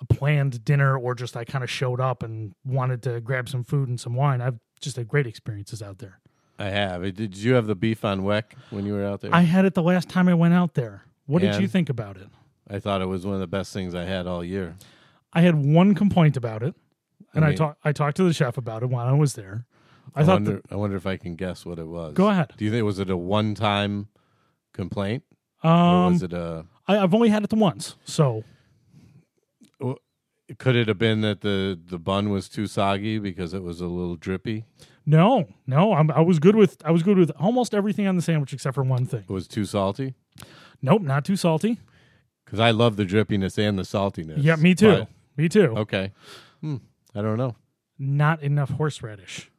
a 0.00 0.04
planned 0.06 0.64
dinner 0.64 0.96
or 0.96 1.14
just 1.14 1.36
I 1.36 1.44
kind 1.44 1.62
of 1.62 1.70
showed 1.70 2.00
up 2.00 2.22
and 2.22 2.54
wanted 2.64 3.02
to 3.02 3.20
grab 3.20 3.48
some 3.48 3.62
food 3.62 3.88
and 3.88 4.00
some 4.00 4.14
wine. 4.14 4.40
I've 4.40 4.58
just 4.80 4.96
had 4.96 5.06
great 5.06 5.26
experiences 5.26 5.82
out 5.82 5.98
there. 5.98 6.18
I 6.58 6.66
have. 6.66 7.02
Did 7.14 7.36
you 7.36 7.54
have 7.54 7.66
the 7.66 7.74
beef 7.74 8.04
on 8.04 8.22
weck 8.22 8.52
when 8.70 8.86
you 8.86 8.94
were 8.94 9.04
out 9.04 9.20
there? 9.20 9.34
I 9.34 9.40
had 9.40 9.64
it 9.64 9.74
the 9.74 9.82
last 9.82 10.08
time 10.08 10.28
I 10.28 10.34
went 10.34 10.54
out 10.54 10.74
there. 10.74 11.02
What 11.26 11.42
did 11.42 11.60
you 11.60 11.68
think 11.68 11.88
about 11.88 12.16
it? 12.16 12.28
I 12.68 12.78
thought 12.78 13.02
it 13.02 13.06
was 13.06 13.26
one 13.26 13.34
of 13.34 13.40
the 13.40 13.46
best 13.46 13.72
things 13.72 13.94
I 13.94 14.04
had 14.04 14.26
all 14.26 14.44
year. 14.44 14.76
I 15.32 15.40
had 15.40 15.54
one 15.54 15.94
complaint 15.94 16.36
about 16.36 16.62
it, 16.62 16.74
and 17.34 17.44
I, 17.44 17.48
mean- 17.48 17.56
talked 17.56 17.80
I 17.84 17.92
talked 17.92 18.16
to 18.18 18.24
the 18.24 18.32
chef 18.32 18.56
about 18.56 18.82
it 18.82 18.86
while 18.86 19.06
I 19.06 19.12
was 19.12 19.34
there. 19.34 19.66
I, 20.14 20.20
I, 20.20 20.24
thought 20.24 20.34
wonder. 20.34 20.62
I 20.70 20.76
wonder 20.76 20.96
if 20.96 21.06
I 21.06 21.16
can 21.16 21.34
guess 21.34 21.66
what 21.66 21.78
it 21.78 21.88
was. 21.88 22.14
Go 22.14 22.28
ahead. 22.28 22.52
Do 22.56 22.64
you 22.64 22.70
think 22.70 22.84
was 22.84 22.98
it 22.98 23.10
a 23.10 23.16
one-time 23.16 24.08
complaint, 24.72 25.24
that, 25.62 25.68
or 25.68 25.72
um, 25.72 26.12
was 26.12 26.22
it 26.22 26.32
a? 26.32 26.66
I, 26.86 26.98
I've 26.98 27.14
only 27.14 27.30
had 27.30 27.42
it 27.42 27.50
the 27.50 27.56
once, 27.56 27.96
so 28.04 28.44
Could 30.58 30.76
it 30.76 30.88
have 30.88 30.98
been 30.98 31.22
that 31.22 31.40
the 31.40 31.78
the 31.84 31.98
bun 31.98 32.30
was 32.30 32.48
too 32.48 32.66
soggy 32.66 33.18
because 33.18 33.54
it 33.54 33.62
was 33.62 33.80
a 33.80 33.86
little 33.86 34.16
drippy? 34.16 34.64
No, 35.06 35.46
no. 35.66 35.92
I'm, 35.92 36.10
I 36.10 36.20
was 36.20 36.38
good 36.38 36.56
with 36.56 36.78
I 36.84 36.90
was 36.90 37.02
good 37.02 37.18
with 37.18 37.30
almost 37.38 37.74
everything 37.74 38.06
on 38.06 38.16
the 38.16 38.22
sandwich 38.22 38.52
except 38.52 38.74
for 38.74 38.82
one 38.84 39.04
thing. 39.04 39.24
It 39.28 39.32
was 39.32 39.46
too 39.46 39.64
salty. 39.64 40.14
Nope, 40.82 41.02
not 41.02 41.24
too 41.24 41.36
salty. 41.36 41.78
Because 42.44 42.60
I 42.60 42.70
love 42.70 42.96
the 42.96 43.04
drippiness 43.04 43.58
and 43.58 43.78
the 43.78 43.82
saltiness. 43.82 44.36
Yeah, 44.42 44.56
me 44.56 44.74
too. 44.74 44.90
But- 45.00 45.08
me 45.36 45.48
too. 45.48 45.74
okay. 45.78 46.12
Hmm. 46.60 46.76
I 47.14 47.20
don't 47.20 47.36
know. 47.36 47.56
Not 47.98 48.40
enough 48.42 48.70
horseradish. 48.70 49.50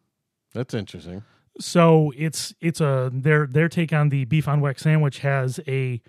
That's 0.54 0.74
interesting. 0.74 1.24
So 1.60 2.12
it's 2.18 2.54
it's 2.62 2.80
a 2.82 3.10
their 3.14 3.46
their 3.46 3.68
take 3.70 3.92
on 3.94 4.10
the 4.10 4.26
beef 4.26 4.48
on 4.48 4.62
weck 4.62 4.80
sandwich 4.80 5.20
has 5.20 5.60
a 5.68 6.02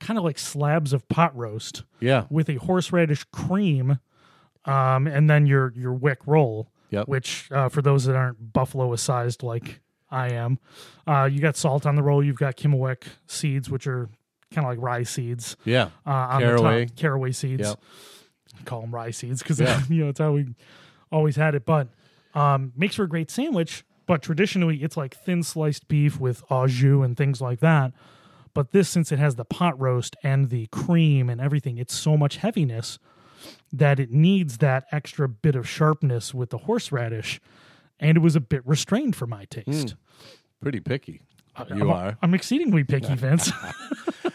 kind 0.00 0.16
of 0.18 0.24
like 0.24 0.38
slabs 0.38 0.92
of 0.92 1.08
pot 1.08 1.36
roast 1.36 1.82
Yeah. 2.00 2.24
with 2.30 2.48
a 2.48 2.54
horseradish 2.56 3.24
cream, 3.32 3.98
um, 4.64 5.06
and 5.08 5.28
then 5.28 5.46
your 5.46 5.72
your 5.76 5.92
wick 5.92 6.18
roll. 6.26 6.70
Yep. 6.90 7.08
Which 7.08 7.50
uh, 7.52 7.68
for 7.68 7.82
those 7.82 8.04
that 8.04 8.16
aren't 8.16 8.52
buffalo 8.52 8.94
sized 8.96 9.42
like 9.42 9.80
I 10.10 10.30
am, 10.32 10.58
uh, 11.06 11.28
you 11.30 11.40
got 11.40 11.56
salt 11.56 11.84
on 11.86 11.96
the 11.96 12.02
roll. 12.02 12.24
You've 12.24 12.38
got 12.38 12.56
kimmelwick 12.56 13.02
seeds, 13.26 13.68
which 13.68 13.86
are 13.86 14.08
kind 14.52 14.66
of 14.66 14.70
like 14.70 14.80
rye 14.80 15.02
seeds. 15.02 15.56
Yeah. 15.64 15.90
Uh, 16.06 16.10
on 16.10 16.40
Caraway. 16.40 16.84
the 16.84 16.86
top, 16.90 16.96
caraway 16.96 17.32
seeds. 17.32 17.68
Yep. 17.68 17.80
Call 18.64 18.80
them 18.80 18.94
rye 18.94 19.10
seeds 19.10 19.42
because 19.42 19.60
Yeah. 19.60 19.82
you 19.88 20.04
know 20.04 20.08
it's 20.10 20.18
how 20.20 20.32
we 20.32 20.54
always 21.12 21.36
had 21.36 21.54
it. 21.54 21.66
But 21.66 21.88
um, 22.34 22.72
makes 22.76 22.94
for 22.94 23.04
a 23.04 23.08
great 23.08 23.30
sandwich. 23.30 23.84
But 24.06 24.22
traditionally, 24.22 24.78
it's 24.82 24.96
like 24.96 25.14
thin 25.14 25.42
sliced 25.42 25.86
beef 25.88 26.18
with 26.18 26.42
au 26.50 26.66
jus 26.66 27.04
and 27.04 27.14
things 27.14 27.42
like 27.42 27.60
that. 27.60 27.92
But 28.54 28.72
this, 28.72 28.88
since 28.88 29.12
it 29.12 29.18
has 29.18 29.34
the 29.36 29.44
pot 29.44 29.78
roast 29.78 30.16
and 30.22 30.48
the 30.48 30.66
cream 30.68 31.28
and 31.28 31.40
everything, 31.42 31.76
it's 31.76 31.94
so 31.94 32.16
much 32.16 32.38
heaviness 32.38 32.98
that 33.72 33.98
it 34.00 34.10
needs 34.10 34.58
that 34.58 34.84
extra 34.92 35.28
bit 35.28 35.54
of 35.56 35.68
sharpness 35.68 36.32
with 36.34 36.50
the 36.50 36.58
horseradish. 36.58 37.40
And 38.00 38.16
it 38.16 38.20
was 38.20 38.36
a 38.36 38.40
bit 38.40 38.66
restrained 38.66 39.16
for 39.16 39.26
my 39.26 39.44
taste. 39.46 39.94
Pretty 40.60 40.80
picky. 40.80 41.22
You 41.70 41.82
I'm, 41.82 41.90
are. 41.90 42.18
I'm 42.22 42.34
exceedingly 42.34 42.84
picky, 42.84 43.14
Vince. 43.14 43.50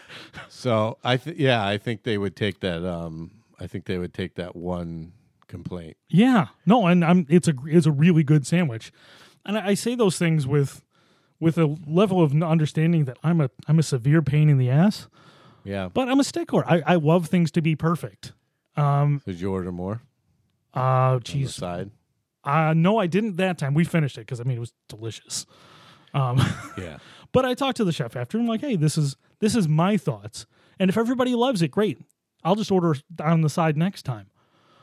So 0.48 0.96
I 1.04 1.16
th- 1.18 1.36
yeah, 1.36 1.66
I 1.66 1.78
think 1.78 2.04
they 2.04 2.16
would 2.16 2.36
take 2.36 2.60
that. 2.60 2.84
Um, 2.88 3.30
I 3.60 3.66
think 3.66 3.84
they 3.84 3.98
would 3.98 4.14
take 4.14 4.36
that 4.36 4.56
one 4.56 5.12
complaint. 5.46 5.96
Yeah, 6.08 6.46
no, 6.64 6.86
and 6.86 7.04
I'm 7.04 7.26
it's 7.28 7.48
a 7.48 7.54
it's 7.66 7.86
a 7.86 7.92
really 7.92 8.22
good 8.24 8.46
sandwich, 8.46 8.90
and 9.44 9.58
I, 9.58 9.68
I 9.68 9.74
say 9.74 9.94
those 9.94 10.16
things 10.18 10.46
with 10.46 10.82
with 11.38 11.58
a 11.58 11.76
level 11.86 12.22
of 12.22 12.34
understanding 12.42 13.04
that 13.04 13.18
I'm 13.22 13.40
a 13.40 13.50
I'm 13.68 13.78
a 13.78 13.82
severe 13.82 14.22
pain 14.22 14.48
in 14.48 14.56
the 14.58 14.70
ass, 14.70 15.06
Yeah. 15.64 15.88
but 15.92 16.08
I'm 16.08 16.18
a 16.18 16.24
stickler. 16.24 16.64
I, 16.66 16.82
I 16.86 16.94
love 16.94 17.26
things 17.26 17.50
to 17.52 17.60
be 17.60 17.76
perfect. 17.76 18.32
Um, 18.76 19.22
Did 19.24 19.40
you 19.40 19.52
order 19.52 19.70
more 19.72 20.02
uh, 20.74 20.80
on 20.80 21.18
the 21.18 21.24
jeez, 21.24 21.50
side? 21.50 21.90
uh, 22.44 22.74
no, 22.76 22.98
I 22.98 23.06
didn't 23.06 23.36
that 23.36 23.58
time. 23.58 23.74
We 23.74 23.84
finished 23.84 24.16
it 24.18 24.22
because 24.22 24.40
I 24.40 24.44
mean 24.44 24.56
it 24.56 24.60
was 24.60 24.72
delicious. 24.88 25.46
Um, 26.12 26.40
Yeah. 26.78 26.98
but 27.32 27.44
I 27.44 27.54
talked 27.54 27.76
to 27.78 27.84
the 27.84 27.92
chef 27.92 28.16
after. 28.16 28.36
and 28.38 28.44
I'm 28.46 28.48
like, 28.48 28.60
hey, 28.60 28.76
this 28.76 28.96
is 28.98 29.16
this 29.40 29.54
is 29.56 29.68
my 29.68 29.96
thoughts, 29.96 30.46
and 30.78 30.88
if 30.90 30.96
everybody 30.96 31.34
loves 31.34 31.62
it, 31.62 31.68
great. 31.68 31.98
I'll 32.42 32.56
just 32.56 32.70
order 32.70 32.94
on 33.22 33.40
the 33.40 33.48
side 33.48 33.76
next 33.76 34.02
time. 34.02 34.26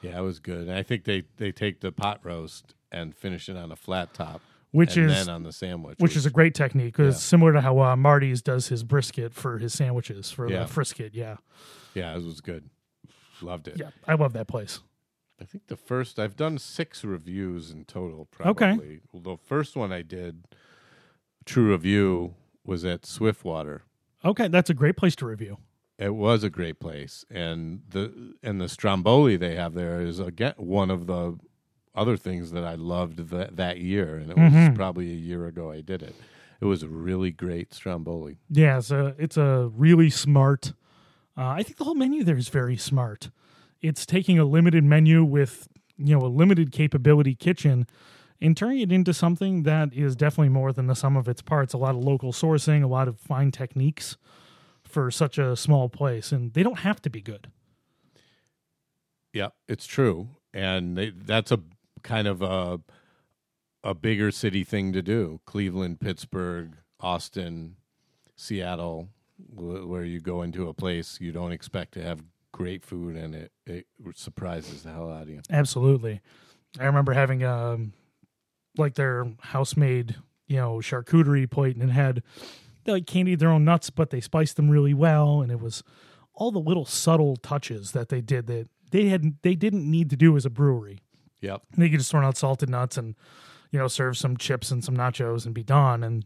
Yeah, 0.02 0.18
it 0.18 0.22
was 0.24 0.40
good. 0.40 0.68
And 0.68 0.72
I 0.76 0.84
think 0.84 1.04
they 1.06 1.24
they 1.38 1.52
take 1.52 1.82
the 1.82 1.92
pot 1.92 2.20
roast 2.24 2.74
and 2.92 3.16
finish 3.16 3.48
it 3.50 3.56
on 3.56 3.72
a 3.72 3.76
flat 3.76 4.14
top, 4.14 4.42
Which 4.72 4.98
and 4.98 5.10
is 5.12 5.26
then 5.26 5.34
on 5.34 5.44
the 5.44 5.52
sandwich, 5.54 5.98
which 6.00 6.16
is 6.16 6.26
a 6.26 6.30
great 6.32 6.56
technique 6.56 6.94
because 6.98 7.16
Yeah. 7.16 7.20
similar 7.20 7.54
to 7.54 7.62
how 7.62 7.80
uh, 7.80 7.96
Marty's 7.96 8.42
does 8.42 8.68
his 8.70 8.84
brisket 8.84 9.34
for 9.34 9.60
his 9.60 9.74
sandwiches 9.74 10.32
for 10.32 10.50
Yeah. 10.50 10.62
the 10.64 10.68
frisket. 10.68 11.14
Yeah. 11.14 11.38
yeah, 11.94 12.16
it 12.16 12.24
was 12.24 12.42
good. 12.42 12.70
Loved 13.42 13.68
it. 13.68 13.78
Yeah, 13.78 13.90
I 14.08 14.14
love 14.16 14.34
that 14.34 14.48
place. 14.48 14.80
I 15.40 15.44
think 15.44 15.68
the 15.68 15.76
first 15.78 16.20
I've 16.20 16.36
done 16.36 16.58
six 16.60 17.04
reviews 17.04 17.72
in 17.72 17.86
total. 17.86 18.28
Okay. 18.46 18.66
Probably. 18.76 19.00
Well, 19.12 19.22
the 19.38 19.38
first 19.44 19.76
one 19.76 19.92
I 19.92 20.02
did, 20.04 20.44
true 21.46 21.72
review, 21.72 22.36
was 22.64 22.86
at 22.86 23.06
Swiftwater. 23.06 23.82
Okay, 24.24 24.48
that's 24.48 24.70
a 24.70 24.74
great 24.76 24.98
place 24.98 25.16
to 25.18 25.26
review. 25.26 25.58
It 25.98 26.14
was 26.16 26.44
a 26.44 26.50
great 26.50 26.80
place, 26.80 27.26
and 27.30 27.82
the 27.90 28.36
and 28.44 28.60
the 28.62 28.70
Stromboli 28.70 29.36
they 29.38 29.56
have 29.56 29.74
there 29.74 30.02
is 30.02 30.20
again 30.20 30.54
one 30.58 30.90
of 30.92 31.06
the 31.08 31.38
other 31.94 32.18
things 32.18 32.52
that 32.52 32.64
I 32.64 32.76
loved 32.76 33.30
that 33.30 33.56
that 33.58 33.80
year, 33.80 34.16
and 34.16 34.32
it 34.32 34.38
was 34.38 34.52
Mhm. 34.54 34.76
probably 34.76 35.12
a 35.12 35.16
year 35.16 35.46
ago 35.48 35.72
I 35.72 35.82
did 35.82 36.02
it. 36.04 36.16
It 36.60 36.66
was 36.66 36.84
a 36.84 36.88
really 36.88 37.32
great 37.32 37.74
Stromboli. 37.74 38.38
Yeah, 38.50 38.78
it's 38.78 38.92
a 38.92 39.16
it's 39.18 39.38
a 39.38 39.72
really 39.76 40.10
smart. 40.12 40.74
Uh, 41.42 41.56
I 41.58 41.64
think 41.64 41.78
the 41.78 41.86
whole 41.86 41.96
menu 41.96 42.24
there 42.24 42.38
is 42.38 42.50
very 42.50 42.78
smart. 42.78 43.32
It's 43.82 44.06
taking 44.06 44.38
a 44.38 44.46
limited 44.46 44.84
menu 44.84 45.24
with 45.24 45.68
you 45.98 46.16
know 46.16 46.24
a 46.24 46.30
limited 46.30 46.72
capability 46.72 47.34
kitchen 47.34 47.88
and 48.40 48.56
turning 48.56 48.80
it 48.80 48.92
into 48.92 49.12
something 49.12 49.64
that 49.64 49.92
is 49.92 50.16
definitely 50.16 50.50
more 50.50 50.72
than 50.72 50.86
the 50.86 50.94
sum 50.94 51.18
of 51.18 51.28
its 51.28 51.42
parts. 51.42 51.74
A 51.74 51.78
lot 51.78 51.96
of 51.96 52.04
local 52.04 52.32
sourcing, 52.32 52.84
a 52.84 52.88
lot 52.88 53.08
of 53.08 53.20
fine 53.20 53.50
techniques 53.50 54.18
for 54.84 55.10
such 55.10 55.40
a 55.40 55.56
small 55.56 55.90
place, 55.90 56.32
and 56.32 56.54
they 56.54 56.62
don't 56.62 56.80
have 56.80 57.02
to 57.02 57.10
be 57.10 57.22
good. 57.22 57.50
Yeah, 59.34 59.50
it's 59.68 59.88
true, 59.88 60.28
and 60.54 60.96
they, 60.96 61.10
that's 61.10 61.52
a 61.52 61.60
kind 62.04 62.28
of 62.28 62.44
a 62.44 62.82
a 63.84 63.96
bigger 63.96 64.30
city 64.30 64.64
thing 64.64 64.94
to 64.94 65.02
do. 65.02 65.42
Cleveland, 65.48 66.00
Pittsburgh, 66.00 66.74
Austin, 67.00 67.78
Seattle, 68.36 69.10
where 69.50 70.04
you 70.04 70.20
go 70.20 70.42
into 70.42 70.68
a 70.68 70.74
place 70.74 71.20
you 71.22 71.32
don't 71.32 71.52
expect 71.52 71.94
to 71.94 72.02
have 72.02 72.24
great 72.52 72.86
food, 72.86 73.16
and 73.16 73.36
it 73.36 73.52
it 73.66 73.86
surprises 74.16 74.84
the 74.84 74.92
hell 74.92 75.12
out 75.12 75.24
of 75.24 75.30
you. 75.30 75.42
Absolutely. 75.50 76.22
I 76.80 76.86
remember 76.86 77.14
having 77.14 77.44
um 77.44 77.94
like 78.78 78.96
their 78.96 79.28
house 79.40 79.76
made, 79.76 80.16
you 80.48 80.58
know, 80.58 80.78
charcuterie 80.78 81.50
plate 81.50 81.76
and 81.76 81.90
it 81.90 81.94
had 81.94 82.24
they 82.84 82.94
like 82.94 83.06
candied 83.06 83.40
their 83.40 83.50
own 83.50 83.66
nuts, 83.66 83.90
but 83.90 84.10
they 84.10 84.22
spiced 84.22 84.56
them 84.56 84.70
really 84.70 84.94
well 84.94 85.42
and 85.42 85.52
it 85.52 85.60
was 85.60 85.84
all 86.34 86.52
the 86.52 86.60
little 86.60 86.86
subtle 86.86 87.36
touches 87.36 87.92
that 87.92 88.10
they 88.10 88.22
did 88.22 88.48
that 88.48 88.70
they 88.92 89.08
had 89.08 89.36
they 89.42 89.56
didn't 89.56 89.90
need 89.90 90.10
to 90.10 90.16
do 90.16 90.36
as 90.38 90.46
a 90.46 90.50
brewery. 90.50 91.00
Yep. 91.42 91.64
They 91.78 91.90
could 91.90 92.00
just 92.00 92.12
throw 92.12 92.26
out 92.26 92.38
salted 92.38 92.70
nuts 92.70 92.98
and, 92.98 93.16
you 93.72 93.80
know, 93.80 93.88
serve 93.88 94.18
some 94.18 94.38
chips 94.38 94.72
and 94.72 94.84
some 94.84 94.96
nachos 94.96 95.46
and 95.46 95.56
be 95.56 95.64
done. 95.64 96.04
And 96.04 96.26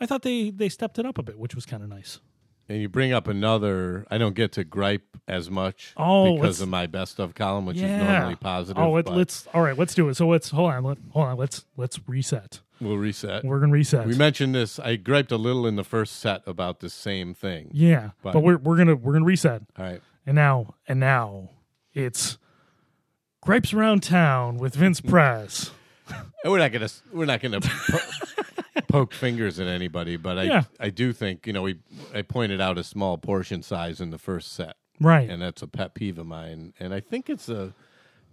I 0.00 0.06
thought 0.06 0.22
they 0.22 0.50
they 0.50 0.68
stepped 0.68 0.98
it 0.98 1.06
up 1.06 1.18
a 1.18 1.22
bit, 1.22 1.38
which 1.38 1.54
was 1.54 1.66
kind 1.66 1.82
of 1.82 1.88
nice. 1.88 2.20
And 2.68 2.80
you 2.80 2.88
bring 2.88 3.12
up 3.12 3.28
another. 3.28 4.04
I 4.10 4.18
don't 4.18 4.34
get 4.34 4.50
to 4.52 4.64
gripe 4.64 5.04
as 5.28 5.48
much 5.50 5.92
Oh, 5.96 6.34
because 6.36 6.60
of 6.60 6.68
my 6.68 6.86
best 6.86 7.18
of 7.20 7.34
column, 7.34 7.64
which 7.66 7.76
is 7.76 7.82
Yeah. 7.82 8.12
normally 8.18 8.34
positive. 8.36 8.82
Oh, 8.82 9.00
but 9.00 9.14
let's 9.14 9.46
all 9.54 9.62
right. 9.62 9.76
Let's 9.78 9.94
do 9.94 10.08
it. 10.08 10.16
So 10.16 10.26
let's 10.28 10.50
hold 10.50 10.70
on. 10.72 10.82
Let, 10.84 10.98
hold 11.10 11.26
on. 11.26 11.36
Let's 11.36 11.64
let's 11.76 12.00
reset. 12.08 12.60
we'll 12.80 12.96
reset. 12.98 13.44
We're 13.44 13.60
gonna 13.60 13.72
reset. 13.72 14.06
We 14.06 14.16
mentioned 14.16 14.54
this. 14.54 14.78
I 14.80 14.96
griped 14.96 15.30
a 15.32 15.36
little 15.36 15.66
in 15.66 15.76
the 15.76 15.84
first 15.84 16.16
set 16.16 16.42
about 16.46 16.80
the 16.80 16.90
same 16.90 17.34
thing. 17.34 17.70
Yeah, 17.72 18.10
But- 18.22 18.32
but, 18.34 18.42
we're 18.42 18.58
we're 18.58 18.76
gonna 18.76 18.96
we're 18.96 19.12
gonna 19.12 19.24
reset, 19.24 19.62
All 19.78 19.84
right. 19.84 20.02
and 20.26 20.34
now 20.34 20.74
and 20.88 20.98
now 21.00 21.50
it's 21.94 22.36
gripes 23.42 23.72
around 23.72 24.02
town 24.02 24.56
with 24.58 24.74
Vince 24.74 25.00
Press. 25.12 25.70
And 26.08 26.52
we're 26.52 26.58
not 26.58 26.72
gonna 26.72 26.88
we're 27.12 27.24
not 27.26 27.40
gonna 27.40 27.60
poke 28.88 29.12
fingers 29.12 29.58
at 29.60 29.66
anybody, 29.66 30.16
but 30.16 30.38
I 30.38 30.42
Yeah. 30.44 30.62
I 30.80 30.90
do 30.90 31.12
think 31.12 31.46
you 31.46 31.52
know 31.52 31.62
we 31.62 31.78
I 32.14 32.22
pointed 32.22 32.60
out 32.60 32.78
a 32.78 32.84
small 32.84 33.18
portion 33.18 33.62
size 33.62 34.00
in 34.00 34.10
the 34.10 34.18
first 34.18 34.52
set, 34.52 34.76
Right. 35.00 35.28
and 35.28 35.40
that's 35.42 35.62
a 35.62 35.66
pet 35.68 35.94
peeve 35.94 36.18
of 36.18 36.26
mine, 36.26 36.72
and 36.80 36.92
I 36.94 37.00
think 37.00 37.28
it's 37.30 37.48
a 37.48 37.74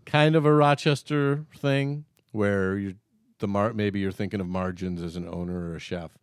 kind 0.06 0.36
of 0.36 0.46
a 0.46 0.54
Rochester 0.54 1.46
thing 1.56 2.06
where 2.32 2.78
you 2.78 2.96
the 3.40 3.48
mar- 3.48 3.74
maybe 3.74 4.00
you're 4.00 4.12
thinking 4.12 4.40
of 4.40 4.48
margins 4.48 5.02
as 5.02 5.16
an 5.16 5.28
owner 5.28 5.70
or 5.72 5.76
a 5.76 5.80
chef, 5.80 6.18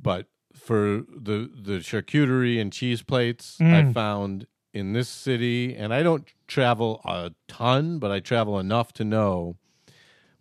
but 0.00 0.26
for 0.54 1.04
the 1.08 1.50
the 1.54 1.78
charcuterie 1.78 2.60
and 2.60 2.72
cheese 2.72 3.02
plates, 3.02 3.60
I 3.60 3.82
Mm. 3.82 3.94
found 3.94 4.46
in 4.72 4.92
this 4.92 5.08
city, 5.08 5.74
and 5.74 5.92
I 5.92 6.02
don't 6.04 6.26
travel 6.46 7.00
a 7.04 7.32
ton, 7.48 7.98
but 7.98 8.10
I 8.12 8.20
travel 8.20 8.58
enough 8.58 8.92
to 8.94 9.04
know 9.04 9.56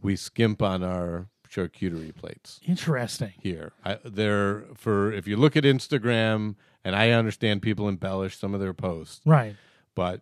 we 0.02 0.16
skimp 0.16 0.62
on 0.62 0.84
our 0.84 1.28
charcuterie 1.52 2.16
plates 2.16 2.60
Interesting. 2.68 3.34
here. 3.42 3.72
I, 3.84 3.98
they're 4.04 4.66
for 4.76 5.12
if 5.12 5.28
you 5.28 5.36
look 5.38 5.56
at 5.58 5.64
Instagram, 5.64 6.56
and 6.84 6.96
I 6.96 7.12
understand 7.12 7.62
people 7.62 7.88
embellish 7.90 8.38
some 8.38 8.54
of 8.54 8.60
their 8.60 8.74
posts, 8.74 9.22
Right. 9.26 9.56
but 9.96 10.22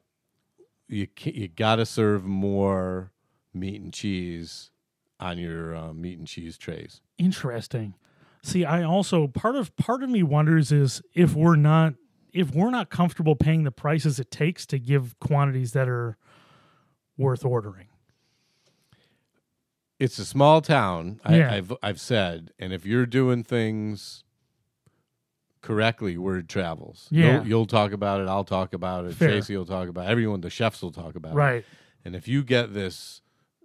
you 0.87 1.07
ca- 1.07 1.33
you 1.35 1.47
got 1.49 1.75
to 1.77 1.85
serve 1.85 2.23
more 2.23 3.11
meat 3.53 3.81
and 3.81 3.93
cheese 3.93 4.71
on 5.19 5.37
your 5.37 5.75
uh, 5.75 5.93
meat 5.93 6.17
and 6.17 6.27
cheese 6.27 6.57
trays. 6.57 7.01
Interesting. 7.17 7.95
See, 8.43 8.63
I 8.63 8.83
also 8.83 9.27
part 9.27 9.55
of 9.55 9.75
part 9.75 10.03
of 10.03 10.09
me 10.09 10.23
wonders 10.23 10.71
is 10.71 11.01
if 11.13 11.33
we're 11.35 11.55
not 11.57 11.95
if 12.31 12.51
we're 12.53 12.69
not 12.69 12.89
comfortable 12.89 13.35
paying 13.35 13.63
the 13.63 13.71
prices 13.71 14.19
it 14.19 14.29
takes 14.31 14.65
to 14.67 14.77
give 14.79 15.19
quantities 15.19 15.73
that 15.73 15.89
are 15.89 16.17
worth 17.17 17.43
ordering. 17.43 17.87
It's 19.99 20.19
a 20.19 20.25
small 20.25 20.61
town. 20.61 21.19
Yeah. 21.29 21.51
I, 21.51 21.55
I've 21.57 21.73
I've 21.81 21.99
said, 21.99 22.51
and 22.59 22.71
if 22.73 22.85
you're 22.85 23.05
doing 23.07 23.43
things 23.43 24.23
correctly, 25.61 26.17
word 26.17 26.47
travels. 26.49 27.07
Yeah. 27.11 27.37
you'll, 27.37 27.47
you'll 27.47 27.65
talk 27.65 27.91
about 27.91 28.21
it. 28.21 28.27
I'll 28.27 28.43
talk 28.43 28.73
about 28.73 29.05
it. 29.05 29.15
Fair. 29.15 29.29
Tracy 29.29 29.57
will 29.57 29.65
talk 29.65 29.89
about 29.89 30.05
it. 30.07 30.11
Everyone. 30.11 30.41
The 30.41 30.49
chefs 30.49 30.81
will 30.81 30.91
talk 30.91 31.15
about 31.15 31.33
it. 31.33 31.35
Right. 31.35 31.65
And 32.05 32.15
if 32.15 32.27
you 32.27 32.43
get 32.43 32.73
this 32.73 33.21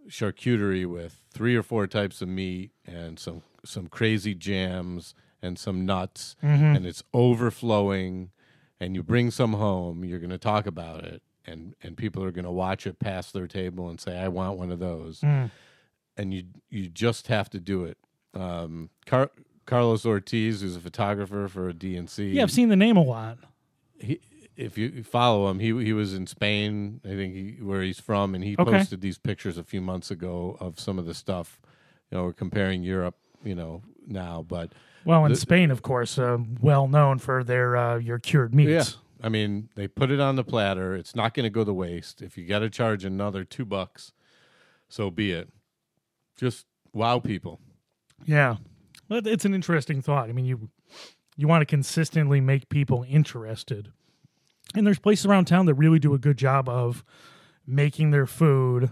charcuterie 0.08 0.86
with 0.86 1.20
three 1.32 1.54
or 1.54 1.62
four 1.62 1.86
types 1.86 2.22
of 2.22 2.28
meat 2.28 2.72
and 2.86 3.18
some 3.18 3.42
some 3.64 3.86
crazy 3.86 4.34
jams 4.34 5.14
and 5.40 5.56
some 5.58 5.86
nuts 5.86 6.34
Mhm. 6.42 6.76
and 6.76 6.86
it's 6.86 7.04
overflowing 7.14 8.30
and 8.80 8.96
you 8.96 9.02
bring 9.04 9.30
some 9.30 9.52
home, 9.52 10.04
you're 10.04 10.18
going 10.18 10.30
to 10.30 10.38
talk 10.38 10.66
about 10.66 11.04
it 11.04 11.22
and 11.46 11.76
and 11.82 11.96
people 11.96 12.24
are 12.24 12.32
going 12.32 12.44
to 12.44 12.50
watch 12.50 12.84
it 12.86 12.98
pass 12.98 13.30
their 13.30 13.46
table 13.46 13.88
and 13.88 14.00
say 14.00 14.18
I 14.18 14.26
want 14.28 14.58
one 14.58 14.72
of 14.72 14.80
those. 14.80 15.20
Mm. 15.20 15.50
And 16.16 16.32
you 16.34 16.44
you 16.70 16.88
just 16.88 17.28
have 17.28 17.48
to 17.50 17.60
do 17.60 17.84
it. 17.84 17.98
Um 18.34 18.90
Car- 19.06 19.30
Carlos 19.66 20.04
Ortiz 20.04 20.60
who's 20.60 20.76
a 20.76 20.80
photographer 20.80 21.48
for 21.48 21.68
a 21.68 21.72
D&C 21.74 22.26
Yeah, 22.30 22.42
I've 22.42 22.50
seen 22.50 22.68
the 22.68 22.76
name 22.76 22.96
a 22.96 23.02
lot. 23.02 23.38
he, 23.98 24.20
if 24.56 24.76
you 24.76 25.02
follow 25.02 25.48
him, 25.50 25.58
he 25.60 25.68
he 25.84 25.92
was 25.94 26.12
in 26.14 26.26
Spain, 26.26 27.00
I 27.04 27.08
think, 27.08 27.34
he, 27.34 27.56
where 27.62 27.82
he's 27.82 27.98
from, 28.00 28.34
and 28.34 28.44
he 28.44 28.54
Okay. 28.58 28.70
posted 28.70 29.00
these 29.00 29.16
pictures 29.18 29.56
a 29.56 29.62
few 29.64 29.80
months 29.80 30.10
ago 30.10 30.56
of 30.60 30.78
some 30.78 30.98
of 30.98 31.06
the 31.06 31.14
stuff. 31.14 31.60
You 32.10 32.18
know, 32.18 32.24
we're 32.24 32.34
comparing 32.34 32.82
Europe, 32.82 33.16
you 33.42 33.54
know, 33.54 33.82
now, 34.06 34.44
but 34.46 34.72
Well, 35.06 35.24
in 35.24 35.32
The- 35.32 35.38
Spain, 35.38 35.70
of 35.70 35.80
course, 35.80 36.18
uh, 36.18 36.38
well 36.60 36.86
known 36.86 37.18
for 37.18 37.42
their 37.42 37.76
uh, 37.76 37.96
your 37.98 38.18
cured 38.18 38.54
meats. 38.54 38.70
yeah, 38.70 39.24
I 39.26 39.30
mean, 39.30 39.70
they 39.74 39.88
put 39.88 40.10
it 40.10 40.20
on 40.20 40.36
the 40.36 40.44
platter. 40.44 40.94
It's 40.94 41.14
not 41.16 41.32
going 41.32 41.44
to 41.44 41.50
go 41.50 41.64
to 41.64 41.72
waste. 41.72 42.20
If 42.20 42.36
you 42.36 42.44
got 42.44 42.58
to 42.58 42.68
charge 42.68 43.06
another 43.06 43.44
two 43.44 43.64
bucks, 43.64 44.12
so 44.90 45.10
be 45.10 45.32
it. 45.32 45.48
Just 46.36 46.66
wow 46.92 47.18
people. 47.18 47.60
Yeah. 48.24 48.56
Well, 49.08 49.26
it's 49.26 49.44
an 49.44 49.54
interesting 49.54 50.00
thought. 50.02 50.28
I 50.28 50.32
mean, 50.32 50.44
you 50.44 50.70
you 51.36 51.48
want 51.48 51.62
to 51.62 51.66
consistently 51.66 52.40
make 52.40 52.68
people 52.68 53.04
interested. 53.08 53.92
And 54.74 54.86
there's 54.86 54.98
places 54.98 55.26
around 55.26 55.46
town 55.46 55.66
that 55.66 55.74
really 55.74 55.98
do 55.98 56.14
a 56.14 56.18
good 56.18 56.36
job 56.36 56.68
of 56.68 57.04
making 57.66 58.10
their 58.10 58.26
food 58.26 58.90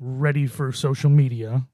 ready 0.00 0.46
for 0.46 0.72
social 0.72 1.10
media 1.10 1.66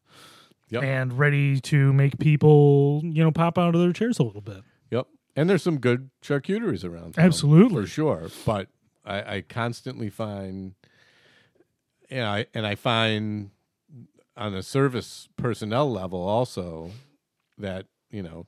Yep. 0.68 0.82
and 0.84 1.18
ready 1.18 1.58
to 1.62 1.92
make 1.92 2.18
people, 2.20 3.00
you 3.04 3.24
know, 3.24 3.32
pop 3.32 3.58
out 3.58 3.74
of 3.74 3.80
their 3.80 3.92
chairs 3.92 4.20
a 4.20 4.22
little 4.22 4.40
bit. 4.40 4.62
Yep. 4.92 5.08
And 5.34 5.50
there's 5.50 5.64
some 5.64 5.78
good 5.78 6.10
charcuteries 6.22 6.84
around. 6.84 7.14
town, 7.14 7.24
Absolutely. 7.24 7.82
for 7.82 7.88
sure. 7.88 8.28
But 8.46 8.68
I, 9.04 9.36
I 9.36 9.40
constantly 9.40 10.10
find, 10.10 10.74
and 12.08 12.24
I 12.24 12.46
and 12.54 12.66
I 12.66 12.76
find 12.76 13.50
on 14.36 14.52
the 14.52 14.62
service 14.62 15.28
personnel 15.36 15.90
level 15.90 16.20
also 16.20 16.90
that 17.58 17.86
you 18.10 18.22
know 18.22 18.46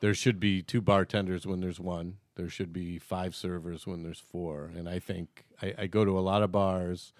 there 0.00 0.14
should 0.14 0.38
be 0.38 0.62
two 0.62 0.80
bartenders 0.80 1.46
when 1.46 1.60
there's 1.60 1.80
one. 1.80 2.18
There 2.36 2.48
should 2.48 2.72
be 2.72 2.98
five 2.98 3.34
servers 3.34 3.86
when 3.86 4.02
there's 4.02 4.20
four. 4.20 4.70
And 4.74 4.88
I 4.88 5.00
think 5.00 5.44
I, 5.60 5.74
I 5.76 5.86
go 5.86 6.04
to 6.04 6.16
a 6.16 6.20
lot 6.20 6.42
of 6.42 6.52
bars, 6.52 7.12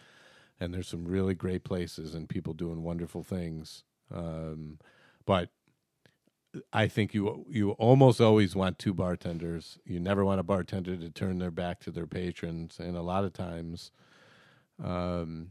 and 0.61 0.73
there's 0.73 0.89
some 0.89 1.05
really 1.05 1.35
great 1.35 1.65
places 1.65 2.15
and 2.15 2.29
people 2.29 2.55
doing 2.55 2.85
wonderful 2.85 3.25
things. 3.25 3.83
Um, 4.15 4.79
but 5.27 5.51
I 6.73 6.89
think 6.89 7.15
you 7.15 7.47
you 7.51 7.73
almost 7.73 8.21
always 8.21 8.55
want 8.55 8.79
two 8.79 8.95
bartenders. 8.95 9.79
You 9.85 10.01
never 10.01 10.25
want 10.25 10.41
a 10.41 10.45
bartender 10.45 10.97
to 10.97 11.11
turn 11.11 11.39
their 11.39 11.51
back 11.51 11.81
to 11.81 11.91
their 11.91 12.07
patrons, 12.07 12.79
and 12.79 12.97
a 12.97 13.03
lot 13.03 13.25
of 13.25 13.33
times, 13.33 13.91
um, 14.83 15.51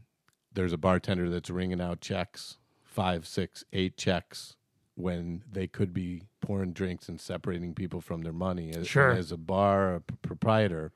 there's 0.58 0.72
a 0.72 0.76
bartender 0.76 1.30
that's 1.30 1.50
ringing 1.50 1.80
out 1.80 2.00
checks, 2.00 2.58
five, 2.82 3.24
six, 3.28 3.62
eight 3.72 3.96
checks, 3.96 4.56
when 4.96 5.44
they 5.52 5.68
could 5.68 5.94
be 5.94 6.24
pouring 6.40 6.72
drinks 6.72 7.08
and 7.08 7.20
separating 7.20 7.72
people 7.76 8.00
from 8.00 8.22
their 8.22 8.32
money. 8.32 8.72
As, 8.72 8.88
Sure. 8.88 9.12
as 9.12 9.30
a 9.30 9.36
bar 9.36 9.94
a 9.94 10.00
proprietor, 10.00 10.90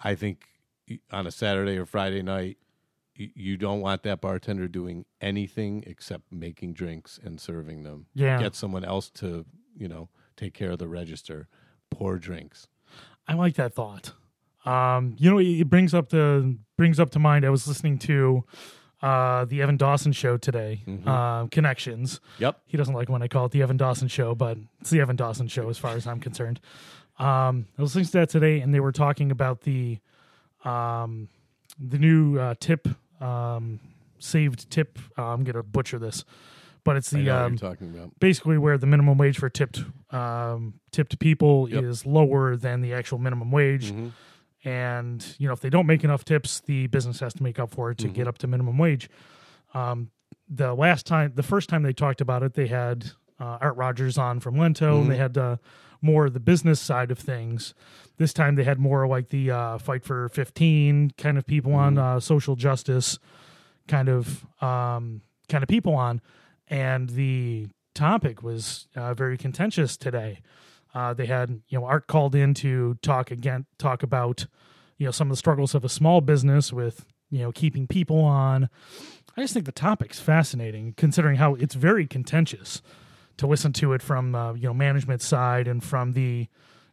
I 0.00 0.16
think 0.16 0.46
on 1.12 1.28
a 1.28 1.30
Saturday 1.30 1.76
or 1.78 1.86
Friday 1.86 2.22
night, 2.22 2.58
you 3.14 3.56
don't 3.56 3.80
want 3.80 4.02
that 4.02 4.20
bartender 4.20 4.66
doing 4.66 5.04
anything 5.20 5.84
except 5.86 6.24
making 6.32 6.72
drinks 6.74 7.20
and 7.22 7.40
serving 7.40 7.84
them. 7.84 8.06
Yeah. 8.14 8.40
Get 8.42 8.56
someone 8.56 8.84
else 8.84 9.08
to, 9.10 9.46
you 9.76 9.86
know, 9.86 10.08
take 10.36 10.54
care 10.54 10.72
of 10.72 10.80
the 10.80 10.88
register, 10.88 11.46
pour 11.88 12.18
drinks. 12.18 12.66
I 13.28 13.34
like 13.34 13.54
that 13.54 13.74
thought. 13.74 14.12
Um, 14.66 15.14
you 15.18 15.30
know, 15.30 15.38
it 15.38 15.68
brings 15.70 15.94
up 15.94 16.08
the 16.10 16.56
brings 16.76 16.98
up 17.00 17.10
to 17.10 17.18
mind. 17.18 17.44
I 17.44 17.50
was 17.50 17.66
listening 17.68 17.98
to 18.00 18.44
uh, 19.02 19.44
the 19.44 19.62
Evan 19.62 19.76
Dawson 19.76 20.12
show 20.12 20.36
today, 20.36 20.82
uh, 21.06 21.46
Connections. 21.46 22.20
Yep. 22.38 22.60
He 22.66 22.76
doesn't 22.76 22.94
like 22.94 23.08
when 23.08 23.22
I 23.22 23.28
call 23.28 23.46
it 23.46 23.52
the 23.52 23.62
Evan 23.62 23.76
Dawson 23.76 24.08
show, 24.08 24.34
but 24.34 24.58
it's 24.80 24.90
the 24.90 25.00
Evan 25.00 25.16
Dawson 25.16 25.46
show 25.48 25.68
as 25.68 25.78
far 25.78 25.92
as 25.92 26.06
I'm 26.06 26.18
concerned. 26.20 26.60
Um, 27.18 27.66
I 27.78 27.82
was 27.82 27.94
listening 27.94 28.06
to 28.06 28.12
that 28.18 28.28
today, 28.30 28.60
and 28.60 28.74
they 28.74 28.80
were 28.80 28.92
talking 28.92 29.30
about 29.30 29.62
the 29.62 29.98
um, 30.64 31.28
the 31.78 31.98
new 31.98 32.38
uh, 32.38 32.54
tip 32.58 32.88
um, 33.20 33.80
saved 34.18 34.70
tip. 34.70 34.98
Uh, 35.16 35.26
I'm 35.26 35.44
gonna 35.44 35.62
butcher 35.62 35.98
this, 35.98 36.24
but 36.84 36.96
it's 36.96 37.10
the 37.10 37.30
um, 37.30 37.56
talking 37.56 37.88
about. 37.94 38.18
basically 38.18 38.58
where 38.58 38.76
the 38.78 38.86
minimum 38.86 39.16
wage 39.18 39.38
for 39.38 39.48
tipped 39.48 39.84
um, 40.10 40.74
tipped 40.90 41.18
people 41.18 41.68
Yep. 41.70 41.84
is 41.84 42.04
lower 42.06 42.56
than 42.56 42.80
the 42.80 42.92
actual 42.94 43.18
minimum 43.18 43.50
wage. 43.50 43.92
Mhm. 43.92 44.10
And 44.66 45.24
you 45.38 45.46
know, 45.46 45.52
if 45.52 45.60
they 45.60 45.70
don't 45.70 45.86
make 45.86 46.02
enough 46.02 46.24
tips, 46.24 46.58
the 46.58 46.88
business 46.88 47.20
has 47.20 47.32
to 47.34 47.42
make 47.42 47.60
up 47.60 47.70
for 47.70 47.92
it 47.92 47.98
to 47.98 48.08
get 48.08 48.26
up 48.26 48.36
to 48.38 48.48
minimum 48.48 48.76
wage. 48.78 49.08
Um, 49.74 50.10
the 50.48 50.74
last 50.74 51.06
time, 51.06 51.32
the 51.36 51.44
first 51.44 51.68
time 51.68 51.84
they 51.84 51.92
talked 51.92 52.20
about 52.20 52.42
it, 52.42 52.54
they 52.54 52.66
had 52.66 53.12
uh, 53.38 53.58
Art 53.60 53.76
Rogers 53.76 54.18
on 54.18 54.40
from 54.40 54.58
Lento, 54.58 55.00
and 55.00 55.08
they 55.08 55.16
had 55.18 55.38
uh, 55.38 55.58
more 56.02 56.26
of 56.26 56.32
the 56.32 56.40
business 56.40 56.80
side 56.80 57.12
of 57.12 57.18
things. 57.18 57.74
This 58.16 58.32
time, 58.32 58.56
they 58.56 58.64
had 58.64 58.80
more 58.80 59.06
like 59.06 59.28
the 59.28 59.52
uh, 59.52 59.78
fight 59.78 60.02
for 60.04 60.28
fifteen 60.30 61.12
kind 61.16 61.38
of 61.38 61.46
people 61.46 61.72
on 61.72 61.96
uh, 61.96 62.18
social 62.18 62.56
justice 62.56 63.20
kind 63.86 64.08
of 64.08 64.44
um, 64.60 65.22
kind 65.48 65.62
of 65.62 65.68
people 65.68 65.94
on, 65.94 66.20
and 66.66 67.10
the 67.10 67.68
topic 67.94 68.42
was 68.42 68.88
uh, 68.96 69.14
very 69.14 69.38
contentious 69.38 69.96
today. 69.96 70.40
Uh, 70.96 71.12
they 71.12 71.26
had 71.26 71.50
you 71.68 71.78
know 71.78 71.84
Art 71.84 72.06
called 72.06 72.34
in 72.34 72.54
to 72.54 72.94
talk 73.02 73.30
again, 73.30 73.66
talk 73.76 74.02
about 74.02 74.46
you 74.96 75.04
know 75.04 75.10
some 75.10 75.28
of 75.28 75.32
the 75.32 75.36
struggles 75.36 75.74
of 75.74 75.84
a 75.84 75.88
small 75.90 76.20
business 76.22 76.72
with 76.72 77.04
you 77.30 77.40
know 77.40 77.52
keeping 77.52 77.86
people 77.86 78.20
on. 78.24 78.68
I 79.36 79.42
just 79.42 79.52
think 79.52 79.66
the 79.66 79.72
topic's 79.72 80.20
fascinating, 80.20 80.94
considering 80.96 81.36
how 81.36 81.54
it's 81.54 81.74
very 81.74 82.06
contentious 82.06 82.80
to 83.36 83.46
listen 83.46 83.74
to 83.74 83.92
it 83.92 84.00
from 84.00 84.34
uh, 84.34 84.54
you 84.54 84.62
know 84.68 84.74
management 84.74 85.20
side 85.20 85.68
and 85.68 85.84
from 85.84 86.12
the 86.14 86.48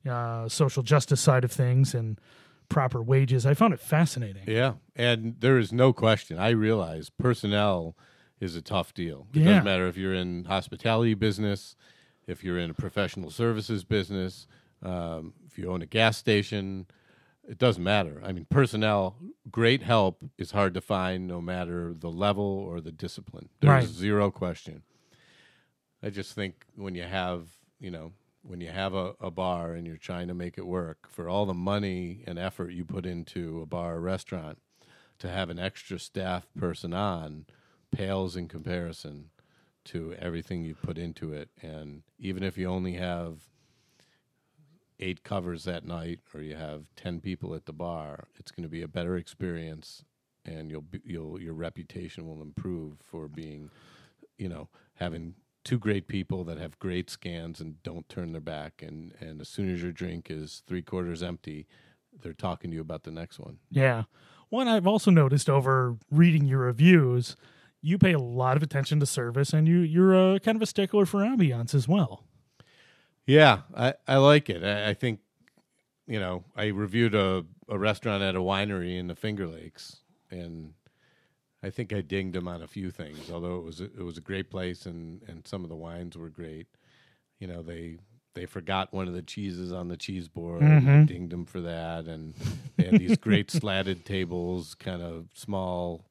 uh, 0.10 0.50
social 0.50 0.84
justice 0.84 1.22
side 1.22 1.46
of 1.46 1.52
things 1.54 1.94
and 1.96 2.20
proper 2.68 3.02
wages. 3.02 3.46
I 3.46 3.54
found 3.54 3.74
it 3.74 3.80
fascinating. 3.80 4.44
Yeah, 4.48 4.74
and 4.98 5.36
there 5.40 5.58
is 5.58 5.72
no 5.72 5.94
question. 5.94 6.38
I 6.38 6.50
realize 6.50 7.10
personnel 7.10 7.96
is 8.42 8.58
a 8.58 8.62
tough 8.62 8.94
deal. 8.94 9.28
It 9.34 9.40
Yeah. 9.40 9.46
doesn't 9.46 9.64
matter 9.64 9.88
if 9.88 9.96
you're 9.96 10.14
in 10.14 10.44
hospitality 10.46 11.14
business, 11.14 11.78
if 12.28 12.44
you're 12.44 12.58
in 12.58 12.70
a 12.70 12.74
professional 12.74 13.30
services 13.30 13.84
business, 13.84 14.48
um, 14.82 15.34
if 15.46 15.58
you 15.58 15.70
own 15.72 15.82
a 15.82 15.86
gas 15.86 16.18
station. 16.18 16.88
It 17.46 17.58
doesn't 17.58 17.84
matter. 17.84 18.22
I 18.24 18.32
mean, 18.32 18.46
personnel, 18.50 19.18
great 19.52 19.84
help 19.84 20.24
is 20.38 20.52
hard 20.52 20.74
to 20.76 20.82
find, 20.82 21.28
no 21.28 21.42
matter 21.42 21.94
the 21.94 22.10
level 22.10 22.46
or 22.46 22.80
the 22.80 22.92
discipline. 22.92 23.50
There's 23.60 23.70
Right. 23.70 23.86
zero 23.86 24.32
question. 24.32 24.84
I 26.02 26.10
just 26.10 26.34
think 26.36 26.66
when 26.76 26.96
you 26.96 27.04
have, 27.04 27.50
you 27.82 27.92
know, 27.92 28.14
when 28.44 28.62
you 28.62 28.70
have 28.70 28.94
a, 28.94 29.16
a 29.20 29.30
bar 29.30 29.74
and 29.74 29.86
you're 29.86 29.98
trying 29.98 30.30
to 30.30 30.34
make 30.34 30.58
it 30.58 30.66
work, 30.66 31.08
for 31.10 31.28
all 31.28 31.46
the 31.46 31.54
money 31.54 32.24
and 32.26 32.40
effort 32.40 32.72
you 32.72 32.86
put 32.86 33.06
into 33.06 33.62
a 33.62 33.66
bar 33.66 33.96
or 33.96 34.02
restaurant, 34.02 34.60
to 35.20 35.30
have 35.30 35.50
an 35.50 35.60
extra 35.60 36.00
staff 36.00 36.48
person 36.58 36.94
on 36.94 37.46
pales 37.92 38.38
in 38.38 38.48
comparison 38.48 39.30
to 39.86 40.16
everything 40.20 40.64
you 40.64 40.76
put 40.76 40.98
into 40.98 41.34
it. 41.34 41.50
And 41.62 42.04
even 42.18 42.44
if 42.44 42.58
you 42.58 42.68
only 42.68 42.94
have 42.94 43.42
eight 45.00 45.24
covers 45.24 45.64
that 45.66 45.86
night 45.86 46.20
or 46.34 46.42
you 46.42 46.56
have 46.56 46.86
10 46.96 47.20
people 47.20 47.54
at 47.56 47.66
the 47.66 47.74
bar, 47.74 48.28
it's 48.36 48.52
going 48.52 48.64
to 48.64 48.70
be 48.70 48.82
a 48.82 48.88
better 48.88 49.16
experience 49.18 50.04
and 50.46 50.70
you'll 50.70 50.82
be, 50.82 51.02
you'll 51.06 51.40
your 51.40 51.54
reputation 51.54 52.28
will 52.28 52.42
improve 52.42 52.98
for 53.02 53.28
being 53.28 53.70
you 54.38 54.50
know 54.50 54.68
having 54.96 55.36
two 55.64 55.80
great 55.80 56.08
people 56.08 56.44
that 56.44 56.58
have 56.58 56.78
great 56.80 57.10
scans 57.10 57.62
and 57.62 57.82
don't 57.82 58.10
turn 58.10 58.34
their 58.34 58.42
back 58.42 58.84
and 58.86 59.14
and 59.22 59.40
as 59.40 59.48
soon 59.48 59.74
as 59.74 59.82
your 59.82 59.94
drink 59.94 60.28
is 60.30 60.62
three 60.68 60.82
quarters 60.82 61.24
empty 61.24 61.66
they're 62.22 62.34
talking 62.34 62.72
to 62.72 62.76
you 62.76 62.82
about 62.82 63.04
the 63.04 63.12
next 63.12 63.40
one 63.40 63.58
Yeah. 63.72 64.04
One 64.50 64.68
I've 64.68 64.86
also 64.86 65.10
noticed 65.10 65.50
over 65.50 65.98
reading 66.12 66.46
your 66.46 66.60
reviews, 66.60 67.36
you 67.84 68.00
pay 68.00 68.14
a 68.14 68.20
lot 68.20 68.58
of 68.58 68.64
attention 68.64 69.00
to 69.02 69.06
service, 69.06 69.54
and 69.54 69.68
you 69.68 69.80
you're 69.80 70.36
a 70.36 70.40
kind 70.40 70.56
of 70.56 70.62
a 70.62 70.66
stickler 70.66 71.06
for 71.06 71.20
ambiance 71.20 71.76
as 71.76 71.88
well. 71.88 72.24
yeah 73.26 73.62
i 73.76 73.94
i 74.08 74.18
like 74.18 74.50
it 74.50 74.64
i, 74.64 74.90
I 74.90 74.94
think 74.94 75.20
you 76.08 76.20
know 76.20 76.44
i 76.56 76.66
reviewed 76.68 77.16
a, 77.16 77.46
a 77.70 77.78
restaurant 77.78 78.22
at 78.24 78.36
a 78.36 78.40
winery 78.40 78.98
in 79.00 79.08
the 79.08 79.16
finger 79.16 79.48
lakes 79.48 79.98
and 80.32 80.74
I 81.64 81.70
think 81.70 81.94
I 81.94 82.02
dinged 82.02 82.36
him 82.36 82.48
on 82.50 82.62
a 82.62 82.68
few 82.68 82.92
things, 82.92 83.32
although 83.32 83.56
it 83.56 83.64
was 83.64 83.80
a, 83.80 83.86
it 83.86 84.04
was 84.04 84.18
a 84.18 84.22
great 84.22 84.50
place 84.50 84.86
and, 84.86 85.22
and 85.28 85.48
some 85.48 85.64
of 85.64 85.70
the 85.70 85.78
wines 85.78 86.18
were 86.18 86.30
great. 86.30 86.68
You 87.40 87.48
know, 87.48 87.62
they 87.62 88.00
they 88.34 88.46
forgot 88.46 88.94
one 88.94 89.08
of 89.08 89.14
the 89.14 89.22
cheeses 89.22 89.72
on 89.72 89.88
the 89.88 89.96
cheese 89.96 90.28
board. 90.28 90.62
and 90.62 90.74
I 90.74 90.80
mm-hmm. 90.80 91.06
dinged 91.06 91.32
them 91.32 91.46
for 91.46 91.62
that, 91.62 92.06
and 92.06 92.34
they 92.76 92.86
had 92.86 93.00
these 93.00 93.18
great 93.18 93.50
slatted 93.52 94.06
tables, 94.06 94.76
kind 94.76 95.02
of 95.02 95.28
small, 95.34 96.06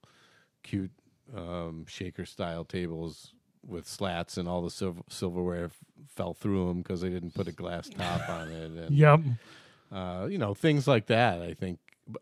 cute 0.62 0.92
um, 1.36 1.86
shaker 1.86 2.24
style 2.26 2.64
tables 2.64 3.32
with 3.66 3.86
slats, 3.88 4.36
and 4.36 4.48
all 4.48 4.62
the 4.62 4.70
silver, 4.70 5.02
silverware 5.08 5.66
f- 5.66 5.78
fell 6.08 6.34
through 6.34 6.68
them 6.68 6.78
because 6.82 7.00
they 7.00 7.10
didn't 7.10 7.34
put 7.34 7.48
a 7.48 7.52
glass 7.52 7.88
top 7.88 8.28
on 8.28 8.50
it. 8.50 8.70
And 8.72 8.90
Yep. 8.98 9.20
uh, 9.92 10.26
you 10.30 10.38
know, 10.38 10.54
things 10.54 10.86
like 10.88 11.06
that. 11.06 11.40
I 11.42 11.54
think 11.54 11.78
b- 12.10 12.18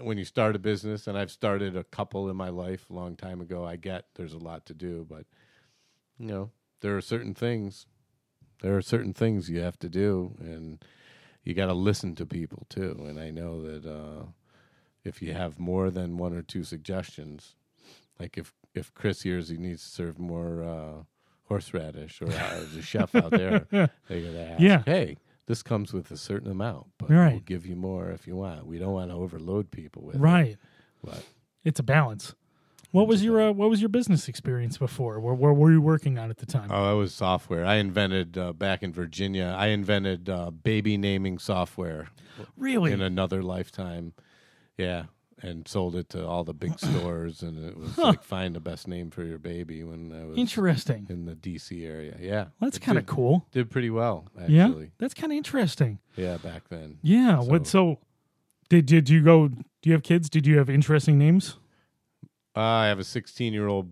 when 0.00 0.18
you 0.18 0.24
start 0.24 0.56
a 0.56 0.58
business, 0.58 1.06
and 1.06 1.16
I've 1.16 1.30
started 1.30 1.76
a 1.76 1.84
couple 1.84 2.28
in 2.28 2.36
my 2.36 2.50
life 2.50 2.88
a 2.90 2.94
long 2.94 3.16
time 3.16 3.40
ago, 3.40 3.64
I 3.64 3.76
get 3.76 4.06
there's 4.16 4.34
a 4.34 4.38
lot 4.38 4.66
to 4.66 4.74
do, 4.74 5.06
but 5.08 5.24
you 6.18 6.26
know, 6.26 6.50
there 6.80 6.96
are 6.96 7.00
certain 7.02 7.34
things. 7.34 7.86
There 8.60 8.76
are 8.76 8.82
certain 8.82 9.14
things 9.14 9.48
you 9.48 9.60
have 9.60 9.78
to 9.78 9.88
do, 9.88 10.34
and 10.40 10.84
you 11.44 11.54
got 11.54 11.66
to 11.66 11.74
listen 11.74 12.14
to 12.16 12.26
people 12.26 12.66
too. 12.68 13.04
And 13.08 13.18
I 13.18 13.30
know 13.30 13.62
that 13.62 13.86
uh, 13.86 14.24
if 15.04 15.22
you 15.22 15.32
have 15.32 15.58
more 15.60 15.90
than 15.90 16.18
one 16.18 16.34
or 16.34 16.42
two 16.42 16.64
suggestions, 16.64 17.54
like 18.18 18.36
if 18.38 18.52
if 18.74 18.92
Chris 18.94 19.22
hears 19.22 19.48
he 19.48 19.56
needs 19.56 19.82
to 19.82 19.88
serve 19.88 20.18
more 20.18 20.62
uh, 20.62 21.02
horseradish, 21.44 22.20
or 22.22 22.26
uh, 22.30 22.64
the 22.74 22.82
chef 22.82 23.14
out 23.14 23.30
there, 23.30 23.66
they 24.08 24.22
got 24.22 24.32
to 24.32 24.40
ask, 24.50 24.60
Yeah. 24.60 24.82
hey, 24.84 25.16
this 25.46 25.62
comes 25.62 25.92
with 25.92 26.10
a 26.10 26.16
certain 26.16 26.50
amount, 26.50 26.86
but 26.98 27.08
we'll 27.08 27.40
give 27.40 27.64
you 27.66 27.74
more 27.76 28.10
if 28.10 28.26
you 28.26 28.36
want. 28.36 28.66
We 28.66 28.78
don't 28.78 28.92
want 28.92 29.10
to 29.10 29.16
overload 29.16 29.70
people 29.70 30.02
with 30.02 30.16
it, 30.16 30.20
Right. 30.20 30.56
but 31.02 31.24
It's 31.64 31.80
a 31.80 31.82
balance. 31.82 32.34
What 32.90 33.06
was 33.06 33.22
your 33.22 33.40
uh, 33.40 33.52
what 33.52 33.68
was 33.68 33.80
your 33.82 33.90
business 33.90 34.28
experience 34.28 34.78
before? 34.78 35.20
Where, 35.20 35.34
where 35.34 35.52
were 35.52 35.70
you 35.70 35.80
working 35.82 36.18
on 36.18 36.30
at 36.30 36.38
the 36.38 36.46
time? 36.46 36.70
Oh, 36.70 36.94
it 36.94 36.98
was 36.98 37.14
software. 37.14 37.64
I 37.66 37.74
invented 37.76 38.38
uh, 38.38 38.54
back 38.54 38.82
in 38.82 38.92
Virginia. 38.94 39.54
I 39.58 39.66
invented 39.68 40.30
uh, 40.30 40.50
baby 40.50 40.96
naming 40.96 41.38
software 41.38 42.08
really? 42.56 42.92
in 42.92 43.02
another 43.02 43.42
lifetime. 43.42 44.14
Yeah, 44.78 45.04
and 45.42 45.66
sold 45.68 45.94
it 45.96 46.08
to 46.10 46.26
all 46.26 46.44
the 46.44 46.52
big 46.54 46.78
stores, 46.78 47.42
and 47.42 47.64
it 47.64 47.76
was 47.76 47.96
like 47.98 48.22
find 48.22 48.54
the 48.54 48.60
best 48.60 48.88
name 48.88 49.10
for 49.10 49.22
your 49.24 49.38
baby 49.38 49.84
when 49.84 50.12
I 50.12 50.24
was 50.26 50.38
Interesting. 50.38 51.06
in 51.08 51.24
the 51.26 51.34
DC 51.34 51.86
area. 51.86 52.16
Yeah, 52.20 52.46
That's 52.60 52.76
It 52.76 52.80
kind 52.80 52.98
of 52.98 53.06
did- 53.06 53.14
cool. 53.14 53.46
Did 53.52 53.70
pretty 53.70 53.90
well 53.90 54.26
Yeah, 54.48 54.66
actually. 54.66 54.90
that's 54.98 55.14
kind 55.14 55.32
of 55.32 55.36
interesting. 55.36 55.98
Yeah, 56.16 56.36
back 56.38 56.68
then. 56.68 56.98
Yeah. 57.02 57.40
what? 57.40 57.66
So, 57.66 57.98
did 58.68 58.86
did 58.86 59.08
you 59.08 59.22
go? 59.22 59.48
Do 59.48 59.56
you 59.82 59.92
have 59.92 60.02
kids? 60.02 60.28
Did 60.28 60.46
you 60.46 60.58
have 60.58 60.68
interesting 60.68 61.18
names? 61.18 61.56
Uh, 62.56 62.60
I 62.60 62.86
have 62.86 62.98
a 62.98 63.04
16 63.04 63.52
year 63.52 63.68
old 63.68 63.88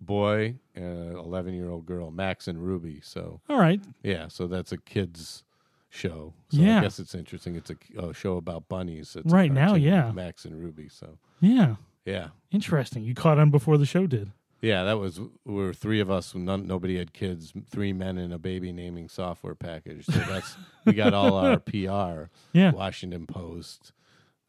boy 0.00 0.56
and 0.74 0.84
an 1.10 1.16
11 1.16 1.54
year 1.54 1.70
old 1.70 1.86
girl, 1.86 2.10
Max 2.10 2.48
and 2.48 2.58
Ruby. 2.58 3.00
So 3.02 3.40
All 3.48 3.58
right. 3.58 3.80
yeah, 4.02 4.28
so 4.28 4.46
that's 4.48 4.72
a 4.72 4.78
kids 4.78 5.44
show. 5.90 6.34
So 6.50 6.60
Yeah. 6.60 6.78
I 6.78 6.82
guess 6.82 6.98
it's 6.98 7.14
interesting. 7.14 7.56
It's 7.56 7.70
a, 7.70 7.76
a 8.08 8.12
show 8.14 8.36
about 8.36 8.68
bunnies. 8.68 9.16
It's 9.16 9.32
Right 9.32 9.52
now, 9.52 9.74
yeah. 9.74 10.12
Max 10.12 10.44
and 10.44 10.58
Ruby. 10.58 10.88
So 10.88 11.18
Yeah. 11.40 11.76
yeah, 12.04 12.28
Interesting. 12.50 13.04
You 13.04 13.14
caught 13.14 13.38
on 13.38 13.50
before 13.50 13.78
the 13.78 13.86
show 13.86 14.06
did. 14.06 14.32
yeah. 14.60 14.84
That 14.84 14.98
was 14.98 15.20
we 15.20 15.54
were 15.54 15.72
three 15.74 16.00
of 16.00 16.10
us. 16.10 16.34
None, 16.34 16.66
nobody 16.66 16.98
had 16.98 17.12
kids. 17.12 17.52
Three 17.70 17.92
men 17.92 18.18
and 18.18 18.32
a 18.32 18.38
baby 18.38 18.72
naming 18.72 19.08
software 19.08 19.54
package. 19.54 20.04
So 20.06 20.18
that's 20.20 20.56
we 20.84 20.92
got 20.92 21.14
all 21.14 21.34
our 21.36 21.58
PR. 21.58 22.30
Yeah. 22.52 22.72
Washington 22.72 23.26
Post, 23.26 23.92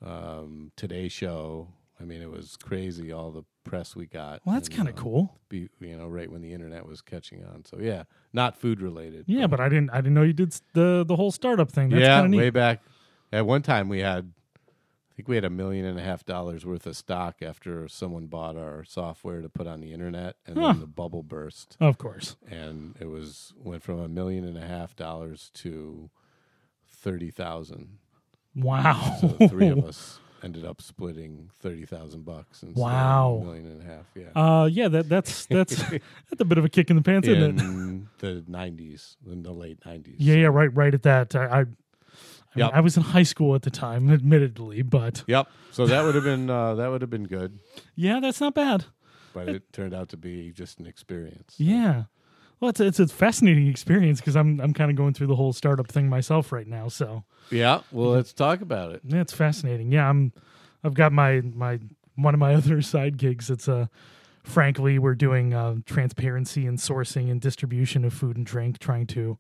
um, 0.06 0.72
Today 0.76 1.08
Show. 1.10 1.68
I 2.02 2.06
mean, 2.06 2.22
it 2.22 2.30
was 2.32 2.56
crazy. 2.58 3.12
All 3.12 3.32
the 3.32 3.44
press 3.66 3.96
we 3.96 4.06
got. 4.06 4.42
Well, 4.46 4.56
that's 4.56 4.70
kind 4.70 4.88
of 4.88 4.96
uh, 4.96 5.02
cool. 5.02 5.38
be 5.50 5.70
you 5.82 5.98
know 5.98 6.08
right 6.08 6.32
when 6.32 6.42
the 6.42 6.54
internet 6.54 6.86
was 6.86 7.02
catching 7.02 7.44
on. 7.44 7.66
So 7.66 7.78
yeah, 7.80 8.04
not 8.34 8.56
food 8.58 8.82
related. 8.82 9.26
Yeah, 9.28 9.48
but 9.48 9.60
I 9.60 9.68
didn't 9.70 9.90
I 9.92 9.98
didn't 9.98 10.14
know 10.14 10.24
you 10.24 10.34
did 10.34 10.54
the 10.74 11.04
the 11.08 11.16
whole 11.16 11.32
startup 11.32 11.72
thing. 11.72 11.90
That's 11.90 12.02
yeah, 12.02 12.26
neat. 12.26 12.38
way 12.38 12.50
back 12.52 12.82
at 13.34 13.46
one 13.46 13.62
time 13.62 13.90
we 13.90 14.00
had 14.00 14.32
I 15.12 15.16
think 15.22 15.28
we 15.28 15.36
had 15.36 15.44
a 15.44 15.50
million 15.50 15.84
and 15.86 16.00
a 16.00 16.02
half 16.02 16.24
dollars 16.24 16.66
worth 16.66 16.88
of 16.88 16.96
stock 16.96 17.42
after 17.42 17.90
someone 17.90 18.28
bought 18.28 18.56
our 18.56 18.86
software 18.86 19.42
to 19.42 19.50
put 19.50 19.68
on 19.68 19.82
the 19.82 19.92
internet, 19.92 20.38
and 20.48 20.58
Huh. 20.58 20.68
then 20.72 20.80
the 20.80 20.88
bubble 20.88 21.24
burst, 21.24 21.76
Of 21.82 21.98
course. 21.98 22.38
and 22.50 22.96
it 23.02 23.08
was 23.10 23.54
went 23.58 23.84
from 23.84 24.00
a 24.00 24.08
million 24.08 24.46
and 24.46 24.58
a 24.58 24.66
half 24.66 24.96
dollars 24.96 25.52
to 25.56 26.10
thirty 26.88 27.32
thousand. 27.32 27.98
Wow. 28.56 29.18
So 29.20 29.48
three 29.50 29.68
of 29.68 29.84
us 29.86 30.20
ended 30.44 30.66
up 30.66 30.82
splitting 30.82 31.50
thirty 31.60 31.86
thousand 31.86 32.26
bucks. 32.26 32.64
of 32.64 32.76
Wow. 32.76 33.40
a 33.42 33.46
million 33.46 33.66
and 33.68 33.82
a 33.82 33.86
half. 33.86 34.06
Yeah. 34.16 34.30
Uh, 34.36 34.66
yeah, 34.66 34.88
that 34.88 35.10
that's 35.10 35.46
that's 35.48 35.76
that's 35.90 36.40
a 36.40 36.46
bit 36.46 36.58
of 36.58 36.66
a 36.66 36.70
kick 36.70 36.90
in 36.90 36.96
the 36.96 37.02
pants, 37.02 37.28
isn't 37.28 37.60
it? 37.60 37.64
in 37.64 38.08
the 38.20 38.44
nineties, 38.48 39.18
in 39.30 39.44
the 39.44 39.52
late 39.52 39.80
nineties. 39.86 40.16
Yeah, 40.20 40.36
yeah, 40.36 40.48
right, 40.48 40.74
right 40.76 40.94
at 40.94 41.04
that. 41.04 41.36
I, 41.36 41.46
I, 41.46 41.60
I, 41.60 41.66
mean, 42.56 42.70
I 42.74 42.80
was 42.82 42.98
in 42.98 43.04
high 43.04 43.24
school 43.24 43.54
at 43.56 43.62
the 43.62 43.70
time, 43.70 44.10
admittedly, 44.12 44.82
but 44.82 45.24
Yep. 45.28 45.48
So 45.72 45.86
that 45.86 46.04
would 46.04 46.16
have 46.16 46.24
been 46.24 46.50
uh, 46.50 46.76
that 46.76 46.88
would 46.90 47.02
have 47.02 47.10
been 47.10 47.28
good, 47.28 47.60
yeah, 47.96 48.20
that's 48.20 48.42
not 48.42 48.54
bad. 48.56 48.86
but 49.34 49.48
it 49.50 49.72
turned 49.72 49.94
out 49.94 50.10
to 50.10 50.18
be 50.18 50.52
just 50.52 50.80
an 50.80 50.86
experience. 50.88 51.56
Yeah. 51.58 52.04
Well, 52.60 52.70
it's 52.70 52.80
a, 52.80 52.88
it's 52.88 53.00
a 53.00 53.08
fascinating 53.08 53.68
experience 53.68 54.20
because 54.20 54.36
I'm 54.36 54.60
I'm 54.60 54.74
kind 54.74 54.92
of 54.92 54.98
going 54.98 55.14
through 55.14 55.28
the 55.28 55.36
whole 55.36 55.54
startup 55.54 55.88
thing 55.88 56.10
myself 56.10 56.52
right 56.52 56.68
now. 56.68 56.88
So 56.90 57.24
Yeah. 57.50 57.82
Well, 57.92 58.10
let's 58.12 58.34
talk 58.34 58.62
about 58.62 58.92
it. 58.92 59.02
yeah, 59.06 59.22
it's 59.22 59.34
fascinating. 59.34 59.92
Yeah, 59.92 60.10
I'm 60.10 60.34
I've 60.84 60.94
got 60.94 61.12
my 61.14 61.42
my 61.42 61.80
one 62.16 62.34
of 62.34 62.40
my 62.40 62.54
other 62.60 62.82
side 62.82 63.18
gigs. 63.18 63.50
It's 63.50 63.68
uh 63.70 63.88
Phrankly 64.48 64.98
we're 64.98 65.16
doing 65.16 65.54
uh, 65.54 65.76
transparency 65.86 66.66
and 66.66 66.78
sourcing 66.80 67.30
and 67.30 67.40
distribution 67.40 68.04
of 68.06 68.14
food 68.14 68.36
and 68.38 68.46
drink, 68.46 68.80
trying 68.80 69.06
to 69.08 69.38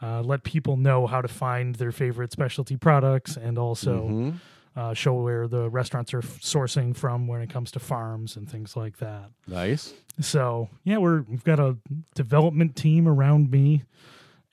uh, 0.00 0.22
let 0.22 0.42
people 0.42 0.76
know 0.76 1.06
how 1.06 1.20
to 1.20 1.28
find 1.28 1.74
their 1.74 1.92
favorite 1.92 2.32
specialty 2.32 2.76
products 2.76 3.36
and 3.36 3.58
also 3.58 4.08
Mhm. 4.08 4.34
Uh, 4.76 4.94
show 4.94 5.14
where 5.14 5.46
the 5.46 5.68
restaurants 5.68 6.14
are 6.14 6.18
f- 6.18 6.40
sourcing 6.40 6.96
from 6.96 7.26
when 7.26 7.42
it 7.42 7.50
comes 7.50 7.70
to 7.72 7.78
farms 7.78 8.36
and 8.36 8.50
things 8.50 8.76
like 8.76 8.98
that. 8.98 9.30
Nice. 9.46 9.94
So 10.20 10.68
yeah, 10.84 10.98
we're 10.98 11.22
we've 11.22 11.44
got 11.44 11.60
a 11.60 11.76
development 12.14 12.76
team 12.76 13.06
around 13.06 13.50
me, 13.50 13.82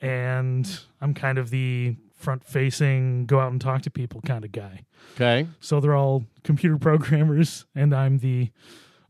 and 0.01 0.80
I'm 1.01 1.13
kind 1.13 1.38
of 1.38 1.49
the 1.49 1.95
front 2.15 2.43
facing, 2.43 3.26
go 3.26 3.39
out 3.39 3.51
and 3.51 3.61
talk 3.61 3.82
to 3.84 3.89
people 3.89 4.22
kind 4.22 4.43
of 4.43 4.51
guy. 4.51 4.84
Okay. 5.15 5.47
So 5.61 5.80
they're 5.80 5.95
all 5.95 6.26
computer 6.43 6.78
programmers, 6.80 7.65
and 7.76 7.95
I'm 7.95 8.20
the 8.20 8.51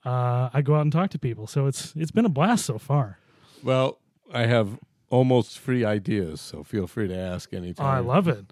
uh, 0.06 0.50
I 0.54 0.62
go 0.62 0.76
out 0.76 0.82
and 0.82 0.92
talk 0.92 1.10
to 1.12 1.20
people. 1.20 1.48
So 1.48 1.66
it's 1.68 1.94
it's 1.96 2.12
been 2.12 2.26
a 2.26 2.30
blast 2.30 2.66
so 2.66 2.78
far. 2.78 3.20
Well, 3.64 4.00
I 4.34 4.46
have 4.46 4.80
almost 5.10 5.58
free 5.60 5.84
ideas, 5.86 6.40
so 6.42 6.64
feel 6.64 6.88
free 6.88 7.08
to 7.08 7.16
ask 7.18 7.50
Oh, 7.54 7.58
anytime. 7.58 7.86
I 7.86 8.00
love 8.00 8.28
it. 8.28 8.46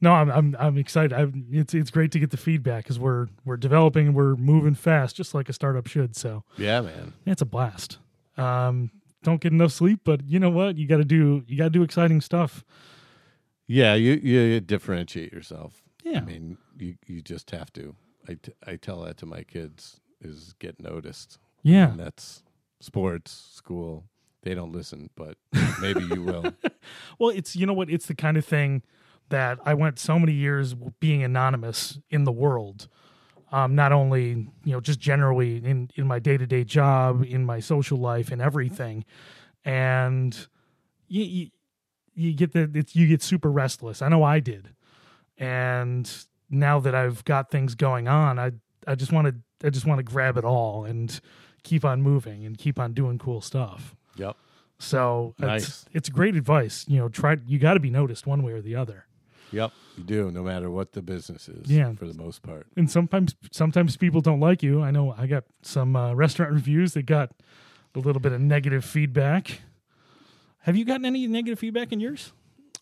No, 0.00 0.12
I'm 0.12 0.30
I'm 0.30 0.56
I'm 0.58 0.78
excited. 0.78 1.12
I, 1.12 1.26
it's 1.50 1.74
it's 1.74 1.90
great 1.90 2.10
to 2.12 2.18
get 2.18 2.30
the 2.30 2.36
feedback 2.36 2.84
because 2.84 2.98
we're 2.98 3.28
we're 3.44 3.56
developing 3.56 4.08
and 4.08 4.16
we're 4.16 4.36
moving 4.36 4.74
fast, 4.74 5.16
just 5.16 5.34
like 5.34 5.48
a 5.48 5.52
startup 5.52 5.86
should. 5.86 6.16
So 6.16 6.44
Yeah, 6.56 6.80
man. 6.80 7.12
It's 7.26 7.42
a 7.42 7.46
blast. 7.46 7.98
Um, 8.36 8.90
don't 9.22 9.40
get 9.40 9.52
enough 9.52 9.72
sleep, 9.72 10.00
but 10.04 10.22
you 10.26 10.38
know 10.38 10.50
what? 10.50 10.76
You 10.78 10.86
got 10.86 10.96
to 10.98 11.04
do 11.04 11.44
you 11.46 11.56
got 11.58 11.64
to 11.64 11.70
do 11.70 11.82
exciting 11.82 12.20
stuff. 12.20 12.64
Yeah, 13.66 13.94
you 13.94 14.14
you 14.14 14.60
differentiate 14.60 15.32
yourself. 15.32 15.82
Yeah. 16.02 16.18
I 16.18 16.20
mean, 16.22 16.58
you 16.78 16.96
you 17.06 17.20
just 17.22 17.50
have 17.50 17.72
to. 17.74 17.94
I, 18.28 18.34
t- 18.34 18.52
I 18.66 18.76
tell 18.76 19.02
that 19.02 19.16
to 19.18 19.26
my 19.26 19.42
kids 19.42 20.00
is 20.20 20.54
get 20.58 20.80
noticed. 20.80 21.38
Yeah. 21.62 21.90
And 21.90 22.00
that's 22.00 22.42
sports, 22.80 23.32
school. 23.54 24.04
They 24.42 24.54
don't 24.54 24.72
listen, 24.72 25.10
but 25.16 25.36
maybe 25.80 26.02
you 26.04 26.22
will. 26.22 26.54
Well, 27.18 27.30
it's 27.30 27.54
you 27.54 27.66
know 27.66 27.74
what? 27.74 27.90
It's 27.90 28.06
the 28.06 28.14
kind 28.14 28.38
of 28.38 28.44
thing 28.44 28.82
that 29.28 29.58
I 29.64 29.74
went 29.74 29.98
so 29.98 30.18
many 30.18 30.32
years 30.32 30.74
being 30.98 31.22
anonymous 31.22 31.98
in 32.08 32.24
the 32.24 32.32
world. 32.32 32.88
Um, 33.52 33.74
not 33.74 33.92
only 33.92 34.48
you 34.64 34.72
know 34.72 34.80
just 34.80 34.98
generally 34.98 35.56
in 35.56 35.90
in 35.94 36.06
my 36.06 36.18
day 36.18 36.38
to 36.38 36.46
day 36.46 36.64
job, 36.64 37.22
in 37.22 37.44
my 37.44 37.60
social 37.60 37.98
life, 37.98 38.32
and 38.32 38.40
everything, 38.40 39.04
and 39.64 40.46
you 41.08 41.24
you, 41.24 41.50
you 42.14 42.32
get 42.32 42.52
the 42.52 42.84
you 42.92 43.06
get 43.06 43.22
super 43.22 43.50
restless. 43.50 44.00
I 44.00 44.08
know 44.08 44.22
I 44.22 44.40
did, 44.40 44.70
and 45.36 46.10
now 46.48 46.80
that 46.80 46.94
I've 46.94 47.24
got 47.24 47.50
things 47.50 47.74
going 47.74 48.08
on, 48.08 48.38
I 48.38 48.52
I 48.86 48.94
just 48.94 49.12
want 49.12 49.26
to 49.28 49.66
I 49.66 49.70
just 49.70 49.86
want 49.86 49.98
to 49.98 50.04
grab 50.04 50.38
it 50.38 50.44
all 50.44 50.84
and 50.84 51.20
keep 51.62 51.84
on 51.84 52.02
moving 52.02 52.46
and 52.46 52.56
keep 52.56 52.78
on 52.78 52.94
doing 52.94 53.18
cool 53.18 53.40
stuff. 53.40 53.96
Yep. 54.20 54.36
So 54.78 55.34
Nice. 55.38 55.62
it's 55.66 55.84
it's 55.92 56.08
great 56.08 56.36
advice. 56.36 56.84
You 56.88 56.98
know, 56.98 57.08
try 57.08 57.36
you 57.46 57.58
got 57.58 57.74
to 57.74 57.80
be 57.80 57.90
noticed 57.90 58.26
one 58.26 58.42
way 58.42 58.52
or 58.52 58.62
the 58.62 58.76
other. 58.76 59.06
Yep. 59.52 59.72
You 59.98 60.04
do, 60.04 60.30
no 60.30 60.42
matter 60.42 60.70
what 60.70 60.92
the 60.92 61.02
business 61.02 61.48
is. 61.48 61.70
Yeah. 61.70 61.92
For 61.94 62.06
the 62.06 62.14
most 62.14 62.42
part. 62.42 62.66
And 62.76 62.88
sometimes 62.90 63.34
sometimes 63.50 63.96
people 63.96 64.20
don't 64.20 64.40
like 64.40 64.62
you. 64.62 64.82
I 64.82 64.90
know 64.90 65.14
I 65.18 65.26
got 65.26 65.44
some 65.62 65.96
uh, 65.96 66.14
restaurant 66.14 66.52
reviews 66.60 66.94
that 66.94 67.04
got 67.06 67.32
a 67.94 67.98
little 67.98 68.20
bit 68.20 68.32
of 68.32 68.40
negative 68.40 68.84
feedback. 68.84 69.62
Have 70.64 70.76
you 70.76 70.84
gotten 70.84 71.04
any 71.04 71.26
negative 71.26 71.58
feedback 71.58 71.90
in 71.92 72.00
yours? 72.00 72.32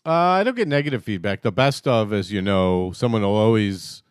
Uh, 0.05 0.11
I 0.11 0.43
don't 0.43 0.55
get 0.55 0.67
negative 0.67 1.03
feedback. 1.03 1.41
The 1.41 1.51
best 1.51 1.87
of, 1.87 2.13
as 2.13 2.31
you 2.31 2.41
know, 2.41 2.91
someone 2.93 3.21
will 3.23 3.35
always 3.35 4.03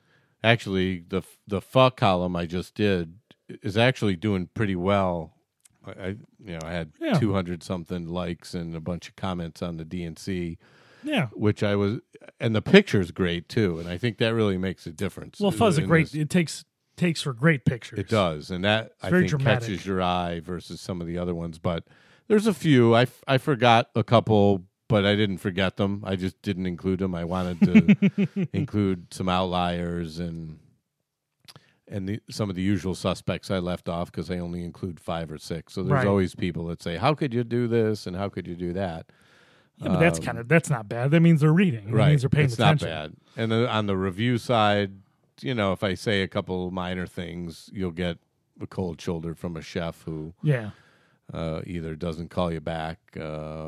actually 0.45 1.05
the 1.09 1.23
the 1.47 1.61
pho 1.61 1.91
column 1.91 2.37
I 2.37 2.47
just 2.47 2.75
did 2.75 3.15
is 3.63 3.77
actually 3.79 4.17
doing 4.17 4.49
pretty 4.53 4.77
well. 4.77 5.33
I, 5.89 6.03
I 6.03 6.07
you 6.09 6.53
know 6.55 6.61
I 6.65 6.73
had 6.73 6.93
Yeah. 7.01 7.19
two 7.19 7.33
hundred 7.33 7.63
something 7.63 8.07
likes 8.09 8.55
and 8.55 8.75
a 8.77 8.81
bunch 8.81 9.09
of 9.09 9.17
comments 9.17 9.63
on 9.63 9.77
the 9.77 9.85
D&C, 9.85 10.59
Yeah. 11.03 11.27
which 11.33 11.63
I 11.63 11.77
was, 11.77 12.01
and 12.41 12.55
the 12.55 12.63
picture's 12.63 13.11
great 13.11 13.49
too, 13.49 13.79
and 13.79 13.89
I 13.89 13.99
think 13.99 14.19
that 14.19 14.35
really 14.35 14.59
makes 14.59 14.87
a 14.87 14.91
difference. 14.93 15.41
Well, 15.41 15.51
fuzz 15.51 15.79
a 15.79 15.83
great. 15.83 16.07
this- 16.07 16.15
It 16.15 16.31
takes 16.31 16.65
takes 16.97 17.23
for 17.23 17.33
great 17.33 17.65
pictures. 17.65 17.99
It 17.99 18.09
does, 18.09 18.51
and 18.51 18.65
that 18.65 18.93
I 19.03 19.09
very 19.11 19.23
think 19.23 19.31
dramatic. 19.31 19.69
catches 19.69 19.87
your 19.87 20.03
eye 20.03 20.41
versus 20.41 20.81
some 20.81 21.01
of 21.01 21.07
the 21.07 21.17
other 21.19 21.35
ones. 21.35 21.59
But 21.59 21.85
there's 22.27 22.47
a 22.49 22.53
few. 22.55 22.93
I, 22.95 23.03
f- 23.03 23.23
I 23.29 23.39
forgot 23.39 23.89
a 23.95 24.03
couple, 24.03 24.65
but 24.89 25.07
I 25.07 25.15
didn't 25.15 25.39
forget 25.39 25.77
them. 25.77 26.03
I 26.05 26.17
just 26.17 26.43
didn't 26.43 26.67
include 26.67 26.99
them. 26.99 27.15
I 27.15 27.23
wanted 27.25 27.61
to 27.61 28.49
include 28.53 29.15
some 29.15 29.29
outliers 29.29 30.19
and 30.19 30.59
and 31.91 32.09
the, 32.09 32.21
some 32.31 32.51
of 32.51 32.57
the 32.57 32.63
usual 32.63 32.95
suspects 32.95 33.51
I 33.51 33.59
left 33.59 33.89
off 33.89 34.11
because 34.11 34.31
I 34.31 34.39
only 34.39 34.63
include 34.65 35.01
five 35.01 35.31
or 35.31 35.39
six. 35.39 35.73
So 35.75 35.83
there's 35.83 35.93
Right. 35.99 36.07
always 36.07 36.35
people 36.35 36.67
that 36.67 36.83
say, 36.83 36.97
"How 36.97 37.15
could 37.15 37.33
you 37.35 37.45
do 37.45 37.67
this?" 37.69 38.07
and 38.07 38.17
"How 38.17 38.29
could 38.29 38.47
you 38.47 38.55
do 38.57 38.73
that?" 38.75 39.07
Yeah, 39.79 39.89
but 39.89 39.99
that's 40.01 40.19
Um, 40.19 40.25
kind 40.25 40.39
of 40.39 40.49
that's 40.49 40.71
not 40.71 40.89
bad. 40.89 41.11
That 41.13 41.21
means 41.21 41.41
they're 41.41 41.53
reading. 41.53 41.87
That 41.87 41.97
right 41.97 42.09
means 42.11 42.23
they're 42.23 42.29
paying 42.29 42.47
it's 42.47 42.55
attention. 42.55 42.89
not 42.89 42.95
bad 43.11 43.13
and 43.37 43.53
then 43.53 43.67
on 43.67 43.87
the 43.87 43.97
review 43.97 44.37
side 44.39 44.93
you 45.41 45.55
know 45.55 45.71
if 45.73 45.85
i 45.85 45.95
say 45.95 46.23
a 46.23 46.27
couple 46.27 46.69
minor 46.73 47.07
things 47.07 47.71
you'll 47.73 47.93
get 47.93 48.19
a 48.61 48.67
cold 48.67 49.01
shoulder 49.01 49.37
from 49.37 49.57
a 49.57 49.63
chef 49.63 50.03
who 50.03 50.35
Yeah. 50.43 50.71
uh, 51.33 51.61
either 51.65 51.95
doesn't 51.95 52.29
call 52.31 52.53
you 52.53 52.59
back 52.61 52.99
uh, 53.17 53.23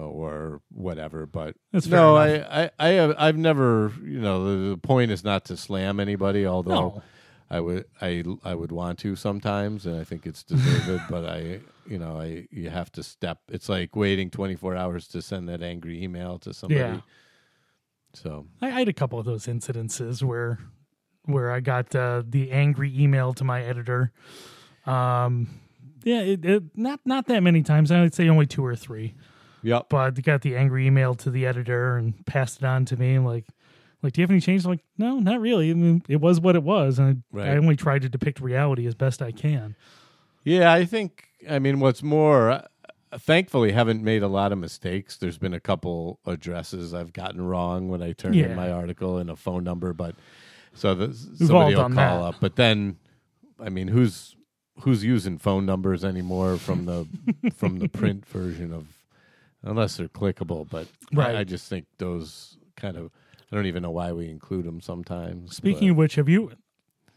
or 0.09 0.61
whatever 0.75 1.27
but 1.27 1.55
That's 1.71 1.87
no. 1.87 2.17
I, 2.17 2.65
I 2.65 2.71
i 2.81 2.89
have 2.89 3.15
i've 3.19 3.37
never 3.37 3.93
you 4.03 4.19
know 4.21 4.45
the, 4.65 4.71
the 4.71 4.77
point 4.79 5.13
is 5.13 5.23
not 5.23 5.45
to 5.45 5.57
slam 5.57 6.01
anybody 6.01 6.45
although 6.45 6.73
No. 6.97 7.03
I 7.51 7.61
would 7.61 7.85
I 8.01 8.23
I 8.45 8.55
would 8.55 8.71
want 8.71 8.99
to 9.01 9.17
sometimes, 9.17 9.85
and 9.85 10.01
I 10.01 10.05
think 10.05 10.27
it's 10.27 10.45
deserved. 10.45 11.05
but 11.11 11.25
I, 11.25 11.61
you 11.87 11.99
know, 11.99 12.21
I 12.21 12.47
you 12.51 12.71
have 12.71 12.93
to 12.93 13.03
step. 13.03 13.41
It's 13.49 13.69
like 13.69 13.97
waiting 13.97 14.31
24 14.31 14.77
hours 14.77 15.09
to 15.09 15.23
send 15.23 15.49
that 15.49 15.63
angry 15.63 16.03
email 16.03 16.39
to 16.41 16.55
somebody. 16.55 16.81
Yeah. 16.81 17.01
So 18.15 18.47
I, 18.63 18.69
I 18.69 18.71
had 18.71 18.89
a 18.89 18.93
couple 18.93 19.19
of 19.19 19.25
those 19.25 19.47
incidences 19.47 20.23
where 20.23 20.59
where 21.25 21.51
I 21.51 21.61
got 21.61 21.95
uh, 21.95 22.23
the 22.27 22.51
angry 22.53 22.97
email 22.99 23.33
to 23.35 23.45
my 23.45 23.63
editor. 23.63 24.13
Um, 24.87 25.61
yeah, 26.05 26.21
it, 26.21 26.45
it, 26.45 26.63
not 26.77 27.01
not 27.05 27.27
that 27.27 27.43
many 27.43 27.63
times. 27.63 27.91
I 27.91 28.01
would 28.01 28.15
say 28.15 28.29
only 28.29 28.47
two 28.47 28.65
or 28.65 28.77
three. 28.77 29.15
yep. 29.63 29.89
But 29.89 30.23
got 30.23 30.43
the 30.43 30.57
angry 30.57 30.87
email 30.87 31.15
to 31.17 31.31
the 31.31 31.47
editor 31.47 31.97
and 31.97 32.25
passed 32.27 32.59
it 32.59 32.65
on 32.65 32.85
to 32.87 32.97
me. 32.97 33.15
I'm 33.15 33.25
like, 33.25 33.47
like, 34.03 34.13
do 34.15 34.21
you 34.21 34.25
have 34.25 34.31
any 34.31 34.41
changes? 34.41 34.65
I'm 34.67 34.73
like, 34.73 34.85
no, 34.99 35.19
not 35.19 35.41
really. 35.41 35.71
I 35.71 35.75
mean, 35.75 36.03
it 36.09 36.21
was 36.21 36.41
what 36.41 36.57
it 36.57 36.63
was, 36.63 36.99
and 36.99 37.23
I, 37.35 37.39
I 37.41 37.57
only 37.57 37.77
tried 37.77 38.03
to 38.03 38.09
depict 38.09 38.41
reality 38.41 38.87
as 38.87 38.95
best 38.95 39.21
I 39.23 39.33
can. 39.33 39.77
Yeah, 40.45 40.73
I 40.73 40.85
think. 40.85 41.25
I 41.49 41.59
mean, 41.59 41.81
what's 41.81 42.03
more, 42.03 42.51
uh, 42.51 42.67
thankfully, 43.19 43.73
haven't 43.73 44.03
made 44.03 44.23
a 44.23 44.29
lot 44.29 44.53
of 44.53 44.59
mistakes. 44.59 45.17
There's 45.17 45.39
been 45.39 45.55
a 45.55 45.61
couple 45.61 46.19
addresses 46.27 46.95
I've 46.95 47.13
gotten 47.13 47.41
wrong 47.43 47.89
when 47.89 48.03
I 48.03 48.13
turned 48.13 48.35
Yeah. 48.37 48.47
in 48.47 48.57
my 48.57 48.71
article 48.71 49.19
and 49.19 49.31
a 49.31 49.37
phone 49.37 49.65
number, 49.65 49.93
but 49.93 50.15
so 50.75 50.95
the, 50.95 51.15
somebody 51.15 51.75
will 51.75 51.83
call 51.85 51.91
that. 51.95 52.23
up. 52.23 52.35
But 52.41 52.57
then, 52.57 52.97
I 53.59 53.69
mean, 53.69 53.89
who's 53.89 54.37
who's 54.81 55.05
using 55.05 55.37
phone 55.37 55.67
numbers 55.67 56.05
anymore 56.05 56.57
from 56.57 56.87
the 56.87 57.07
from 57.55 57.79
the 57.79 57.89
print 57.89 58.25
version 58.27 58.73
of 58.73 58.87
unless 59.63 59.97
they're 59.99 60.09
clickable? 60.09 60.69
But 60.71 60.87
Right. 61.13 61.35
I, 61.37 61.41
I 61.41 61.45
just 61.45 61.69
think 61.69 61.87
those 61.99 62.57
kind 62.77 62.97
of. 62.97 63.11
I 63.53 63.57
don't 63.57 63.67
even 63.67 63.83
know 63.83 63.91
why 63.91 64.13
we 64.13 64.29
include 64.29 64.65
them 64.65 64.81
sometimes. 64.81 65.57
Speaking 65.57 65.89
but- 65.89 65.93
of 65.93 65.97
which, 65.99 66.15
have 66.17 66.29
you? 66.29 66.53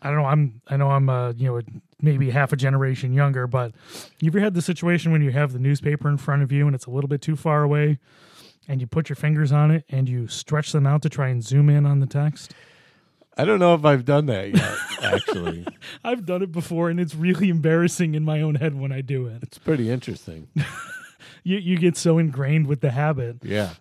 I 0.02 0.08
don't 0.10 0.18
know. 0.18 0.26
I'm. 0.26 0.62
I 0.68 0.76
know 0.76 0.90
I'm. 0.92 1.10
Uh, 1.10 1.32
you 1.32 1.48
know, 1.48 1.62
maybe 2.02 2.30
half 2.30 2.52
a 2.52 2.58
generation 2.58 3.14
younger, 3.14 3.48
but 3.48 3.72
you 4.20 4.28
ever 4.32 4.42
had 4.42 4.54
the 4.54 4.62
situation 4.62 5.14
when 5.14 5.22
you 5.22 5.32
have 5.32 5.54
the 5.54 5.60
newspaper 5.60 6.10
in 6.10 6.18
front 6.18 6.44
of 6.44 6.52
you 6.52 6.66
and 6.66 6.76
it's 6.76 6.86
a 6.86 6.92
little 6.92 7.08
bit 7.08 7.22
too 7.22 7.38
far 7.38 7.64
away, 7.64 8.00
and 8.68 8.82
you 8.82 8.88
put 8.88 9.08
your 9.08 9.16
fingers 9.16 9.54
on 9.54 9.72
it 9.72 9.86
and 9.88 10.10
you 10.10 10.28
stretch 10.28 10.74
them 10.74 10.86
out 10.86 11.04
to 11.04 11.10
try 11.10 11.30
and 11.30 11.42
zoom 11.42 11.70
in 11.70 11.86
on 11.86 12.02
the 12.02 12.06
text? 12.06 12.54
I 13.38 13.46
don't 13.46 13.60
know 13.60 13.74
if 13.76 13.86
I've 13.86 14.04
done 14.04 14.26
that 14.26 14.54
yet. 14.54 14.78
Actually, 15.02 15.66
I've 16.04 16.26
done 16.26 16.42
it 16.42 16.52
before, 16.52 16.90
and 16.90 17.00
it's 17.00 17.16
really 17.16 17.48
embarrassing 17.48 18.14
in 18.14 18.26
my 18.26 18.42
own 18.42 18.56
head 18.56 18.78
when 18.78 18.92
I 18.92 19.00
do 19.00 19.28
it. 19.28 19.42
it's 19.42 19.58
pretty 19.58 19.90
interesting. 19.90 20.50
You 21.46 21.58
you 21.58 21.78
get 21.78 21.98
so 21.98 22.18
ingrained 22.20 22.68
with 22.68 22.80
the 22.82 22.92
habit. 22.92 23.38
Yeah. 23.44 23.72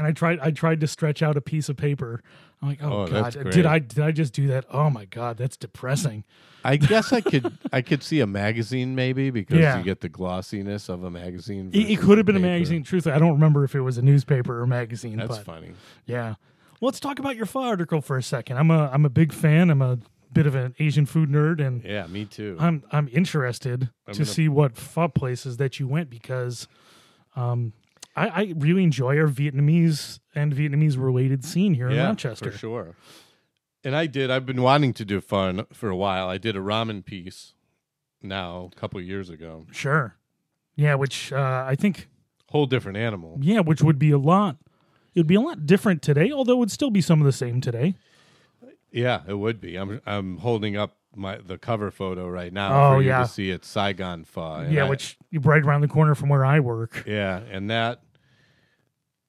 And 0.00 0.06
I 0.08 0.12
tried 0.12 0.38
I 0.40 0.50
tried 0.50 0.80
to 0.80 0.86
stretch 0.86 1.22
out 1.22 1.36
a 1.36 1.40
piece 1.42 1.68
of 1.68 1.76
paper. 1.76 2.22
I'm 2.62 2.68
like, 2.68 2.82
oh, 2.82 3.02
Oh, 3.02 3.06
god, 3.06 3.32
did. 3.50 3.66
I 3.66 3.78
did 3.80 3.98
I 4.00 4.12
just 4.12 4.32
do 4.32 4.46
that? 4.48 4.64
Oh 4.72 4.88
my 4.88 5.04
god, 5.04 5.36
that's 5.36 5.56
depressing. 5.58 6.24
I 6.64 6.76
guess 6.78 7.12
I 7.12 7.20
could 7.20 7.58
I 7.72 7.82
could 7.82 8.02
see 8.02 8.20
a 8.20 8.26
magazine 8.26 8.94
maybe 8.94 9.30
because 9.30 9.58
Yeah. 9.58 9.76
you 9.78 9.84
get 9.84 10.00
the 10.00 10.08
glossiness 10.08 10.88
of 10.88 11.04
a 11.04 11.10
magazine. 11.10 11.70
It, 11.74 11.90
it 11.90 11.98
could 12.00 12.16
have 12.16 12.26
been 12.26 12.36
a 12.36 12.40
magazine. 12.40 12.82
Truthfully, 12.82 13.14
I 13.14 13.18
don't 13.18 13.32
remember 13.34 13.62
if 13.64 13.74
it 13.74 13.82
was 13.82 13.98
a 13.98 14.02
newspaper 14.02 14.58
or 14.60 14.66
magazine. 14.66 15.18
That's 15.18 15.36
but 15.36 15.44
funny. 15.44 15.72
yeah, 16.06 16.36
well, 16.80 16.88
let's 16.88 17.00
talk 17.00 17.18
about 17.18 17.36
your 17.36 17.46
pho 17.46 17.60
article 17.62 18.00
for 18.00 18.16
a 18.16 18.22
second. 18.22 18.56
I'm 18.56 18.70
a 18.70 18.88
I'm 18.92 19.04
a 19.04 19.10
big 19.10 19.34
fan. 19.34 19.68
I'm 19.68 19.82
a 19.82 19.98
bit 20.32 20.46
of 20.46 20.54
an 20.54 20.74
Asian 20.78 21.06
food 21.06 21.28
nerd, 21.28 21.60
and 21.60 21.82
Yeah, 21.84 22.06
me 22.06 22.24
too. 22.24 22.56
I'm 22.58 22.84
I'm 22.90 23.08
interested 23.12 23.90
I'm 24.06 24.14
to 24.14 24.24
see 24.24 24.48
what 24.48 24.76
pho 24.78 25.08
places 25.08 25.56
that 25.58 25.78
you 25.80 25.88
went 25.88 26.08
because, 26.08 26.68
um, 27.36 27.72
I, 28.16 28.28
I 28.28 28.54
really 28.56 28.82
enjoy 28.82 29.18
our 29.18 29.28
Vietnamese 29.28 30.18
and 30.34 30.52
Vietnamese 30.54 30.96
related 31.02 31.44
scene 31.44 31.74
here 31.74 31.88
in 31.88 31.96
Rochester. 31.96 32.50
for 32.50 32.58
sure. 32.58 32.96
And 33.84 33.96
I 33.96 34.06
did. 34.06 34.30
I've 34.30 34.44
been 34.44 34.62
wanting 34.62 34.92
to 34.94 35.04
do 35.04 35.20
fun 35.20 35.64
for 35.72 35.88
a 35.88 35.96
while. 35.96 36.28
I 36.28 36.36
did 36.38 36.54
a 36.56 36.60
ramen 36.60 37.04
piece 37.04 37.54
now 38.22 38.68
a 38.72 38.76
couple 38.76 39.00
years 39.00 39.30
ago. 39.30 39.64
Sure. 39.72 40.16
Yeah, 40.76 40.94
which 40.96 41.32
uh, 41.32 41.64
I 41.66 41.76
think 41.76 42.08
Whole 42.50 42.66
different 42.66 42.98
animal. 42.98 43.38
yeah, 43.40 43.60
which 43.60 43.80
would 43.82 43.98
be 43.98 44.10
a 44.10 44.18
lot. 44.18 44.56
It'd 45.14 45.26
be 45.26 45.34
a 45.34 45.40
lot 45.40 45.66
different 45.66 46.02
today, 46.02 46.30
although 46.30 46.54
it 46.54 46.58
would 46.58 46.70
still 46.70 46.90
be 46.90 47.00
some 47.00 47.20
of 47.20 47.26
the 47.26 47.32
same 47.32 47.60
today. 47.60 47.94
Yeah, 48.92 49.22
it 49.26 49.34
would 49.38 49.60
be. 49.60 49.76
I'm 49.76 50.00
I'm 50.04 50.38
holding 50.38 50.76
up 50.76 50.96
my 51.14 51.36
the 51.38 51.58
cover 51.58 51.90
photo 51.90 52.28
right 52.28 52.52
now 52.52 52.92
Oh, 52.92 52.96
for 52.96 53.02
you 53.02 53.08
yeah. 53.08 53.22
to 53.22 53.28
see 53.28 53.50
it 53.50 53.64
Saigon 53.64 54.24
Pho. 54.24 54.66
Yeah, 54.70 54.84
I- 54.84 54.88
which 54.88 55.16
right 55.32 55.62
around 55.62 55.80
the 55.80 55.88
corner 55.88 56.14
from 56.14 56.28
where 56.28 56.44
I 56.44 56.60
work. 56.60 57.04
Yeah, 57.06 57.40
and 57.50 57.68
that 57.70 58.02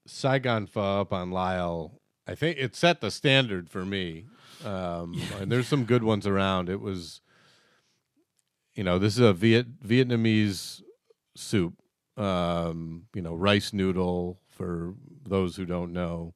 Saigon 0.06 0.66
Pho 0.66 1.00
up 1.00 1.12
on 1.12 1.30
Lyell, 1.30 2.00
I 2.26 2.34
think 2.34 2.58
it 2.58 2.74
set 2.74 3.00
the 3.00 3.10
standard 3.10 3.68
for 3.70 3.84
me. 3.84 4.26
Um, 4.64 5.20
and 5.40 5.50
there's 5.50 5.66
some 5.68 5.84
good 5.84 6.02
ones 6.04 6.26
around. 6.26 6.68
It 6.68 6.80
was, 6.80 7.20
you 8.74 8.84
know, 8.84 8.98
this 8.98 9.14
is 9.14 9.20
a 9.20 9.32
Viet 9.32 9.80
Vietnamese 9.80 10.82
soup. 11.36 11.74
Um, 12.16 13.04
you 13.14 13.22
know, 13.22 13.34
rice 13.34 13.72
noodle 13.72 14.38
for 14.50 14.94
those 15.26 15.56
who 15.56 15.64
don't 15.64 15.92
know. 15.92 16.34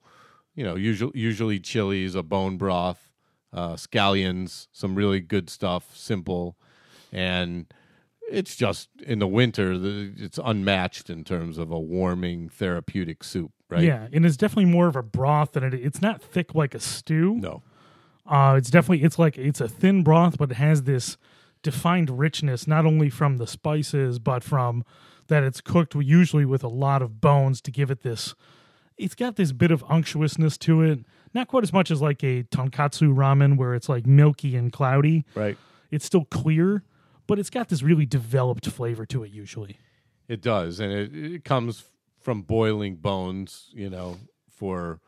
You 0.55 0.65
know, 0.65 0.75
usually 0.75 1.13
usually 1.19 1.61
chilies, 1.61 2.15
a 2.15 2.23
bone 2.23 2.57
broth, 2.57 3.06
uh, 3.57 3.73
scallions, 3.73 4.69
some 4.71 4.95
really 4.95 5.21
good 5.21 5.49
stuff, 5.49 5.97
simple, 5.97 6.57
and 7.11 7.73
it's 8.29 8.55
just 8.55 8.89
in 9.03 9.19
the 9.19 9.27
winter 9.27 9.73
it's 10.17 10.39
unmatched 10.45 11.09
in 11.09 11.25
terms 11.25 11.59
of 11.59 11.71
a 11.71 11.79
warming 11.79 12.49
therapeutic 12.49 13.23
soup 13.23 13.53
right 13.71 13.85
Yeah, 13.85 14.09
and 14.13 14.27
it's 14.27 14.37
definitely 14.37 14.71
more 14.71 14.89
of 14.89 14.97
a 14.97 15.03
broth 15.03 15.53
than 15.53 15.63
it. 15.65 15.75
It's 15.75 16.03
not 16.03 16.21
thick 16.21 16.55
like 16.55 16.75
a 16.75 16.81
stew. 16.81 17.37
no 17.37 17.63
Uh, 18.27 18.57
it's 18.59 18.71
definitely 18.71 19.05
it's 19.05 19.19
like 19.19 19.39
it's 19.39 19.61
a 19.61 19.69
thin 19.69 20.03
broth, 20.03 20.37
but 20.39 20.51
it 20.51 20.57
has 20.57 20.83
this 20.83 21.17
defined 21.63 22.19
richness 22.19 22.67
not 22.67 22.85
only 22.85 23.09
from 23.09 23.39
the 23.39 23.47
spices 23.47 24.19
but 24.19 24.45
from 24.45 24.85
that 25.29 25.43
it's 25.43 25.61
cooked 25.61 25.95
usually 25.95 26.45
with 26.45 26.63
a 26.63 26.69
lot 26.69 27.03
of 27.03 27.21
bones 27.21 27.61
to 27.63 27.71
give 27.71 27.91
it 27.91 28.03
this. 28.03 28.35
It's 28.97 29.15
got 29.15 29.37
this 29.37 29.53
bit 29.53 29.71
of 29.71 29.85
unctuousness 29.89 30.57
to 30.59 30.83
it, 30.83 31.01
not 31.37 31.47
quite 31.49 31.63
as 31.63 31.73
much 31.73 31.91
as 31.93 32.03
like 32.03 32.25
a 32.25 32.43
tonkotsu 32.45 33.15
ramen 33.15 33.57
where 33.57 33.75
it's 33.75 33.89
like 33.89 34.05
milky 34.07 34.57
and 34.57 34.73
cloudy. 34.73 35.25
right 35.37 35.57
It's 35.93 36.05
still 36.05 36.25
clear, 36.25 36.83
but 37.29 37.39
it's 37.39 37.51
got 37.51 37.69
this 37.69 37.83
really 37.83 38.07
developed 38.07 38.67
flavor 38.67 39.07
to 39.07 39.23
it 39.23 39.31
usually. 39.31 39.79
it 40.29 40.41
does 40.43 40.81
and 40.81 40.91
it, 40.93 41.15
it 41.15 41.45
comes 41.45 41.85
from 42.21 42.43
boiling 42.43 42.97
bones 42.97 43.69
you 43.73 43.89
know 43.89 44.17
for 44.51 44.99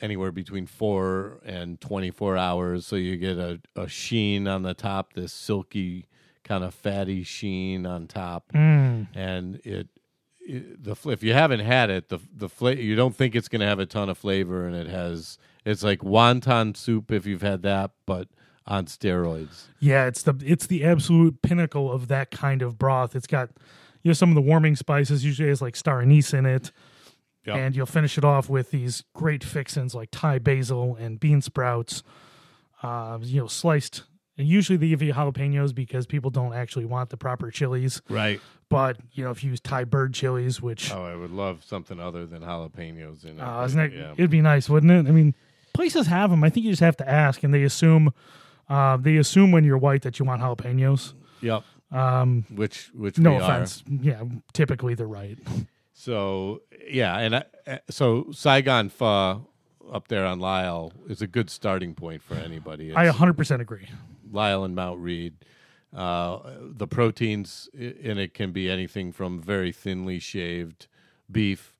anywhere 0.00 0.32
between 0.32 0.66
four 0.66 1.38
and 1.44 1.80
24 1.80 2.36
hours 2.36 2.86
so 2.86 2.96
you 2.96 3.16
get 3.16 3.38
a, 3.38 3.60
a 3.76 3.88
sheen 3.88 4.46
on 4.48 4.62
the 4.62 4.74
top 4.74 5.12
this 5.14 5.32
silky 5.32 6.06
kind 6.44 6.62
of 6.64 6.74
fatty 6.74 7.22
sheen 7.22 7.86
on 7.86 8.06
top 8.06 8.50
Mm. 8.52 9.06
and 9.14 9.56
it, 9.64 9.64
it 9.64 9.88
the 10.48 10.96
if 11.06 11.22
you 11.22 11.32
haven't 11.32 11.60
had 11.60 11.90
it 11.90 12.08
the 12.08 12.18
the 12.34 12.48
fla- 12.48 12.74
you 12.76 12.94
don't 12.96 13.14
think 13.16 13.34
it's 13.34 13.48
going 13.48 13.60
to 13.60 13.66
have 13.66 13.78
a 13.78 13.86
ton 13.86 14.08
of 14.08 14.16
flavor 14.18 14.66
and 14.66 14.76
it 14.76 14.86
has 14.86 15.38
it's 15.64 15.82
like 15.82 16.00
wonton 16.00 16.76
soup 16.76 17.10
if 17.10 17.26
you've 17.26 17.42
had 17.42 17.62
that 17.62 17.90
but 18.06 18.28
on 18.66 18.86
steroids 18.86 19.64
Yeah, 19.78 20.06
it's 20.06 20.22
the 20.22 20.34
it's 20.44 20.66
the 20.66 20.84
absolute 20.84 21.40
pinnacle 21.42 21.90
of 21.92 22.08
that 22.08 22.30
kind 22.30 22.62
of 22.62 22.78
broth. 22.78 23.14
It's 23.14 23.26
got 23.28 23.50
you 24.02 24.08
know 24.10 24.12
some 24.12 24.28
of 24.30 24.34
the 24.34 24.40
warming 24.42 24.74
spices 24.76 25.24
usually 25.24 25.48
has 25.48 25.62
like 25.62 25.76
star 25.76 26.00
anise 26.00 26.32
in 26.34 26.46
it, 26.46 26.72
Yep. 27.44 27.56
and 27.56 27.76
you'll 27.76 27.86
finish 27.86 28.18
it 28.18 28.24
off 28.24 28.48
with 28.48 28.72
these 28.72 29.04
great 29.14 29.44
fixins 29.44 29.94
like 29.94 30.08
Thai 30.10 30.38
basil 30.40 30.96
and 30.96 31.20
bean 31.20 31.40
sprouts. 31.42 32.02
Uh, 32.82 33.18
you 33.22 33.40
know, 33.40 33.46
sliced. 33.46 34.02
And 34.38 34.46
usually 34.46 34.76
they 34.76 34.88
give 34.88 35.00
you 35.00 35.12
jalapenos 35.14 35.74
because 35.74 36.06
people 36.06 36.30
don't 36.30 36.52
actually 36.52 36.84
want 36.84 37.10
the 37.10 37.16
proper 37.16 37.50
chilies. 37.50 38.02
right 38.08 38.40
But 38.68 38.98
you 39.12 39.24
know, 39.24 39.30
if 39.30 39.42
you 39.42 39.50
use 39.50 39.60
Thai 39.60 39.84
bird 39.84 40.12
chilies, 40.14 40.60
which 40.60 40.92
oh 40.92 41.04
i 41.04 41.14
would 41.14 41.30
love 41.30 41.64
something 41.64 41.98
other 42.00 42.26
than 42.26 42.42
jalapenos 42.42 43.24
in 43.24 43.38
it 43.38 43.42
uh, 43.42 43.64
isn't 43.64 43.78
that, 43.78 43.92
yeah. 43.96 44.12
it'd 44.12 44.30
be 44.30 44.42
nice, 44.42 44.68
wouldn't 44.68 44.92
it? 44.92 45.08
I 45.08 45.12
mean, 45.12 45.34
places 45.72 46.06
have 46.08 46.30
them. 46.30 46.44
I 46.44 46.50
think 46.50 46.64
you 46.64 46.72
just 46.72 46.82
have 46.82 46.96
to 46.98 47.08
ask, 47.08 47.42
and 47.42 47.52
they 47.54 47.62
assume 47.62 48.12
uh, 48.68 48.96
they 48.96 49.16
assume 49.16 49.52
when 49.52 49.64
you're 49.64 49.78
white 49.78 50.02
that 50.02 50.18
you 50.18 50.24
want 50.26 50.42
jalapenos. 50.42 51.14
yep 51.40 51.62
Um, 51.92 52.44
which 52.54 52.90
which 52.94 53.18
no 53.18 53.30
we 53.30 53.36
are. 53.36 53.42
offense. 53.42 53.84
Yeah, 53.88 54.22
typically 54.52 54.94
they're 54.94 55.06
right. 55.06 55.38
So 55.94 56.60
yeah, 56.90 57.18
and 57.18 57.36
I, 57.36 57.44
uh, 57.66 57.78
so 57.88 58.30
Saigon 58.32 58.90
Pho 58.90 59.46
up 59.90 60.08
there 60.08 60.26
on 60.26 60.40
Lyell 60.40 60.92
is 61.08 61.22
a 61.22 61.26
good 61.26 61.48
starting 61.48 61.94
point 61.94 62.22
for 62.22 62.34
anybody. 62.34 62.94
I 62.94 63.06
100% 63.06 63.60
agree. 63.60 63.88
Lyell 64.30 64.64
and 64.64 64.74
Mount 64.74 65.00
Read. 65.00 65.34
Uh, 65.94 66.38
the 66.60 66.86
proteins 66.86 67.68
in 67.74 68.18
it 68.18 68.34
can 68.34 68.52
be 68.52 68.68
anything 68.68 69.12
from 69.12 69.40
very 69.40 69.72
thinly 69.72 70.18
shaved 70.18 70.88
beef, 71.30 71.72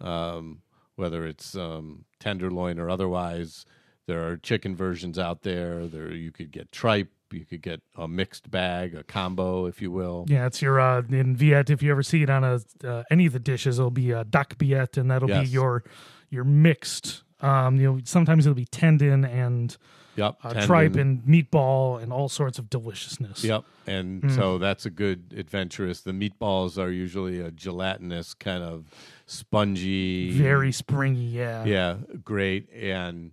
um, 0.00 0.62
whether 0.96 1.24
it's 1.26 1.54
um, 1.54 2.04
tenderloin 2.18 2.78
or 2.78 2.90
otherwise. 2.90 3.64
There 4.06 4.26
are 4.26 4.36
chicken 4.36 4.74
versions 4.74 5.18
out 5.18 5.42
there. 5.42 5.86
There 5.86 6.12
you 6.12 6.32
could 6.32 6.50
get 6.50 6.72
tripe. 6.72 7.10
You 7.30 7.44
could 7.44 7.62
get 7.62 7.80
a 7.96 8.08
mixed 8.08 8.50
bag, 8.50 8.96
a 8.96 9.04
combo, 9.04 9.66
if 9.66 9.80
you 9.80 9.92
will. 9.92 10.24
Yeah, 10.28 10.46
it's 10.46 10.60
your 10.60 10.80
uh, 10.80 11.02
in 11.10 11.36
Viet. 11.36 11.70
If 11.70 11.80
you 11.80 11.92
ever 11.92 12.02
see 12.02 12.24
it 12.24 12.30
on 12.30 12.42
a 12.42 12.60
uh, 12.82 13.04
any 13.08 13.26
of 13.26 13.32
the 13.32 13.38
dishes, 13.38 13.78
it'll 13.78 13.92
be 13.92 14.10
a 14.10 14.24
dac 14.24 14.58
biet, 14.58 14.96
and 14.96 15.08
that'll 15.12 15.28
Yes. 15.28 15.44
be 15.46 15.50
your 15.52 15.84
your 16.28 16.42
mixed. 16.42 17.22
Um, 17.40 17.76
you 17.76 17.92
know, 17.92 18.00
sometimes 18.04 18.46
it'll 18.46 18.56
be 18.56 18.64
tendon 18.66 19.24
and 19.24 19.76
Yep, 20.16 20.36
uh, 20.42 20.66
tripe 20.66 20.96
and 20.96 21.22
meatball 21.22 22.02
and 22.02 22.12
all 22.12 22.28
sorts 22.28 22.58
of 22.58 22.68
deliciousness. 22.68 23.44
Yep. 23.44 23.64
And 23.86 24.22
Mm. 24.22 24.34
so 24.34 24.58
that's 24.58 24.84
a 24.84 24.90
good 24.90 25.32
adventurous. 25.36 26.00
The 26.00 26.12
meatballs 26.12 26.76
are 26.78 26.90
usually 26.90 27.40
a 27.40 27.50
gelatinous 27.50 28.34
kind 28.34 28.62
of 28.62 28.86
spongy. 29.26 30.30
very 30.32 30.72
springy. 30.72 31.24
Yeah, 31.24 31.64
Yeah, 31.64 31.96
great. 32.24 32.68
And 32.72 33.32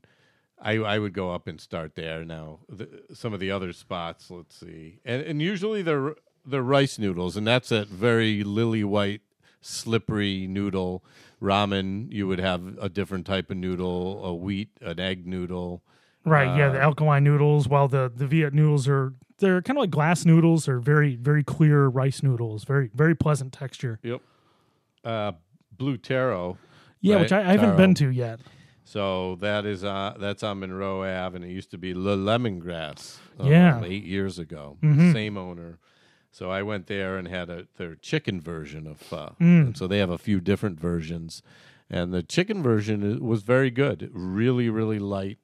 I 0.60 0.78
I 0.78 0.98
would 1.00 1.14
go 1.14 1.32
up 1.34 1.48
and 1.48 1.60
start 1.62 1.96
there 1.96 2.24
now. 2.26 2.60
The, 2.70 2.88
some 3.14 3.34
of 3.34 3.40
the 3.40 3.52
other 3.52 3.74
spots, 3.74 4.30
let's 4.32 4.56
see. 4.56 5.00
And 5.06 5.22
and 5.24 5.42
usually 5.42 5.82
they're 5.82 6.16
they're 6.46 6.62
rice 6.64 6.98
noodles 6.98 7.36
and 7.38 7.46
that's 7.46 7.72
a 7.72 7.86
very 7.86 8.44
lily 8.44 8.84
white 8.84 9.22
slippery 9.62 10.48
noodle 10.48 11.04
ramen 11.42 12.10
you 12.12 12.26
would 12.26 12.40
have 12.40 12.78
a 12.80 12.88
different 12.88 13.26
type 13.26 13.52
of 13.52 13.58
noodle 13.58 14.24
a 14.24 14.34
wheat 14.34 14.70
an 14.82 14.98
egg 15.00 15.28
noodle 15.28 15.84
right. 16.28 16.58
yeah, 16.58 16.68
Uh, 16.68 16.74
the 16.74 16.82
alkaline 16.82 17.24
noodles, 17.24 17.68
while 17.68 17.88
the 17.88 18.12
the 18.16 18.28
Viet 18.28 18.54
noodles 18.54 18.88
are 18.88 19.14
they're 19.40 19.62
kind 19.62 19.78
of 19.78 19.82
like 19.82 19.90
glass 19.92 20.26
noodles. 20.26 20.66
They're 20.66 20.80
very 20.80 21.16
very 21.16 21.44
clear 21.44 21.88
rice 21.88 22.22
noodles. 22.24 22.64
Very 22.64 22.90
very 22.94 23.16
pleasant 23.16 23.54
texture. 23.54 24.00
yep 24.04 24.22
uh 25.04 25.32
blue 25.78 25.98
taro 25.98 26.58
Yeah, 27.02 27.16
Right, 27.16 27.22
which 27.22 27.32
I, 27.32 27.40
I 27.42 27.44
haven't 27.52 27.66
taro. 27.70 27.78
been 27.78 27.94
to 27.96 28.10
yet. 28.10 28.40
So 28.84 29.36
that 29.42 29.66
is 29.66 29.84
uh, 29.84 30.16
that's 30.20 30.44
on 30.44 30.60
Monroe 30.62 31.04
Ave, 31.04 31.36
and 31.36 31.44
it 31.46 31.52
used 31.52 31.72
to 31.72 31.78
be 31.78 31.94
Le 31.94 32.16
Lemongrass. 32.16 33.18
um, 33.40 33.48
Yeah. 33.48 33.84
eight 33.84 34.06
years 34.06 34.40
ago, 34.40 34.78
Mhm. 34.82 35.12
same 35.14 35.38
owner. 35.38 35.78
So 36.32 36.50
I 36.52 36.62
went 36.64 36.88
there 36.88 37.18
and 37.18 37.28
had 37.28 37.50
a 37.50 37.68
their 37.78 37.96
chicken 37.96 38.40
version 38.42 38.88
of 38.88 38.98
pho. 38.98 39.36
Mm. 39.42 39.66
And 39.68 39.78
so 39.78 39.88
they 39.88 40.00
have 40.00 40.10
a 40.10 40.18
few 40.18 40.40
different 40.40 40.80
versions, 40.80 41.44
and 41.90 42.14
the 42.14 42.24
chicken 42.24 42.64
version 42.64 43.20
was 43.24 43.44
very 43.44 43.70
good. 43.72 44.10
Really, 44.14 44.70
really 44.70 45.00
light. 45.00 45.38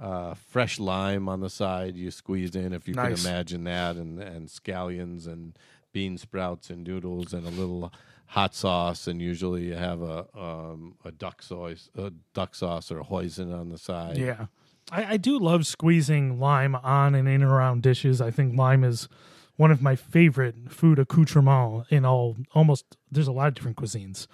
Uh, 0.00 0.34
fresh 0.34 0.80
lime 0.80 1.28
on 1.28 1.38
the 1.40 1.48
side 1.48 1.94
you 1.96 2.10
squeezed 2.10 2.56
in, 2.56 2.72
if 2.72 2.88
you 2.88 2.94
Nice. 2.94 3.22
can 3.22 3.30
imagine 3.30 3.64
that, 3.64 3.94
and 3.96 4.20
and 4.20 4.48
scallions 4.48 5.26
and 5.26 5.56
bean 5.92 6.18
sprouts 6.18 6.68
and 6.68 6.84
noodles 6.84 7.32
and 7.32 7.46
a 7.46 7.50
little 7.50 7.92
hot 8.26 8.54
sauce, 8.56 9.06
and 9.06 9.22
usually 9.22 9.66
you 9.66 9.74
have 9.74 10.02
a 10.02 10.26
um, 10.36 10.96
a 11.04 11.12
duck 11.12 11.42
sauce, 11.42 11.90
a 11.96 12.10
duck 12.34 12.56
sauce 12.56 12.90
or 12.90 13.00
hoisin 13.02 13.52
on 13.52 13.68
the 13.68 13.78
side. 13.78 14.16
Yeah. 14.16 14.46
I, 14.90 15.12
I 15.12 15.16
do 15.16 15.38
love 15.38 15.64
squeezing 15.66 16.38
lime 16.40 16.74
on 16.74 17.14
and 17.14 17.28
in 17.28 17.42
and 17.42 17.44
around 17.44 17.82
dishes. 17.82 18.20
I 18.20 18.30
think 18.32 18.56
lime 18.56 18.82
is 18.84 19.08
one 19.56 19.70
of 19.70 19.80
my 19.80 19.94
favorite 19.96 20.56
food 20.70 20.98
accoutrements 20.98 21.86
in 21.90 22.04
all 22.04 22.36
almost. 22.52 22.84
There's 23.10 23.28
a 23.28 23.32
lot 23.32 23.46
of 23.48 23.54
different 23.54 23.76
cuisines. 23.76 24.26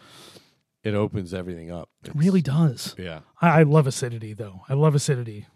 It 0.83 0.95
opens 0.95 1.35
everything 1.35 1.71
up. 1.71 1.91
It 2.05 2.13
really 2.15 2.41
does. 2.41 2.95
Yeah. 2.99 3.21
I, 3.41 3.61
I 3.61 3.63
love 3.65 3.87
acidity 3.87 4.33
though. 4.33 4.63
I 4.69 4.75
love 4.75 4.95
acidity. 4.95 5.47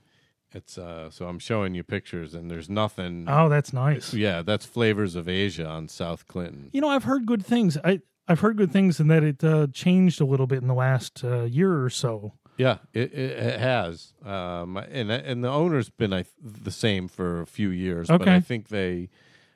It's 0.52 0.78
uh 0.78 1.10
so 1.10 1.26
I'm 1.26 1.38
showing 1.38 1.74
you 1.74 1.82
pictures 1.82 2.34
and 2.34 2.50
there's 2.50 2.68
nothing 2.68 3.24
Oh, 3.28 3.48
that's 3.48 3.72
nice. 3.72 4.12
Yeah, 4.14 4.42
that's 4.42 4.66
Flavors 4.66 5.16
of 5.16 5.28
Asia 5.28 5.66
on 5.66 5.88
South 5.88 6.28
Clinton. 6.28 6.70
You 6.72 6.80
know, 6.80 6.88
I've 6.88 7.04
heard 7.04 7.26
good 7.26 7.44
things. 7.44 7.78
I 7.82 8.00
I've 8.28 8.40
heard 8.40 8.56
good 8.56 8.70
things 8.70 9.00
in 9.00 9.08
that 9.08 9.22
it 9.22 9.42
uh, 9.44 9.66
changed 9.72 10.20
a 10.20 10.24
little 10.24 10.46
bit 10.46 10.62
in 10.62 10.68
the 10.68 10.74
last 10.74 11.22
uh, 11.24 11.42
year 11.42 11.82
or 11.84 11.90
so. 11.90 12.32
Yeah, 12.56 12.78
it, 12.92 13.12
it, 13.12 13.30
it 13.32 13.60
has. 13.60 14.12
Um 14.24 14.76
and 14.76 15.10
and 15.10 15.42
the 15.42 15.50
owner's 15.50 15.88
been 15.90 16.12
I, 16.12 16.24
the 16.40 16.70
same 16.70 17.08
for 17.08 17.40
a 17.40 17.46
few 17.46 17.70
years, 17.70 18.08
but 18.08 18.28
I 18.28 18.40
think 18.40 18.68
they 18.68 19.08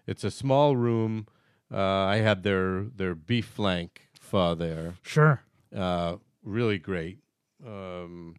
it's 0.06 0.24
a 0.24 0.30
small 0.30 0.76
room. 0.76 1.26
Uh 1.70 1.76
I 1.78 2.16
had 2.16 2.42
their 2.42 2.84
their 2.84 3.14
beef 3.14 3.44
flank 3.46 4.08
pho 4.18 4.54
there. 4.54 4.94
Sure. 5.02 5.42
Uh 5.74 6.16
really 6.42 6.78
great. 6.78 7.18
Um 7.66 8.36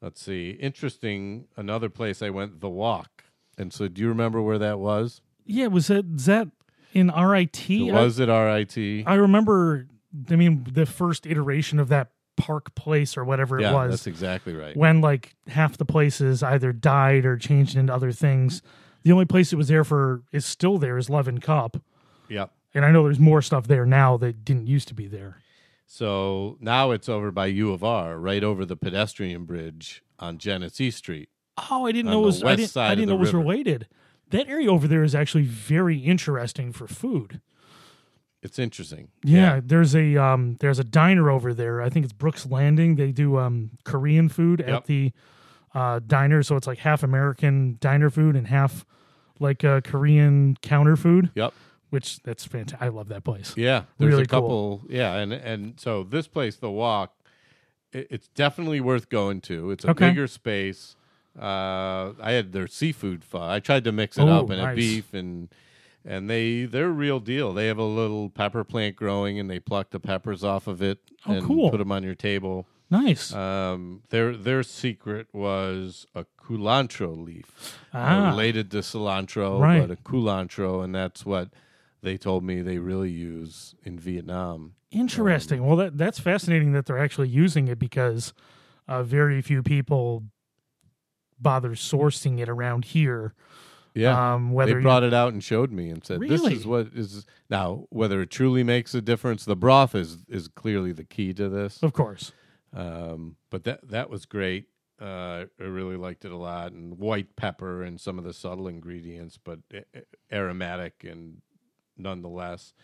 let's 0.00 0.22
see. 0.22 0.50
Interesting 0.50 1.46
another 1.56 1.88
place 1.88 2.22
I 2.22 2.30
went 2.30 2.60
the 2.60 2.68
walk. 2.68 3.24
And 3.56 3.72
so 3.72 3.88
do 3.88 4.02
you 4.02 4.08
remember 4.08 4.40
where 4.42 4.58
that 4.58 4.78
was? 4.78 5.20
Yeah, 5.46 5.66
was 5.68 5.88
that 5.88 6.04
is 6.16 6.26
that 6.26 6.48
in 6.92 7.08
RIT? 7.08 7.70
It 7.70 7.92
was 7.92 8.18
it 8.18 8.28
RIT. 8.28 9.04
I 9.06 9.14
remember. 9.14 9.86
I 10.30 10.36
mean, 10.36 10.64
the 10.70 10.86
first 10.86 11.26
iteration 11.26 11.80
of 11.80 11.88
that 11.88 12.10
Park 12.36 12.74
Place 12.76 13.16
or 13.16 13.24
whatever 13.24 13.60
yeah, 13.60 13.70
it 13.70 13.74
was. 13.74 13.90
that's 13.90 14.06
exactly 14.06 14.54
right. 14.54 14.76
when 14.76 15.00
like 15.00 15.34
half 15.48 15.76
the 15.76 15.84
places 15.84 16.42
either 16.42 16.72
died 16.72 17.24
or 17.26 17.36
changed 17.36 17.76
into 17.76 17.92
other 17.92 18.12
things. 18.12 18.62
The 19.02 19.12
only 19.12 19.24
place 19.26 19.52
it 19.52 19.56
was 19.56 19.68
there 19.68 19.84
for 19.84 20.22
is 20.32 20.46
still 20.46 20.78
there 20.78 20.96
is 20.98 21.10
Love 21.10 21.28
and 21.28 21.42
Cup, 21.42 21.76
Yep. 22.28 22.50
and 22.74 22.84
I 22.84 22.90
know 22.90 23.02
there's 23.04 23.18
more 23.20 23.42
stuff 23.42 23.66
there 23.66 23.84
now 23.84 24.16
that 24.18 24.44
didn't 24.44 24.66
used 24.66 24.88
to 24.88 24.94
be 24.94 25.06
there. 25.08 25.42
So 25.86 26.56
now 26.60 26.90
it's 26.90 27.08
over 27.08 27.30
by 27.30 27.46
U 27.46 27.72
of 27.72 27.84
R, 27.84 28.18
right 28.18 28.42
over 28.42 28.64
the 28.64 28.76
pedestrian 28.76 29.44
bridge 29.44 30.02
on 30.18 30.38
Genesee 30.38 30.90
Street. 30.90 31.28
Oh, 31.70 31.86
I 31.86 31.92
didn't 31.92 32.10
know 32.10 32.22
it 32.22 32.26
was. 32.26 32.42
I 32.42 32.56
didn't, 32.56 32.76
I 32.76 32.94
didn't 32.94 33.08
know 33.08 33.14
it 33.14 33.20
was 33.20 33.32
river. 33.32 33.38
related. 33.38 33.88
That 34.30 34.48
area 34.48 34.70
over 34.70 34.88
there 34.88 35.04
is 35.04 35.14
actually 35.14 35.44
very 35.44 35.98
interesting 35.98 36.72
for 36.72 36.88
food. 36.88 37.40
It's 38.42 38.58
interesting. 38.58 39.08
Yeah, 39.22 39.60
there's 39.64 39.94
a 39.94 40.16
um, 40.16 40.56
there's 40.60 40.78
a 40.78 40.84
diner 40.84 41.30
over 41.30 41.54
there. 41.54 41.80
I 41.80 41.88
think 41.88 42.04
it's 42.04 42.12
Brooks 42.12 42.44
Landing. 42.46 42.96
They 42.96 43.12
do 43.12 43.38
um, 43.38 43.70
Korean 43.84 44.28
food 44.28 44.60
at 44.60 44.84
the 44.86 45.12
uh, 45.74 46.00
diner, 46.06 46.42
so 46.42 46.56
it's 46.56 46.66
like 46.66 46.78
half 46.78 47.02
American 47.02 47.78
diner 47.80 48.10
food 48.10 48.36
and 48.36 48.46
half 48.48 48.84
like 49.40 49.64
uh, 49.64 49.80
Korean 49.80 50.56
counter 50.60 50.96
food. 50.96 51.30
Yep. 51.34 51.54
Which 51.94 52.20
that's 52.24 52.44
fantastic. 52.44 52.82
I 52.82 52.88
love 52.88 53.06
that 53.08 53.22
place. 53.22 53.54
Yeah. 53.56 53.84
There's 53.98 54.10
Really 54.10 54.24
a 54.24 54.26
couple. 54.26 54.82
Yeah, 54.88 55.14
and 55.14 55.32
and 55.32 55.78
so 55.78 56.02
this 56.02 56.26
place, 56.26 56.56
the 56.56 56.70
Walk, 56.70 57.14
it, 57.92 58.08
it's 58.10 58.26
definitely 58.28 58.80
worth 58.80 59.08
going 59.08 59.40
to. 59.42 59.70
It's 59.70 59.84
a 59.84 59.90
Okay. 59.90 60.08
bigger 60.10 60.26
space. 60.26 60.96
Uh, 61.38 62.12
I 62.20 62.32
had 62.32 62.52
their 62.52 62.66
seafood 62.66 63.22
pho. 63.24 63.40
I 63.42 63.60
tried 63.60 63.84
to 63.84 63.92
mix 63.92 64.18
it 64.18 64.22
Oh, 64.22 64.40
up 64.40 64.50
and 64.50 64.60
a 64.60 64.74
beef 64.74 65.14
and. 65.14 65.48
And 66.06 66.28
they 66.28 66.66
they're 66.66 66.88
a 66.88 67.00
real 67.06 67.18
deal. 67.18 67.54
They 67.54 67.66
have 67.68 67.78
a 67.78 67.82
little 68.00 68.28
pepper 68.28 68.62
plant 68.62 68.94
growing, 68.94 69.38
and 69.40 69.48
they 69.48 69.58
pluck 69.58 69.88
the 69.90 69.98
peppers 70.00 70.44
off 70.44 70.66
of 70.66 70.82
it 70.82 70.98
Oh, 71.26 71.32
and 71.32 71.46
cool. 71.46 71.70
put 71.70 71.78
them 71.78 71.90
on 71.92 72.02
your 72.02 72.14
table. 72.14 72.66
Nice. 72.90 73.32
Um, 73.32 74.02
their 74.10 74.36
their 74.36 74.62
secret 74.62 75.28
was 75.32 76.06
a 76.14 76.26
culantro 76.38 77.16
leaf, 77.24 77.78
Ah. 77.94 78.28
related 78.28 78.70
to 78.72 78.78
cilantro, 78.82 79.58
Right. 79.58 79.80
but 79.80 79.90
a 79.90 79.96
culantro, 79.96 80.84
and 80.84 80.94
that's 80.94 81.24
what 81.24 81.48
they 82.04 82.16
told 82.16 82.44
me 82.44 82.62
they 82.62 82.78
really 82.78 83.10
use 83.10 83.74
in 83.82 83.98
Vietnam. 83.98 84.74
Interesting. 84.92 85.66
well, 85.66 85.76
that 85.76 85.98
that's 85.98 86.20
fascinating 86.20 86.72
that 86.72 86.86
they're 86.86 86.98
actually 86.98 87.28
using 87.28 87.66
it 87.68 87.78
because 87.78 88.32
uh, 88.86 89.02
very 89.02 89.42
few 89.42 89.62
people 89.62 90.22
bother 91.40 91.70
sourcing 91.70 92.38
it 92.38 92.48
around 92.48 92.84
here. 92.86 93.34
Yeah, 93.96 94.34
Um, 94.34 94.52
whether 94.52 94.72
they 94.72 94.78
you- 94.78 94.82
brought 94.82 95.04
it 95.04 95.14
out 95.14 95.32
and 95.32 95.42
showed 95.42 95.70
me 95.72 95.88
and 95.88 96.04
said, 96.04 96.20
"This 96.20 96.44
is 96.44 96.66
what 96.66 96.88
is 96.94 97.26
now." 97.48 97.86
Whether 97.90 98.20
it 98.22 98.30
truly 98.30 98.64
makes 98.64 98.92
a 98.94 99.00
difference, 99.00 99.44
the 99.44 99.56
broth 99.56 99.94
is 99.94 100.18
is 100.28 100.48
clearly 100.48 100.92
the 100.92 101.04
key 101.04 101.32
to 101.34 101.48
this. 101.48 101.82
of 101.82 101.92
course. 101.92 102.32
Um, 102.72 103.36
but 103.50 103.62
that 103.64 103.88
that 103.88 104.10
was 104.10 104.26
great. 104.26 104.66
Uh, 105.00 105.44
I 105.60 105.64
really 105.64 105.96
liked 105.96 106.24
it 106.24 106.32
a 106.32 106.36
lot, 106.36 106.72
and 106.72 106.98
white 106.98 107.36
pepper 107.36 107.82
and 107.82 108.00
some 108.00 108.18
of 108.18 108.24
the 108.24 108.32
subtle 108.32 108.66
ingredients, 108.68 109.38
but 109.42 109.60
aromatic 110.32 111.04
and 111.04 111.42
nonetheless 111.96 112.74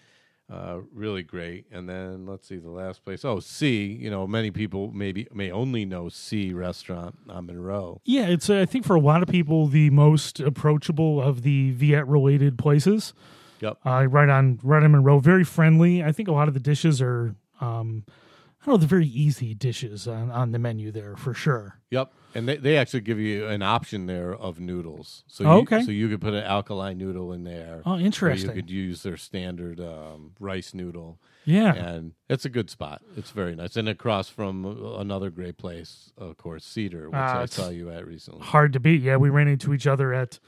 uh, 0.50 0.80
really 0.92 1.22
great. 1.22 1.66
And 1.70 1.88
then 1.88 2.26
let's 2.26 2.48
see 2.48 2.56
the 2.56 2.70
last 2.70 3.04
place. 3.04 3.24
Oh, 3.24 3.40
Sea. 3.40 3.84
You 4.00 4.10
know, 4.10 4.26
many 4.26 4.50
people 4.50 4.90
maybe 4.92 5.28
may 5.32 5.50
only 5.50 5.84
know 5.84 6.08
Sea 6.08 6.52
restaurant 6.52 7.16
on 7.28 7.46
Monroe. 7.46 8.00
Yeah, 8.04 8.26
it's 8.26 8.50
uh, 8.50 8.58
I 8.58 8.66
think 8.66 8.84
for 8.84 8.96
a 8.96 9.00
lot 9.00 9.22
of 9.22 9.28
people 9.28 9.68
the 9.68 9.90
most 9.90 10.40
approachable 10.40 11.20
of 11.22 11.42
the 11.42 11.70
Viet 11.72 12.06
related 12.06 12.58
places. 12.58 13.14
Yep. 13.60 13.78
Uh, 13.84 14.06
right 14.06 14.28
on 14.28 14.58
right 14.62 14.82
on 14.82 14.90
Monroe, 14.92 15.20
very 15.20 15.44
friendly. 15.44 16.02
I 16.02 16.12
think 16.12 16.28
a 16.28 16.32
lot 16.32 16.48
of 16.48 16.54
the 16.54 16.60
dishes 16.60 17.00
are 17.00 17.34
um, 17.60 18.04
I 18.62 18.66
don't 18.66 18.74
know, 18.74 18.76
they're 18.78 18.88
very 18.88 19.06
easy 19.06 19.54
dishes 19.54 20.06
on, 20.06 20.30
on 20.30 20.52
the 20.52 20.58
menu 20.58 20.90
there 20.92 21.16
for 21.16 21.32
sure. 21.32 21.80
Yep. 21.90 22.12
And 22.34 22.46
they, 22.46 22.56
they 22.58 22.76
actually 22.76 23.00
give 23.00 23.18
you 23.18 23.46
an 23.46 23.62
option 23.62 24.04
there 24.06 24.34
of 24.34 24.60
noodles. 24.60 25.24
So 25.26 25.44
Oh, 25.46 25.56
you, 25.56 25.62
okay. 25.62 25.82
So 25.82 25.90
you 25.90 26.08
could 26.10 26.20
put 26.20 26.34
an 26.34 26.44
alkaline 26.44 26.98
noodle 26.98 27.32
in 27.32 27.44
there. 27.44 27.82
Oh, 27.86 27.98
interesting. 27.98 28.50
you 28.50 28.54
could 28.54 28.70
use 28.70 29.02
their 29.02 29.16
standard 29.16 29.80
um, 29.80 30.32
rice 30.38 30.74
noodle. 30.74 31.18
yeah. 31.46 31.72
and 31.74 32.12
it's 32.28 32.44
a 32.44 32.50
good 32.50 32.68
spot. 32.70 33.00
It's 33.16 33.30
very 33.30 33.56
nice, 33.56 33.76
and 33.76 33.88
across 33.88 34.28
from 34.28 34.64
another 34.98 35.30
great 35.30 35.56
place, 35.56 36.12
of 36.18 36.36
course, 36.36 36.64
Cedar, 36.64 37.06
which 37.08 37.16
Ah, 37.16 37.40
I 37.40 37.46
saw 37.46 37.70
you 37.70 37.90
at 37.90 38.06
recently. 38.06 38.42
hard 38.44 38.74
to 38.74 38.80
beat. 38.80 39.00
Yeah, 39.00 39.16
we 39.16 39.30
ran 39.30 39.48
into 39.48 39.72
each 39.74 39.86
other 39.86 40.12
at, 40.12 40.38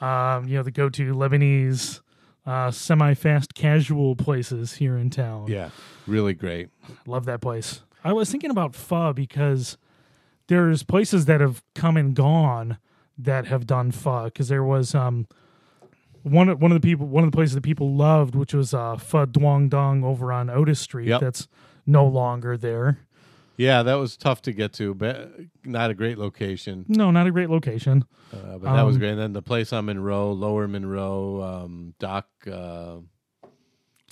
um, 0.00 0.46
you 0.48 0.56
know, 0.56 0.62
the 0.62 0.70
go-to 0.70 1.12
Lebanese 1.12 2.00
uh, 2.48 2.70
semi-fast 2.70 3.54
casual 3.54 4.16
places 4.16 4.74
here 4.74 4.96
in 4.96 5.10
town. 5.10 5.46
Yeah, 5.48 5.70
really 6.06 6.34
great. 6.34 6.68
love 7.06 7.24
that 7.26 7.40
place. 7.40 7.82
I 8.02 8.12
was 8.12 8.30
thinking 8.30 8.50
about 8.50 8.74
pho 8.74 9.12
because 9.12 9.76
there's 10.46 10.82
places 10.82 11.26
that 11.26 11.40
have 11.40 11.62
come 11.74 11.96
and 11.96 12.14
gone 12.14 12.78
that 13.18 13.46
have 13.46 13.66
done 13.66 13.90
pho. 13.90 14.24
Because 14.24 14.48
there 14.48 14.64
was 14.64 14.94
um 14.94 15.26
one 16.22 16.48
of- 16.48 16.60
one 16.60 16.72
of 16.72 16.80
the 16.80 16.86
people 16.86 17.06
one 17.06 17.24
of 17.24 17.30
the 17.30 17.36
places 17.36 17.54
that 17.54 17.62
people 17.62 17.94
loved, 17.94 18.34
which 18.34 18.54
was 18.54 18.72
uh, 18.72 18.96
Pho 18.96 19.26
Duong 19.26 19.68
Dong 19.68 20.02
over 20.04 20.32
on 20.32 20.48
Otis 20.48 20.80
Street. 20.80 21.08
Yep. 21.08 21.20
That's 21.20 21.48
no 21.86 22.06
longer 22.06 22.56
there. 22.56 22.98
Yeah, 23.58 23.82
that 23.82 23.94
was 23.96 24.16
tough 24.16 24.40
to 24.42 24.52
get 24.52 24.72
to, 24.74 24.94
but 24.94 25.32
not 25.64 25.90
a 25.90 25.94
great 25.94 26.16
location. 26.16 26.84
No, 26.88 27.10
not 27.10 27.26
a 27.26 27.30
great 27.32 27.50
location. 27.50 28.04
Uh, 28.32 28.56
but 28.58 28.72
that 28.74 28.82
was 28.84 28.94
Um, 28.96 29.00
great. 29.00 29.10
And 29.10 29.18
then 29.20 29.32
the 29.34 29.42
place 29.42 29.72
on 29.72 29.86
Monroe, 29.86 30.32
Lower 30.32 30.66
Monroe, 30.68 31.42
um, 31.42 31.94
Doc, 31.98 32.26
uh, 32.46 32.98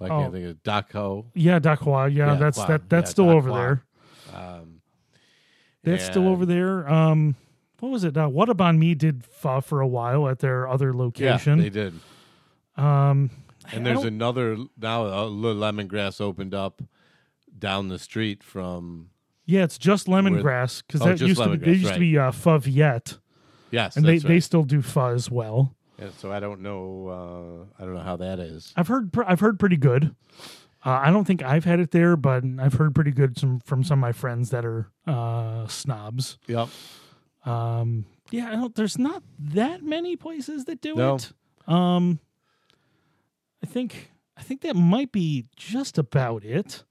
I 0.00 0.08
Oh. 0.08 0.30
think 0.32 0.44
of 0.46 0.62
Doc 0.64 0.92
Ho. 0.92 1.26
Yeah, 1.34 1.58
Hua. 1.60 2.08
Yeah, 2.08 2.32
Yeah, 2.32 2.34
that's 2.34 2.58
Hua. 2.58 2.66
that. 2.66 2.88
That's 2.90 3.08
Yeah, 3.08 3.12
still 3.12 3.30
over 3.30 3.48
Hua. 3.48 3.56
there. 3.58 3.82
Um, 4.34 4.80
That's 5.84 6.04
still 6.04 6.26
over 6.26 6.44
there. 6.44 6.90
Um, 6.92 7.36
what 7.78 7.90
was 7.92 8.02
it? 8.02 8.16
Uh, 8.16 8.26
what 8.26 8.48
About 8.48 8.74
Me 8.74 8.94
did 8.96 9.24
pho 9.24 9.60
for 9.60 9.80
a 9.80 9.86
while 9.86 10.28
at 10.28 10.40
their 10.40 10.66
other 10.68 10.92
location. 10.92 11.58
Yeah, 11.58 11.62
they 11.62 11.70
did. 11.70 11.94
um, 12.76 13.30
And 13.72 13.86
there's 13.86 14.02
another 14.04 14.56
now. 14.76 15.06
Uh, 15.06 15.22
Le- 15.26 15.54
lemongrass 15.54 16.20
opened 16.20 16.54
up 16.54 16.82
down 17.56 17.86
the 17.88 17.98
street 18.00 18.42
from. 18.42 19.10
Yeah, 19.46 19.62
it's 19.62 19.78
just 19.78 20.06
lemongrass 20.08 20.82
because 20.86 21.00
Oh, 21.02 21.06
that 21.06 21.16
just 21.18 21.28
used 21.28 21.40
to 21.42 21.48
lemongrass, 21.48 21.66
used 21.66 21.84
right. 21.86 21.94
to 21.94 22.00
be 22.00 22.18
uh, 22.18 22.30
Viet, 22.58 23.18
Yes, 23.70 23.96
and 23.96 24.04
they, 24.04 24.12
that's 24.14 24.24
they 24.24 24.34
right. 24.34 24.42
still 24.42 24.64
do 24.64 24.82
pho 24.82 25.14
as 25.14 25.30
well. 25.30 25.74
Yeah, 25.98 26.08
so 26.18 26.30
I 26.32 26.40
don't 26.40 26.60
know. 26.60 27.66
Uh, 27.78 27.82
I 27.82 27.86
don't 27.86 27.94
know 27.94 28.00
how 28.02 28.16
that 28.16 28.38
is. 28.38 28.72
I've 28.76 28.88
heard 28.88 29.12
pr- 29.12 29.22
I've 29.26 29.40
heard 29.40 29.58
pretty 29.58 29.76
good. 29.76 30.14
Uh, 30.84 31.00
I 31.04 31.10
don't 31.10 31.24
think 31.24 31.42
I've 31.42 31.64
had 31.64 31.80
it 31.80 31.90
there, 31.90 32.16
but 32.16 32.44
I've 32.60 32.74
heard 32.74 32.94
pretty 32.94 33.10
good 33.12 33.38
some, 33.38 33.58
from 33.60 33.82
some 33.82 33.98
of 33.98 34.02
my 34.02 34.12
friends 34.12 34.50
that 34.50 34.64
are 34.64 34.90
uh, 35.06 35.66
snobs. 35.68 36.38
Yep. 36.46 36.68
Um, 37.44 38.04
yeah, 38.30 38.48
I 38.48 38.52
don't, 38.52 38.74
there's 38.74 38.98
not 38.98 39.22
that 39.38 39.82
many 39.82 40.16
places 40.16 40.64
that 40.66 40.80
do 40.80 40.94
No. 40.94 41.14
it. 41.16 41.32
Um, 41.66 42.20
I 43.62 43.66
think 43.66 44.10
I 44.36 44.42
think 44.42 44.60
that 44.62 44.76
might 44.76 45.12
be 45.12 45.46
just 45.56 45.98
about 45.98 46.44
it. 46.44 46.84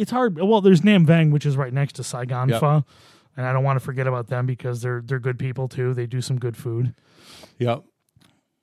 It's 0.00 0.10
hard. 0.10 0.38
Well, 0.38 0.60
there's 0.60 0.82
Nam 0.82 1.04
Vang, 1.06 1.30
which 1.30 1.44
is 1.46 1.56
right 1.56 1.72
next 1.72 1.94
to 1.94 2.02
Saigon 2.04 2.48
Yep. 2.48 2.60
Pho, 2.60 2.84
and 3.36 3.46
I 3.46 3.52
don't 3.52 3.64
want 3.64 3.78
to 3.78 3.84
forget 3.84 4.06
about 4.06 4.28
them 4.28 4.46
because 4.46 4.82
they're 4.82 5.02
they're 5.04 5.18
good 5.20 5.38
people 5.38 5.68
too. 5.68 5.92
They 5.94 6.06
do 6.06 6.20
some 6.20 6.38
good 6.38 6.56
food. 6.56 6.94
Yep. 7.58 7.84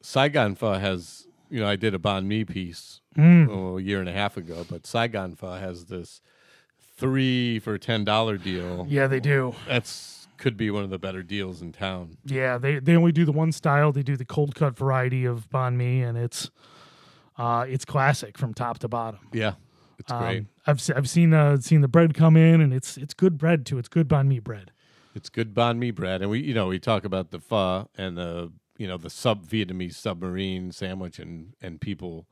Saigon 0.02 0.56
Pho 0.56 0.74
has, 0.74 1.28
you 1.50 1.60
know, 1.60 1.68
I 1.68 1.76
did 1.76 1.94
a 1.94 2.00
banh 2.00 2.26
mi 2.26 2.46
piece 2.46 3.02
Mm. 3.18 3.50
oh, 3.50 3.78
a 3.78 3.82
year 3.82 4.00
and 4.00 4.08
a 4.08 4.12
half 4.14 4.38
ago, 4.38 4.64
but 4.70 4.86
Saigon 4.86 5.36
Pho 5.36 5.54
has 5.56 5.86
this 5.86 6.22
three 6.98 7.60
for 7.60 7.78
ten 7.78 8.04
dollar 8.04 8.38
deal. 8.38 8.86
Yeah, 8.90 9.08
they 9.08 9.20
do. 9.20 9.56
That's 9.68 10.28
could 10.38 10.56
be 10.56 10.70
one 10.70 10.84
of 10.84 10.92
the 10.92 11.00
better 11.00 11.24
deals 11.24 11.62
in 11.64 11.72
town. 11.72 12.18
Yeah, 12.26 12.58
they 12.60 12.80
they 12.80 12.96
only 12.96 13.12
do 13.12 13.26
the 13.26 13.32
one 13.32 13.52
style. 13.52 13.92
They 13.92 14.04
do 14.04 14.16
the 14.16 14.26
cold 14.26 14.54
cut 14.56 14.78
variety 14.78 15.26
of 15.26 15.50
banh 15.50 15.76
mi, 15.76 16.02
and 16.04 16.18
it's 16.18 16.52
uh, 17.38 17.66
it's 17.68 17.86
classic 17.86 18.38
from 18.38 18.54
top 18.54 18.80
to 18.80 18.88
bottom. 18.88 19.20
Yeah, 19.34 19.54
it's 20.00 20.12
great. 20.12 20.40
Um, 20.40 20.50
I've 20.66 20.82
I've 20.96 21.10
seen 21.10 21.34
uh, 21.34 21.58
seen 21.60 21.82
the 21.82 21.88
bread 21.88 22.14
come 22.14 22.38
in, 22.38 22.62
and 22.62 22.74
it's 22.74 22.98
it's 22.98 23.14
good 23.14 23.38
bread 23.38 23.66
too. 23.66 23.78
It's 23.78 23.90
good 23.90 24.08
banh 24.08 24.28
mi 24.28 24.40
bread. 24.40 24.72
It's 25.16 25.30
good 25.30 25.54
banh 25.54 25.78
mi 25.78 25.92
bread, 25.92 26.22
and 26.22 26.30
we 26.30 26.40
you 26.42 26.54
know 26.54 26.68
we 26.68 26.80
talk 26.80 27.04
about 27.06 27.32
the 27.32 27.40
pho 27.40 27.90
and 27.98 28.18
the 28.18 28.52
you 28.78 28.88
know 28.88 28.98
the 28.98 29.10
sub 29.10 29.46
Vietnamese 29.48 29.96
submarine 29.96 30.72
sandwich, 30.72 31.20
and 31.20 31.54
and 31.62 31.82
people 31.82 32.28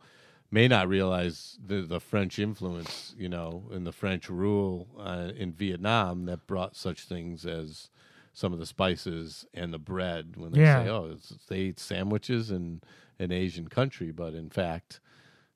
may 0.52 0.68
not 0.68 0.88
realize 0.88 1.58
the 1.66 1.82
the 1.82 2.00
French 2.00 2.38
influence, 2.38 3.16
you 3.18 3.28
know, 3.30 3.70
and 3.72 3.86
the 3.88 3.92
French 3.92 4.30
rule 4.30 4.88
uh, 5.00 5.32
in 5.36 5.52
Vietnam 5.52 6.26
that 6.26 6.46
brought 6.48 6.76
such 6.76 7.06
things 7.06 7.46
as 7.46 7.90
some 8.34 8.54
of 8.54 8.60
the 8.60 8.66
spices 8.66 9.46
and 9.54 9.74
the 9.74 9.80
bread. 9.80 10.36
When 10.38 10.52
they 10.52 10.60
Yeah. 10.60 10.84
say, 10.84 10.90
"Oh, 10.90 11.12
it's, 11.14 11.30
they 11.48 11.60
eat 11.62 11.80
sandwiches 11.80 12.52
in 12.52 12.82
an 13.18 13.32
Asian 13.32 13.68
country," 13.68 14.12
but 14.12 14.34
in 14.36 14.50
fact, 14.50 15.00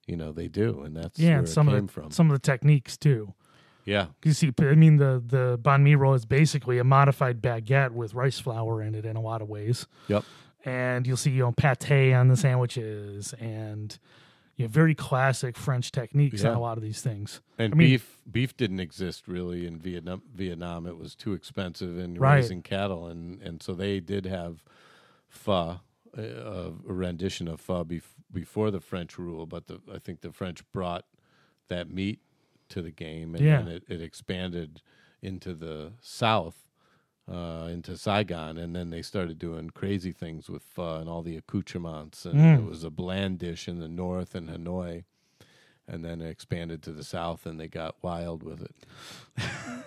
you 0.10 0.18
know, 0.18 0.32
they 0.32 0.47
do, 0.47 0.82
and 0.82 0.95
that's 0.95 1.20
Yeah, 1.20 1.30
where 1.30 1.38
and 1.39 1.47
it 1.47 1.51
some 1.51 1.68
came 1.68 1.76
of 1.76 1.88
the 1.88 1.93
from. 1.93 2.12
some 2.12 2.32
of 2.32 2.34
the 2.34 2.45
techniques 2.51 2.97
too. 2.97 3.34
yeah, 3.86 4.07
You 4.26 4.34
see, 4.34 4.51
I 4.60 4.76
mean 4.76 4.97
the 4.97 5.22
the 5.26 5.57
banh 5.62 5.82
mi 5.84 5.95
roll 5.95 6.14
is 6.16 6.26
basically 6.26 6.78
a 6.80 6.84
modified 6.84 7.41
baguette 7.41 7.91
with 7.91 8.14
rice 8.14 8.39
flour 8.39 8.82
in 8.82 8.95
it 8.95 9.05
in 9.05 9.16
a 9.16 9.22
lot 9.22 9.41
of 9.41 9.47
ways. 9.49 9.88
yep. 10.07 10.24
and 10.66 11.07
you'll 11.07 11.16
see 11.18 11.32
you 11.32 11.39
know 11.43 11.51
pate 11.53 12.14
on 12.14 12.28
the 12.28 12.36
sandwiches 12.36 13.34
and 13.39 13.97
you 14.57 14.66
know 14.66 14.70
very 14.70 14.93
classic 14.93 15.55
French 15.55 15.89
techniques 15.91 16.43
on 16.43 16.51
Yeah. 16.51 16.57
a 16.57 16.60
lot 16.68 16.78
of 16.78 16.84
these 16.84 17.01
things. 17.01 17.39
And 17.57 17.74
I 17.74 17.78
mean- 17.78 17.88
beef 17.91 18.18
beef 18.30 18.57
didn't 18.57 18.82
exist 18.82 19.28
really 19.28 19.66
in 19.66 19.80
Vietnam. 19.80 20.22
Vietnam, 20.36 20.86
it 20.86 20.97
was 20.97 21.16
too 21.16 21.34
expensive 21.34 21.97
in 21.97 22.16
Right. 22.16 22.36
raising 22.36 22.62
cattle, 22.62 23.07
and 23.07 23.41
and 23.41 23.64
so 23.64 23.74
they 23.74 24.01
did 24.01 24.26
have 24.26 24.64
pho, 25.30 25.80
uh, 26.18 26.22
a 26.22 26.72
rendition 26.84 27.47
of 27.47 27.62
pho 27.62 27.86
bef- 27.86 28.18
before 28.32 28.71
the 28.71 28.80
French 28.82 29.17
rule. 29.17 29.45
But 29.45 29.67
the, 29.67 29.80
I 29.93 29.99
think 29.99 30.21
the 30.21 30.32
French 30.32 30.63
brought 30.71 31.05
that 31.67 31.89
meat 31.89 32.19
to 32.69 32.82
the 32.82 32.91
game, 32.91 33.36
and 33.36 33.43
Yeah. 33.43 33.59
then 33.63 33.67
it, 33.67 33.84
it 33.88 34.01
expanded 34.01 34.82
into 35.21 35.53
the 35.53 35.93
south. 36.01 36.65
Uh, 37.32 37.67
into 37.71 37.95
Saigon, 37.95 38.57
and 38.57 38.75
then 38.75 38.89
they 38.89 39.03
started 39.03 39.38
doing 39.38 39.69
crazy 39.69 40.11
things 40.11 40.49
with 40.49 40.63
pho 40.63 40.95
and 40.95 41.07
all 41.07 41.21
the 41.21 41.38
accoutrements, 41.38 42.25
and 42.25 42.39
Mm. 42.39 42.57
it 42.57 42.67
was 42.67 42.84
a 42.84 42.89
bland 42.89 43.38
dish 43.38 43.67
in 43.67 43.77
the 43.77 43.88
north 43.88 44.34
and 44.34 44.49
Hanoi, 44.49 45.03
and 45.88 46.03
then 46.03 46.21
it 46.21 46.30
expanded 46.32 46.82
to 46.82 46.91
the 46.91 47.03
south 47.03 47.45
and 47.45 47.59
they 47.59 47.67
got 47.67 47.95
wild 48.01 48.41
with 48.41 48.63
it. 48.63 48.75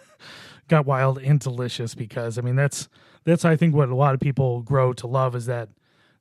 Got 0.69 0.87
wild 0.87 1.19
and 1.19 1.41
delicious 1.41 1.97
because 1.97 2.39
I 2.39 2.43
mean 2.43 2.55
that's 2.55 2.89
that's 3.25 3.45
I 3.45 3.57
think 3.57 3.75
what 3.75 3.89
a 3.89 3.97
lot 3.97 4.15
of 4.15 4.21
people 4.21 4.63
grow 4.63 4.93
to 4.93 5.09
love 5.09 5.35
is 5.35 5.47
that 5.47 5.69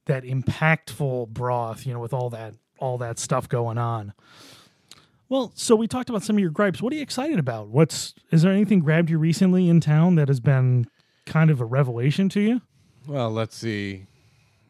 that 0.05 0.23
impactful 0.23 1.29
broth, 1.29 1.85
you 1.85 1.93
know, 1.93 1.99
with 1.99 2.13
all 2.13 2.29
that 2.31 2.55
all 2.79 2.97
that 2.97 3.19
stuff 3.19 3.47
going 3.47 3.77
on. 3.77 4.13
Well, 5.29 5.51
so 5.55 5.75
we 5.75 5.87
talked 5.87 6.09
about 6.09 6.23
some 6.23 6.35
of 6.35 6.39
your 6.41 6.49
gripes. 6.51 6.81
What 6.81 6.91
are 6.91 6.95
you 6.97 7.01
excited 7.01 7.39
about? 7.39 7.67
What's 7.69 8.13
is 8.31 8.41
there 8.41 8.51
anything 8.51 8.79
grabbed 8.79 9.09
you 9.09 9.17
recently 9.17 9.69
in 9.69 9.79
town 9.79 10.15
that 10.15 10.27
has 10.27 10.39
been 10.39 10.87
kind 11.25 11.49
of 11.49 11.61
a 11.61 11.65
revelation 11.65 12.27
to 12.29 12.41
you? 12.41 12.61
Well, 13.07 13.31
let's 13.31 13.55
see. 13.55 14.07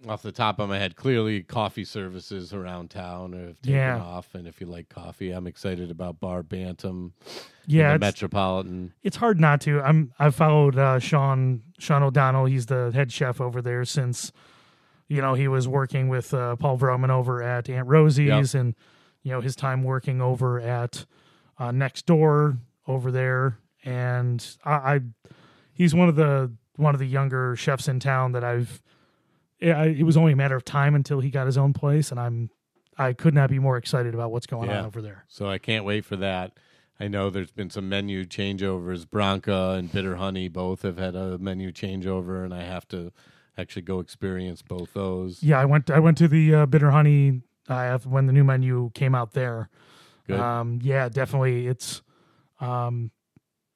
Off 0.08 0.24
the 0.24 0.32
top 0.32 0.58
of 0.60 0.68
my 0.70 0.80
head, 0.80 0.96
clearly 0.96 1.44
coffee 1.44 1.84
services 1.86 2.54
around 2.54 2.90
town 2.90 3.34
have 3.34 3.62
taken 3.62 3.74
Yeah. 3.76 4.00
off. 4.02 4.34
And 4.34 4.48
if 4.48 4.60
you 4.60 4.66
like 4.66 4.90
coffee, 4.90 5.30
I'm 5.32 5.46
excited 5.46 5.92
about 5.92 6.20
Bar 6.20 6.42
Bantam, 6.42 7.14
Yeah, 7.68 7.90
the 7.90 7.96
it's, 7.96 8.02
Metropolitan. 8.02 8.94
it's 9.04 9.18
hard 9.18 9.40
not 9.40 9.62
to. 9.62 9.80
I'm 9.82 10.12
I've 10.18 10.34
followed 10.36 10.76
uh, 10.78 10.98
Sean 11.00 11.62
Sean 11.80 12.02
O'Donnell. 12.04 12.46
He's 12.46 12.66
the 12.68 12.92
head 12.94 13.12
chef 13.12 13.40
over 13.40 13.62
there 13.62 13.86
since 13.86 14.32
you 15.12 15.22
know 15.22 15.34
he 15.34 15.48
was 15.50 15.68
working 15.68 16.08
with 16.08 16.34
uh, 16.34 16.56
Paul 16.56 16.78
Vroman 16.78 17.10
over 17.10 17.44
at 17.44 17.70
Aunt 17.70 17.88
Rosie's, 17.88 18.56
and 18.56 18.76
you 19.24 19.32
know 19.32 19.42
his 19.42 19.56
time 19.58 19.84
working 19.84 20.22
over 20.22 20.60
at 20.62 21.06
uh, 21.60 21.72
Next 21.72 22.06
Door 22.06 22.58
over 22.88 23.12
there. 23.12 23.58
And 23.84 24.46
I, 24.64 24.72
I 24.72 25.00
he's 25.74 25.94
one 25.94 26.08
of 26.08 26.16
the 26.16 26.52
one 26.78 26.96
of 26.96 27.00
the 27.00 27.08
younger 27.08 27.56
chefs 27.58 27.88
in 27.90 28.00
town 28.00 28.32
that 28.32 28.44
I've. 28.44 28.82
Yeah, 29.60 29.80
I, 29.82 29.86
it 29.88 30.04
was 30.04 30.16
only 30.18 30.32
a 30.32 30.36
matter 30.36 30.56
of 30.56 30.64
time 30.66 30.96
until 30.96 31.20
he 31.20 31.30
got 31.30 31.46
his 31.46 31.58
own 31.58 31.74
place, 31.74 32.10
and 32.10 32.20
I'm 32.20 32.50
I 32.98 33.12
could 33.14 33.34
not 33.34 33.50
be 33.50 33.60
more 33.60 33.76
excited 33.78 34.14
about 34.14 34.32
what's 34.32 34.48
going 34.48 34.70
Yeah. 34.70 34.80
on 34.80 34.86
over 34.86 35.02
there. 35.02 35.26
So 35.28 35.50
I 35.50 35.58
can't 35.58 35.84
wait 35.84 36.06
for 36.06 36.16
that. 36.16 36.54
I 37.00 37.08
know 37.10 37.30
there's 37.30 37.52
been 37.52 37.70
some 37.70 37.90
menu 37.90 38.24
changeovers. 38.26 39.06
Bronca 39.06 39.78
and 39.78 39.92
Bitter 39.92 40.16
Honey 40.16 40.48
both 40.48 40.84
have 40.84 40.98
had 40.98 41.16
a 41.16 41.38
menu 41.38 41.72
changeover, 41.72 42.46
and 42.46 42.54
I 42.54 42.64
have 42.64 42.88
to 42.90 43.12
actually 43.58 43.84
go 43.84 44.00
experience 44.00 44.62
both 44.62 44.94
those. 44.94 45.44
Yeah, 45.44 45.60
I 45.60 45.66
went. 45.66 45.90
I 45.90 46.00
went 46.00 46.18
to 46.20 46.28
the 46.28 46.56
uh, 46.56 46.66
Bitter 46.66 46.92
Honey 46.92 47.42
uh, 47.68 47.98
when 48.00 48.26
the 48.28 48.34
new 48.34 48.44
menu 48.44 48.92
came 48.94 49.16
out 49.16 49.34
there. 49.34 49.70
Good. 50.28 50.40
Um, 50.40 50.80
yeah, 50.82 51.10
definitely. 51.10 51.68
It's 51.68 52.02
um, 52.60 53.12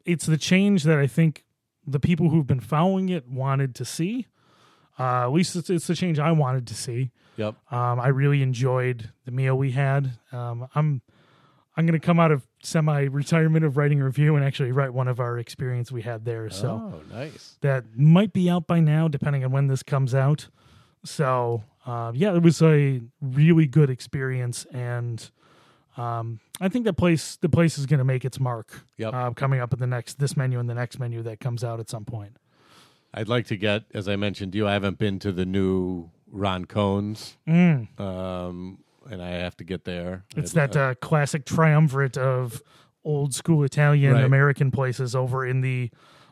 it's 0.06 0.26
the 0.26 0.38
change 0.38 0.84
that 0.84 1.00
I 1.00 1.08
think 1.08 1.44
the 1.86 2.00
people 2.00 2.30
who've 2.30 2.48
been 2.48 2.60
following 2.60 3.10
it 3.10 3.28
wanted 3.28 3.76
to 3.76 3.86
see. 3.86 4.28
Uh, 4.98 5.24
at 5.24 5.32
least 5.32 5.56
it's, 5.56 5.70
it's 5.70 5.88
the 5.88 5.96
change 5.96 6.20
I 6.20 6.32
wanted 6.32 6.68
to 6.68 6.74
see. 6.74 7.12
Yep. 7.38 7.56
Um, 7.72 8.00
I 8.00 8.08
really 8.08 8.42
enjoyed 8.42 9.12
the 9.26 9.32
meal 9.32 9.58
we 9.58 9.72
had. 9.72 10.12
Um, 10.32 10.68
I'm 10.74 11.02
I'm 11.78 11.86
going 11.86 12.00
to 12.00 12.06
come 12.06 12.20
out 12.20 12.32
of 12.32 12.48
semi 12.64 13.04
retirement 13.04 13.66
of 13.66 13.78
writing 13.78 14.02
a 14.02 14.06
review 14.06 14.36
and 14.36 14.46
actually 14.46 14.72
write 14.72 14.94
one 14.94 15.08
of 15.08 15.20
our 15.20 15.38
experience 15.38 15.92
we 15.92 16.02
had 16.02 16.26
there. 16.26 16.50
So 16.50 16.94
oh, 16.94 17.02
nice. 17.14 17.58
that 17.62 17.84
might 17.98 18.34
be 18.34 18.50
out 18.50 18.66
by 18.66 18.80
now, 18.80 19.08
depending 19.08 19.44
on 19.44 19.52
when 19.52 19.68
this 19.68 19.84
comes 19.84 20.16
out. 20.16 20.48
So, 21.04 21.64
uh, 21.86 22.12
yeah, 22.16 22.36
it 22.36 22.42
was 22.42 22.62
a 22.62 23.02
really 23.22 23.68
good 23.68 23.90
experience, 23.90 24.66
and 24.74 25.30
um, 25.98 26.40
I 26.60 26.68
think 26.70 26.86
that 26.86 26.94
place 26.94 27.36
the 27.36 27.50
place 27.50 27.78
is 27.78 27.86
going 27.86 28.00
to 28.00 28.06
make 28.06 28.26
its 28.26 28.40
mark. 28.40 28.86
Yep. 28.98 29.14
Uh, 29.14 29.32
coming 29.32 29.60
up 29.60 29.72
in 29.74 29.80
the 29.80 29.88
next 29.88 30.18
this 30.18 30.36
menu 30.36 30.60
and 30.60 30.70
the 30.70 30.74
next 30.74 31.00
menu 31.00 31.22
that 31.24 31.40
comes 31.40 31.64
out 31.64 31.80
at 31.80 31.90
some 31.90 32.06
point. 32.06 32.38
I'd 33.14 33.30
like 33.30 33.48
to 33.48 33.56
get, 33.56 33.84
as 33.94 34.10
I 34.10 34.18
mentioned 34.18 34.52
to 34.54 34.58
you, 34.58 34.68
I 34.68 34.74
haven't 34.74 34.98
been 34.98 35.20
to 35.20 35.32
the 35.32 35.46
new 35.46 36.10
Roncone's, 36.34 37.38
Mm, 37.48 37.98
um, 37.98 38.80
and 39.10 39.22
I 39.22 39.30
have 39.30 39.56
to 39.58 39.64
get 39.64 39.86
there. 39.86 40.24
it's 40.36 40.56
I'd- 40.56 40.74
that 40.74 40.78
uh, 40.78 40.96
classic 40.96 41.46
triumvirate 41.46 42.18
of 42.18 42.62
old 43.04 43.34
school 43.34 43.64
Italian 43.64 44.14
Right. 44.14 44.24
American 44.24 44.72
places 44.72 45.16
over 45.16 45.46
in 45.46 45.62
the 45.62 45.92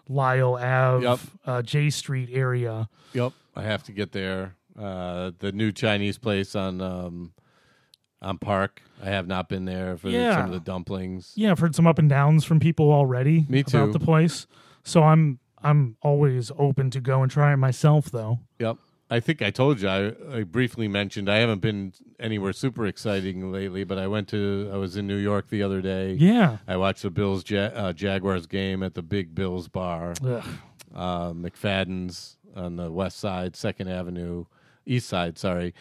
Lyell 0.10 0.56
Ave, 0.58 1.04
Yep. 1.04 1.20
uh, 1.46 1.62
Jay 1.62 1.90
Street 1.90 2.30
area. 2.32 2.90
Yep, 3.14 3.32
I 3.56 3.62
have 3.64 3.84
to 3.84 3.92
get 3.92 4.12
there. 4.12 4.56
Uh, 4.78 5.32
the 5.40 5.52
new 5.52 5.72
Chinese 5.72 6.18
place 6.18 6.56
on 6.56 6.82
um, 6.82 7.34
on 8.22 8.38
Park. 8.38 8.82
I 9.02 9.08
have 9.10 9.28
not 9.28 9.50
been 9.50 9.66
there 9.66 9.98
for 9.98 10.10
Yeah. 10.10 10.36
some 10.36 10.46
of 10.46 10.52
the 10.52 10.60
dumplings. 10.60 11.34
Yeah, 11.36 11.52
I've 11.52 11.60
heard 11.60 11.76
some 11.76 11.86
up 11.86 12.00
and 12.00 12.10
downs 12.10 12.44
from 12.46 12.60
people 12.60 12.92
already 12.92 13.46
Me 13.50 13.60
about 13.60 13.70
too. 13.88 13.92
the 13.94 14.00
place. 14.00 14.48
So 14.84 15.04
I'm 15.04 15.40
I'm 15.62 15.96
always 16.02 16.52
open 16.58 16.90
to 16.92 17.00
go 17.00 17.22
and 17.22 17.32
try 17.32 17.54
it 17.54 17.58
myself 17.58 18.10
though. 18.12 18.40
Yep. 18.60 18.78
I 19.10 19.20
think 19.20 19.42
I 19.42 19.52
told 19.52 19.82
you. 19.82 19.90
I, 19.90 20.14
I 20.32 20.44
briefly 20.44 20.88
mentioned 20.88 21.30
I 21.30 21.38
haven't 21.38 21.60
been 21.62 21.94
anywhere 22.20 22.52
super 22.54 22.86
exciting 22.88 23.52
lately, 23.52 23.84
but 23.84 23.98
I 24.00 24.08
went 24.08 24.28
to. 24.30 24.70
I 24.74 24.78
was 24.78 24.98
in 24.98 25.06
New 25.06 25.18
York 25.18 25.50
the 25.50 25.62
other 25.62 25.82
day. 25.82 26.14
Yeah. 26.14 26.58
I 26.68 26.78
watched 26.78 27.04
the 27.04 27.12
Bills 27.12 27.44
ja- 27.50 27.72
uh, 27.76 27.94
Jaguars 27.94 28.48
game 28.48 28.82
at 28.82 28.96
the 28.96 29.02
Big 29.04 29.36
Bills 29.36 29.68
Bar, 29.68 30.14
uh, 30.96 31.32
McFadden's 31.34 32.38
on 32.56 32.76
the 32.78 32.92
West 32.92 33.20
Side, 33.20 33.56
Second 33.56 33.90
Avenue, 33.90 34.46
East 34.86 35.08
Side. 35.10 35.38
Sorry. 35.38 35.74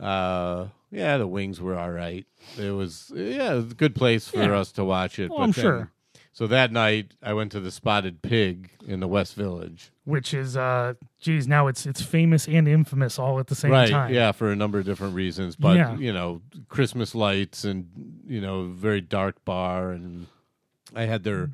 Uh, 0.00 0.66
yeah, 0.90 1.18
the 1.18 1.26
wings 1.26 1.60
were 1.60 1.76
all 1.76 1.90
right. 1.90 2.26
It 2.58 2.70
was 2.70 3.12
yeah, 3.14 3.52
it 3.52 3.56
was 3.56 3.72
a 3.72 3.74
good 3.74 3.94
place 3.94 4.28
for 4.28 4.38
Yeah. 4.38 4.58
us 4.58 4.72
to 4.72 4.84
watch 4.84 5.18
it. 5.18 5.28
Well, 5.30 5.38
but 5.38 5.44
I'm 5.44 5.50
then- 5.52 5.62
sure. 5.62 5.92
So 6.32 6.46
that 6.46 6.70
night, 6.72 7.12
I 7.22 7.32
went 7.32 7.50
to 7.52 7.60
the 7.60 7.70
Spotted 7.72 8.22
Pig 8.22 8.70
in 8.86 9.00
the 9.00 9.08
West 9.08 9.34
Village. 9.34 9.90
Which 10.04 10.32
is 10.32 10.56
uh 10.56 10.94
geez, 11.20 11.46
now 11.46 11.66
it's 11.66 11.86
it's 11.86 12.02
famous 12.02 12.46
and 12.48 12.66
infamous 12.66 13.18
all 13.18 13.38
at 13.40 13.46
the 13.48 13.54
same 13.54 13.70
right 13.72 13.90
time. 13.90 14.12
yeah 14.12 14.32
for 14.32 14.50
a 14.50 14.56
number 14.56 14.78
of 14.78 14.84
different 14.84 15.14
reasons 15.14 15.54
but 15.54 15.76
Yeah. 15.76 15.96
you 15.98 16.12
know 16.12 16.40
christmas 16.68 17.14
lights 17.14 17.64
and 17.64 17.86
you 18.26 18.40
know 18.40 18.64
very 18.64 19.00
dark 19.00 19.44
bar 19.44 19.90
and 19.92 20.26
i 20.96 21.02
had 21.02 21.22
their 21.22 21.50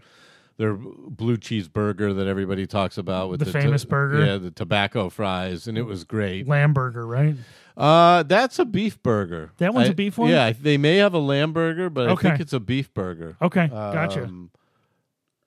their 0.56 0.72
blue 0.74 1.36
cheese 1.36 1.68
burger 1.68 2.14
that 2.14 2.26
everybody 2.26 2.66
talks 2.66 2.96
about 2.96 3.28
with 3.28 3.40
The 3.40 3.52
famous 3.52 3.84
burger? 3.84 4.24
yeah 4.24 4.38
the 4.38 4.50
tobacco 4.50 5.10
fries 5.10 5.66
and 5.68 5.76
it 5.76 5.82
was 5.82 6.04
great 6.04 6.48
Lamb 6.48 6.72
burger, 6.72 7.06
right? 7.06 7.34
uh 7.76 8.22
that's 8.22 8.58
a 8.58 8.64
beef 8.64 9.02
burger 9.02 9.50
That 9.58 9.74
one's 9.74 9.88
a 9.88 9.92
a 9.92 9.94
beef 9.94 10.16
one? 10.16 10.30
yeah 10.30 10.52
they 10.58 10.78
may 10.78 10.96
have 10.96 11.12
a 11.12 11.18
lamb 11.18 11.52
burger 11.52 11.90
but 11.90 12.08
Okay. 12.08 12.28
i 12.28 12.30
think 12.30 12.40
it's 12.40 12.54
a 12.54 12.60
beef 12.60 12.94
burger 12.94 13.36
Okay, 13.42 13.66
gotcha. 13.68 14.24
um, 14.24 14.50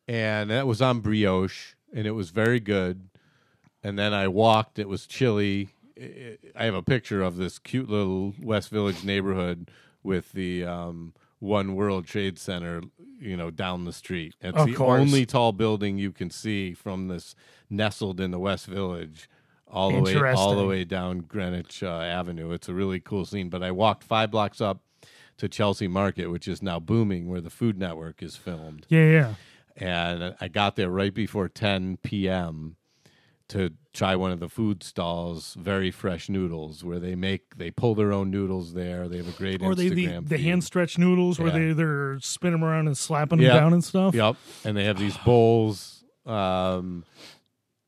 and 0.09 0.49
that 0.49 0.65
was 0.65 0.81
on 0.81 0.99
brioche, 1.01 1.75
and 1.93 2.07
it 2.07 2.11
was 2.11 2.31
very 2.31 2.59
good. 2.59 3.09
And 3.83 3.97
then 3.97 4.13
I 4.13 4.27
walked; 4.27 4.79
it 4.79 4.89
was 4.89 5.05
chilly. 5.05 5.69
I 6.55 6.65
have 6.65 6.73
a 6.73 6.81
picture 6.81 7.21
of 7.21 7.37
this 7.37 7.59
cute 7.59 7.89
little 7.89 8.33
West 8.41 8.69
Village 8.69 9.03
neighborhood 9.03 9.69
with 10.01 10.31
the 10.31 10.65
um, 10.65 11.13
One 11.39 11.75
World 11.75 12.07
Trade 12.07 12.39
Center, 12.39 12.81
you 13.19 13.37
know, 13.37 13.51
down 13.51 13.85
the 13.85 13.93
street. 13.93 14.33
It's 14.41 14.57
Of 14.57 14.67
the 14.67 14.73
course. 14.73 14.99
only 14.99 15.25
tall 15.25 15.51
building 15.51 15.97
you 15.97 16.11
can 16.11 16.29
see 16.29 16.73
from 16.73 17.09
this 17.09 17.35
nestled 17.69 18.19
in 18.19 18.31
the 18.31 18.39
West 18.39 18.65
Village 18.65 19.29
all 19.67 19.91
the 19.91 20.01
way 20.01 20.15
all 20.33 20.55
the 20.55 20.65
way 20.65 20.83
down 20.83 21.19
Greenwich 21.19 21.83
uh, 21.83 21.99
Avenue. 22.01 22.51
It's 22.51 22.69
a 22.69 22.73
really 22.73 22.99
cool 22.99 23.25
scene. 23.25 23.49
But 23.49 23.61
I 23.61 23.71
walked 23.71 24.03
five 24.03 24.31
blocks 24.31 24.59
up 24.61 24.81
to 25.37 25.47
Chelsea 25.47 25.87
Market, 25.87 26.27
which 26.27 26.47
is 26.47 26.61
now 26.63 26.79
booming, 26.79 27.29
where 27.29 27.41
the 27.41 27.49
Food 27.51 27.77
Network 27.77 28.23
is 28.23 28.35
filmed 28.35 28.85
Yeah, 28.89 29.09
yeah. 29.09 29.33
And 29.77 30.35
I 30.39 30.47
got 30.47 30.75
there 30.75 30.89
right 30.89 31.13
before 31.13 31.47
10 31.47 31.97
p.m. 32.03 32.75
to 33.49 33.71
try 33.93 34.15
one 34.15 34.31
of 34.31 34.39
the 34.39 34.49
food 34.49 34.83
stalls, 34.83 35.55
very 35.59 35.91
fresh 35.91 36.29
noodles, 36.29 36.83
where 36.83 36.99
they 36.99 37.15
make 37.15 37.57
they 37.57 37.71
pull 37.71 37.95
their 37.95 38.11
own 38.11 38.29
noodles 38.29 38.73
there. 38.73 39.07
They 39.07 39.17
have 39.17 39.27
a 39.27 39.37
great 39.37 39.61
Or 39.61 39.75
they 39.75 39.89
the, 39.89 40.19
the 40.19 40.37
hand 40.37 40.63
stretch 40.63 40.97
noodles 40.97 41.39
where 41.39 41.51
they 41.51 41.71
they're 41.73 42.19
spinning 42.19 42.59
them 42.59 42.63
around 42.69 42.87
and 42.87 42.97
slapping 42.97 43.39
them 43.39 43.47
down 43.55 43.73
and 43.73 43.83
stuff. 43.83 44.13
Yep, 44.13 44.35
and 44.65 44.77
they 44.77 44.85
have 44.85 44.99
these 44.99 45.17
bowls. 45.17 46.03
Um, 46.25 47.05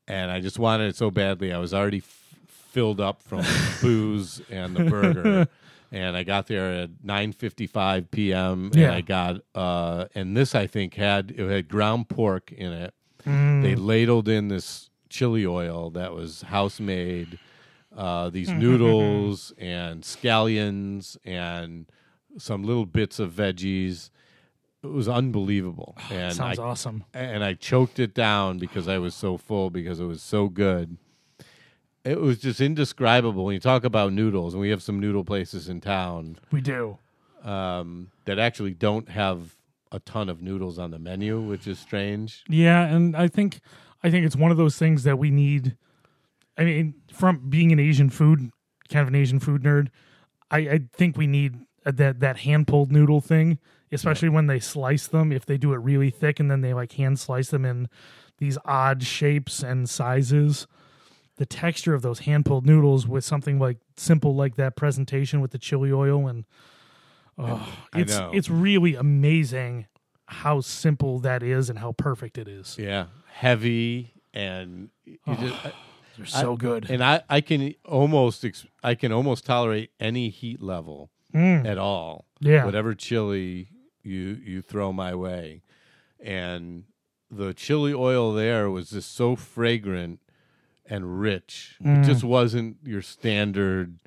and 0.07 0.31
I 0.31 0.39
just 0.39 0.57
wanted 0.59 0.89
it 0.89 0.95
so 0.95 1.11
badly. 1.11 1.53
I 1.53 1.59
was 1.59 1.73
already 1.73 1.99
f- 1.99 2.39
filled 2.47 2.99
up 2.99 3.21
from 3.21 3.45
booze 3.81 4.41
and 4.49 4.75
the 4.75 4.85
burger. 4.85 5.47
And 5.91 6.15
I 6.15 6.23
got 6.23 6.47
there 6.47 6.71
at 6.71 6.89
9:55 7.05 8.11
p.m. 8.11 8.71
Yeah. 8.73 8.85
and 8.85 8.93
I 8.93 9.01
got 9.01 9.41
uh, 9.53 10.05
and 10.15 10.37
this 10.37 10.55
I 10.55 10.67
think 10.67 10.93
had 10.95 11.31
it 11.31 11.49
had 11.49 11.67
ground 11.67 12.07
pork 12.09 12.51
in 12.51 12.71
it. 12.71 12.93
Mm. 13.25 13.61
They 13.61 13.75
ladled 13.75 14.27
in 14.27 14.47
this 14.47 14.89
chili 15.09 15.45
oil 15.45 15.89
that 15.91 16.13
was 16.13 16.43
house 16.43 16.79
made, 16.79 17.37
uh, 17.95 18.29
these 18.29 18.49
noodles 18.63 19.53
and 19.57 20.03
scallions 20.03 21.17
and 21.25 21.85
some 22.37 22.63
little 22.63 22.85
bits 22.85 23.19
of 23.19 23.33
veggies. 23.33 24.09
It 24.83 24.87
was 24.87 25.07
unbelievable, 25.09 25.95
and 26.09 26.27
I 26.27 26.29
Sounds 26.29 26.59
awesome. 26.59 27.03
and 27.13 27.43
I 27.43 27.53
choked 27.53 27.99
it 27.99 28.15
down 28.15 28.57
because 28.57 28.87
I 28.87 28.97
was 28.97 29.13
so 29.13 29.37
full 29.37 29.69
because 29.69 29.99
it 29.99 30.05
was 30.05 30.23
so 30.23 30.47
good. 30.47 30.97
It 32.03 32.19
was 32.19 32.39
just 32.39 32.59
indescribable. 32.61 33.45
When 33.45 33.53
you 33.53 33.59
talk 33.59 33.83
about 33.83 34.11
noodles, 34.13 34.53
and 34.53 34.61
we 34.61 34.69
have 34.69 34.81
some 34.81 34.99
noodle 34.99 35.23
places 35.23 35.69
in 35.69 35.81
town 35.81 36.37
We 36.51 36.61
do. 36.61 36.97
um, 37.43 38.11
that 38.25 38.39
actually 38.39 38.73
don't 38.73 39.09
have 39.09 39.55
a 39.91 39.99
ton 39.99 40.29
of 40.29 40.41
noodles 40.41 40.79
on 40.79 40.91
the 40.91 40.99
menu, 40.99 41.39
which 41.41 41.67
is 41.67 41.77
strange. 41.77 42.43
Yeah, 42.47 42.83
and 42.85 43.15
I 43.15 43.27
think 43.27 43.59
I 44.03 44.09
think 44.09 44.25
it's 44.25 44.35
one 44.35 44.51
of 44.51 44.57
those 44.57 44.77
things 44.77 45.03
that 45.03 45.17
we 45.19 45.29
need. 45.29 45.75
I 46.57 46.63
mean, 46.63 46.95
from 47.13 47.49
being 47.49 47.71
an 47.71 47.79
Asian 47.79 48.09
food 48.09 48.51
kind 48.89 49.01
of 49.03 49.07
an 49.07 49.15
Asian 49.15 49.39
food 49.39 49.63
nerd, 49.63 49.87
I, 50.49 50.57
I 50.57 50.79
think 50.93 51.17
we 51.17 51.27
need 51.27 51.55
that 51.85 52.19
that 52.19 52.37
hand 52.37 52.67
pulled 52.67 52.91
noodle 52.91 53.21
thing, 53.21 53.59
especially 53.91 54.29
when 54.29 54.47
they 54.47 54.59
slice 54.59 55.07
them. 55.07 55.31
If 55.31 55.45
they 55.45 55.57
do 55.57 55.73
it 55.73 55.77
really 55.77 56.09
thick 56.09 56.39
and 56.39 56.49
then 56.49 56.61
they 56.61 56.73
like 56.73 56.93
hand 56.93 57.19
slice 57.19 57.49
them 57.49 57.63
in 57.65 57.89
these 58.39 58.57
odd 58.65 59.03
shapes 59.03 59.61
and 59.61 59.89
sizes, 59.89 60.67
the 61.41 61.45
texture 61.47 61.95
of 61.95 62.03
those 62.03 62.19
hand 62.19 62.45
pulled 62.45 62.67
noodles 62.67 63.07
with 63.07 63.25
something 63.25 63.57
like 63.57 63.77
simple 63.97 64.35
like 64.35 64.57
that 64.57 64.75
presentation 64.75 65.41
with 65.41 65.49
the 65.49 65.57
chili 65.57 65.91
oil 65.91 66.27
and 66.27 66.45
oh, 67.39 67.67
it's 67.95 68.15
it's 68.31 68.47
really 68.47 68.93
amazing 68.93 69.87
how 70.27 70.61
simple 70.61 71.17
that 71.17 71.41
is 71.41 71.67
and 71.67 71.79
how 71.79 71.93
perfect 71.93 72.37
it 72.37 72.47
is. 72.47 72.77
Yeah, 72.77 73.07
heavy 73.33 74.13
and 74.35 74.89
you 75.03 75.17
just, 75.25 75.63
They're 76.15 76.25
so 76.27 76.55
good. 76.55 76.91
and 76.91 77.03
I, 77.03 77.23
I 77.27 77.41
can 77.41 77.73
almost 77.85 78.45
ex- 78.45 78.67
I 78.83 78.93
can 78.93 79.11
almost 79.11 79.43
tolerate 79.43 79.89
any 79.99 80.29
heat 80.29 80.61
level 80.61 81.09
at 81.33 81.79
all. 81.79 82.25
Mm. 82.39 82.49
Yeah. 82.51 82.65
whatever 82.65 82.93
chili 82.93 83.69
you 84.03 84.37
you 84.45 84.61
throw 84.61 84.93
my 84.93 85.15
way, 85.15 85.63
and 86.19 86.83
the 87.31 87.55
chili 87.55 87.95
oil 87.95 88.31
there 88.31 88.69
was 88.69 88.91
just 88.91 89.15
so 89.15 89.35
fragrant 89.35 90.19
and 90.91 91.19
rich. 91.21 91.77
Mm. 91.83 92.03
It 92.03 92.05
just 92.05 92.23
wasn't 92.23 92.77
your 92.83 93.01
standard, 93.01 93.97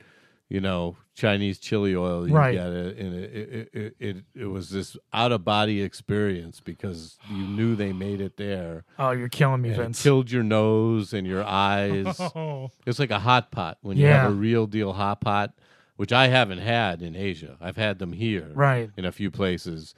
you 0.49 0.61
know, 0.61 0.97
Chinese 1.15 1.59
chili 1.59 1.97
oil 1.97 2.29
you 2.29 2.35
Right. 2.35 2.55
get. 2.55 2.67
It, 2.67 2.99
and 2.99 3.15
it, 3.15 3.33
it, 3.35 3.69
it, 3.73 3.97
it, 4.01 4.17
it 4.35 4.45
was 4.47 4.69
this 4.71 4.97
out 5.13 5.33
of 5.33 5.45
body 5.45 5.81
experience 5.81 6.61
because 6.61 7.17
you 7.31 7.45
knew 7.47 7.75
they 7.75 7.93
made 7.93 8.21
it 8.21 8.37
there. 8.37 8.85
Oh, 8.99 9.13
you're 9.13 9.29
killing 9.31 9.63
me, 9.63 9.71
Vince. 9.71 10.03
killed 10.03 10.31
your 10.31 10.43
nose 10.43 11.13
and 11.13 11.27
your 11.27 11.43
eyes. 11.45 12.21
Oh, 12.21 12.71
It's 12.87 12.99
like 12.99 13.11
a 13.13 13.21
hot 13.21 13.51
pot 13.51 13.79
when 13.81 13.97
you 13.97 14.07
have 14.07 14.31
a 14.31 14.35
real 14.35 14.67
deal 14.67 14.93
hot 14.93 15.21
pot, 15.21 15.55
which 15.97 16.13
I 16.13 16.27
haven't 16.29 16.59
had 16.59 17.01
in 17.01 17.17
Asia. 17.17 17.57
I've 17.61 17.77
had 17.77 17.99
them 17.99 18.13
here, 18.13 18.51
Right. 18.53 18.91
in 18.97 19.05
a 19.05 19.13
few 19.13 19.31
places. 19.31 19.95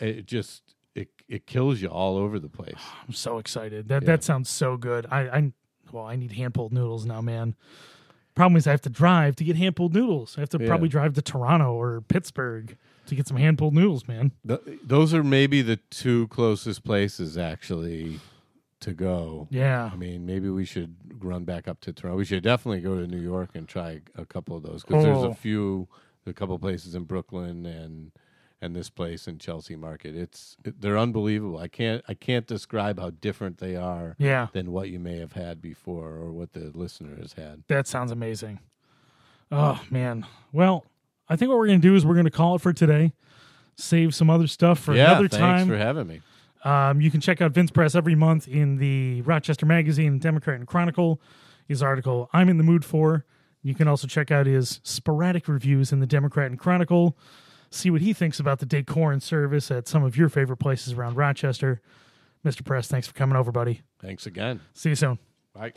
It 0.00 0.24
just 0.26 0.62
it 0.94 1.08
it 1.28 1.46
kills 1.46 1.82
you 1.82 1.88
all 1.88 2.16
over 2.16 2.38
the 2.38 2.48
place. 2.48 2.80
I'm 3.06 3.12
so 3.14 3.38
excited. 3.38 3.88
That 3.88 4.02
Yeah. 4.04 4.06
that 4.06 4.22
sounds 4.24 4.48
so 4.48 4.76
good. 4.76 5.06
I 5.10 5.20
I 5.28 5.52
well, 5.92 6.04
I 6.04 6.16
need 6.16 6.32
hand 6.32 6.54
pulled 6.54 6.72
noodles 6.72 7.04
now, 7.06 7.20
man. 7.20 7.54
Problem 8.34 8.56
is, 8.56 8.66
I 8.66 8.70
have 8.70 8.82
to 8.82 8.90
drive 8.90 9.34
to 9.36 9.44
get 9.44 9.56
hand 9.56 9.74
pulled 9.76 9.94
noodles. 9.94 10.36
I 10.36 10.40
have 10.40 10.48
to 10.50 10.58
Yeah. 10.60 10.68
probably 10.68 10.88
drive 10.88 11.14
to 11.14 11.22
Toronto 11.22 11.72
or 11.74 12.00
Pittsburgh 12.02 12.76
to 13.06 13.14
get 13.14 13.26
some 13.26 13.36
hand 13.36 13.58
pulled 13.58 13.74
noodles, 13.74 14.06
man. 14.06 14.32
Th- 14.46 14.60
those 14.84 15.12
are 15.12 15.24
maybe 15.24 15.60
the 15.62 15.76
two 15.90 16.28
closest 16.28 16.84
places 16.84 17.36
actually 17.36 18.20
to 18.80 18.92
go. 18.92 19.48
Yeah, 19.50 19.90
I 19.92 19.96
mean, 19.96 20.24
maybe 20.24 20.48
we 20.50 20.64
should 20.64 20.94
run 21.24 21.44
back 21.44 21.66
up 21.66 21.80
to 21.80 21.92
Toronto. 21.92 22.16
We 22.16 22.24
should 22.24 22.44
definitely 22.44 22.80
go 22.80 23.00
to 23.00 23.08
New 23.08 23.20
York 23.20 23.50
and 23.54 23.66
try 23.66 24.02
a 24.14 24.24
couple 24.24 24.56
of 24.56 24.62
those 24.62 24.84
because 24.84 25.02
there's 25.02 25.16
Oh. 25.18 25.30
a 25.30 25.34
few, 25.34 25.88
a 26.26 26.32
couple 26.32 26.54
of 26.54 26.60
places 26.60 26.94
in 26.94 27.04
Brooklyn 27.04 27.66
and 27.66 28.12
and 28.60 28.74
this 28.74 28.90
place 28.90 29.28
in 29.28 29.38
Chelsea 29.38 29.76
Market. 29.76 30.16
It's 30.16 30.56
they're 30.62 30.98
unbelievable. 30.98 31.58
I 31.58 31.68
can't 31.68 32.02
I 32.08 32.14
can't 32.14 32.46
describe 32.46 32.98
how 32.98 33.10
different 33.10 33.58
they 33.58 33.76
are 33.76 34.16
yeah. 34.18 34.48
than 34.52 34.72
what 34.72 34.90
you 34.90 34.98
may 34.98 35.18
have 35.18 35.32
had 35.32 35.62
before 35.62 36.08
or 36.08 36.32
what 36.32 36.52
the 36.52 36.70
listener 36.74 37.16
has 37.16 37.34
had. 37.34 37.62
That 37.68 37.86
sounds 37.86 38.10
amazing. 38.10 38.60
Oh 39.50 39.80
man. 39.90 40.26
Well, 40.52 40.84
I 41.28 41.36
think 41.36 41.50
what 41.50 41.58
we're 41.58 41.66
gonna 41.66 41.78
do 41.78 41.94
is 41.94 42.04
we're 42.04 42.16
gonna 42.16 42.30
call 42.30 42.56
it 42.56 42.60
for 42.60 42.72
today. 42.72 43.12
Save 43.76 44.14
some 44.14 44.28
other 44.28 44.48
stuff 44.48 44.80
for 44.80 44.94
yeah, 44.94 45.12
another 45.12 45.28
thanks 45.28 45.36
time. 45.36 45.68
for 45.68 45.76
having 45.76 46.06
me. 46.06 46.20
Um, 46.64 47.00
you 47.00 47.10
can 47.10 47.20
check 47.20 47.40
out 47.40 47.52
Vince 47.52 47.70
Press 47.70 47.94
every 47.94 48.16
month 48.16 48.48
in 48.48 48.78
the 48.78 49.22
Rochester 49.22 49.64
Magazine, 49.64 50.18
Democrat 50.18 50.56
and 50.56 50.66
Chronicle. 50.66 51.20
His 51.68 51.82
article, 51.82 52.28
I'm 52.32 52.48
in 52.48 52.56
the 52.56 52.64
mood 52.64 52.84
for. 52.84 53.24
You 53.62 53.74
can 53.74 53.86
also 53.86 54.08
check 54.08 54.30
out 54.30 54.46
his 54.46 54.80
sporadic 54.82 55.46
reviews 55.46 55.92
in 55.92 56.00
the 56.00 56.06
Democrat 56.06 56.50
and 56.50 56.58
Chronicle. 56.58 57.16
See 57.70 57.90
what 57.90 58.00
he 58.00 58.12
thinks 58.12 58.40
about 58.40 58.60
the 58.60 58.66
decor 58.66 59.12
and 59.12 59.22
service 59.22 59.70
at 59.70 59.88
some 59.88 60.02
of 60.02 60.16
your 60.16 60.28
favorite 60.28 60.56
places 60.56 60.94
around 60.94 61.16
Rochester. 61.16 61.80
Mr. 62.44 62.64
Press, 62.64 62.88
thanks 62.88 63.06
for 63.06 63.14
coming 63.14 63.36
over, 63.36 63.52
buddy. 63.52 63.82
Thanks 64.00 64.26
again. 64.26 64.60
See 64.74 64.90
you 64.90 64.94
soon. 64.94 65.18
Bye. 65.52 65.72